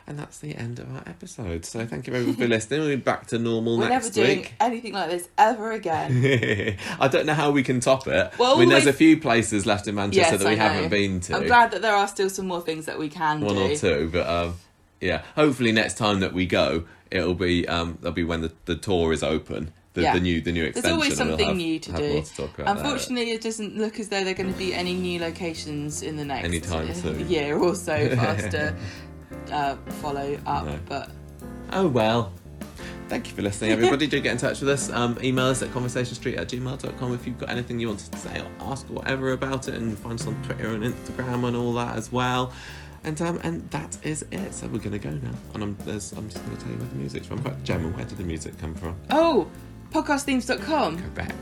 And 0.07 0.17
that's 0.17 0.39
the 0.39 0.55
end 0.55 0.79
of 0.79 0.93
our 0.93 1.03
episode. 1.05 1.63
So 1.63 1.85
thank 1.85 2.07
you 2.07 2.13
everyone 2.13 2.35
for 2.35 2.47
listening. 2.47 2.81
We'll 2.81 2.89
be 2.89 2.95
back 2.95 3.27
to 3.27 3.37
normal 3.37 3.77
We're 3.77 3.89
never 3.89 4.09
doing 4.09 4.39
week. 4.39 4.53
anything 4.59 4.93
like 4.93 5.11
this 5.11 5.29
ever 5.37 5.71
again. 5.71 6.77
I 6.99 7.07
don't 7.07 7.27
know 7.27 7.35
how 7.35 7.51
we 7.51 7.61
can 7.61 7.79
top 7.79 8.07
it. 8.07 8.33
Well, 8.37 8.55
I 8.55 8.59
mean, 8.59 8.69
there's 8.69 8.87
a 8.87 8.93
few 8.93 9.21
places 9.21 9.65
left 9.65 9.87
in 9.87 9.95
Manchester 9.95 10.33
Yes, 10.33 10.43
that 10.43 10.49
we 10.49 10.55
haven't 10.57 10.89
been 10.89 11.19
to. 11.21 11.35
I'm 11.35 11.45
glad 11.45 11.71
that 11.71 11.83
there 11.83 11.95
are 11.95 12.07
still 12.07 12.29
some 12.29 12.47
more 12.47 12.61
things 12.61 12.87
that 12.87 12.97
we 12.97 13.09
can 13.09 13.41
do. 13.41 13.45
one 13.45 13.55
do. 13.55 13.71
or 13.71 13.75
two, 13.75 14.09
but 14.11 14.27
um, 14.27 14.55
yeah. 14.99 15.21
Hopefully, 15.35 15.71
next 15.71 15.97
time 15.97 16.19
that 16.21 16.33
we 16.33 16.47
go, 16.47 16.85
it'll 17.11 17.35
be 17.35 17.67
um, 17.67 17.99
that'll 18.01 18.11
be 18.11 18.23
when 18.23 18.41
the, 18.41 18.51
the 18.65 18.75
tour 18.75 19.13
is 19.13 19.21
open. 19.21 19.71
The, 19.93 20.01
Yeah. 20.03 20.13
the 20.13 20.19
new 20.21 20.39
the 20.41 20.51
new 20.53 20.71
There's 20.71 20.85
always 20.85 21.17
something 21.17 21.47
have- 21.47 21.57
new 21.57 21.77
to 21.79 21.91
do. 21.91 22.21
to. 22.37 22.49
Unfortunately, 22.65 23.31
it 23.31 23.41
doesn't 23.41 23.77
look 23.77 23.99
as 23.99 24.07
though 24.07 24.23
there 24.23 24.31
are 24.33 24.37
going 24.37 24.51
to 24.51 24.57
be 24.57 24.73
any 24.73 24.93
new 24.93 25.19
locations 25.19 26.01
in 26.01 26.15
the 26.15 26.23
next 26.25 26.45
Anytime 26.45 26.93
soon. 26.93 27.29
year 27.29 27.57
or 27.57 27.75
so 27.75 28.09
for 28.15 28.21
us 28.21 28.41
to 28.51 28.75
uh, 29.51 29.75
follow 30.01 30.39
up. 30.45 30.65
No. 30.65 30.79
But 30.87 31.11
Oh 31.73 31.87
well. 31.87 32.31
Thank 33.09 33.27
you 33.27 33.35
for 33.35 33.41
listening, 33.41 33.71
everybody. 33.71 34.07
Do 34.13 34.21
get 34.21 34.31
in 34.31 34.37
touch 34.37 34.61
with 34.61 34.69
us. 34.69 34.89
Um, 34.89 35.17
email 35.21 35.47
us 35.47 35.61
at 35.61 35.67
conversationstreet 35.71 36.37
at 36.37 36.47
gmail.com 36.47 37.13
if 37.13 37.27
you've 37.27 37.37
got 37.37 37.49
anything 37.49 37.77
you 37.77 37.89
want 37.89 37.99
to 37.99 38.17
say 38.17 38.39
or 38.39 38.47
ask 38.71 38.89
or 38.89 38.93
whatever 38.93 39.33
about 39.33 39.67
it, 39.67 39.73
and 39.75 39.99
find 39.99 40.17
us 40.17 40.25
on 40.25 40.41
Twitter 40.43 40.69
and 40.69 40.81
Instagram 40.85 41.45
and 41.45 41.57
all 41.57 41.73
that 41.73 41.97
as 41.97 42.09
well. 42.09 42.53
And 43.03 43.21
um, 43.21 43.41
and 43.43 43.69
that 43.71 43.97
is 44.03 44.23
it. 44.31 44.53
So 44.53 44.67
we're 44.67 44.77
gonna 44.79 44.97
go 44.99 45.09
now, 45.09 45.31
and 45.53 45.61
I'm 45.63 45.75
there's, 45.83 46.13
I'm 46.13 46.29
just 46.29 46.41
gonna 46.45 46.55
tell 46.57 46.71
you 46.71 46.77
where 46.77 46.87
the 46.87 46.95
music's 46.95 47.27
from. 47.27 47.41
But 47.41 47.61
Gemma, 47.65 47.89
where 47.89 48.05
did 48.05 48.17
the 48.17 48.23
music 48.23 48.57
come 48.59 48.75
from? 48.75 48.95
oh, 49.09 49.45
podcastthemes.com. 49.91 50.97
Correct. 51.13 51.35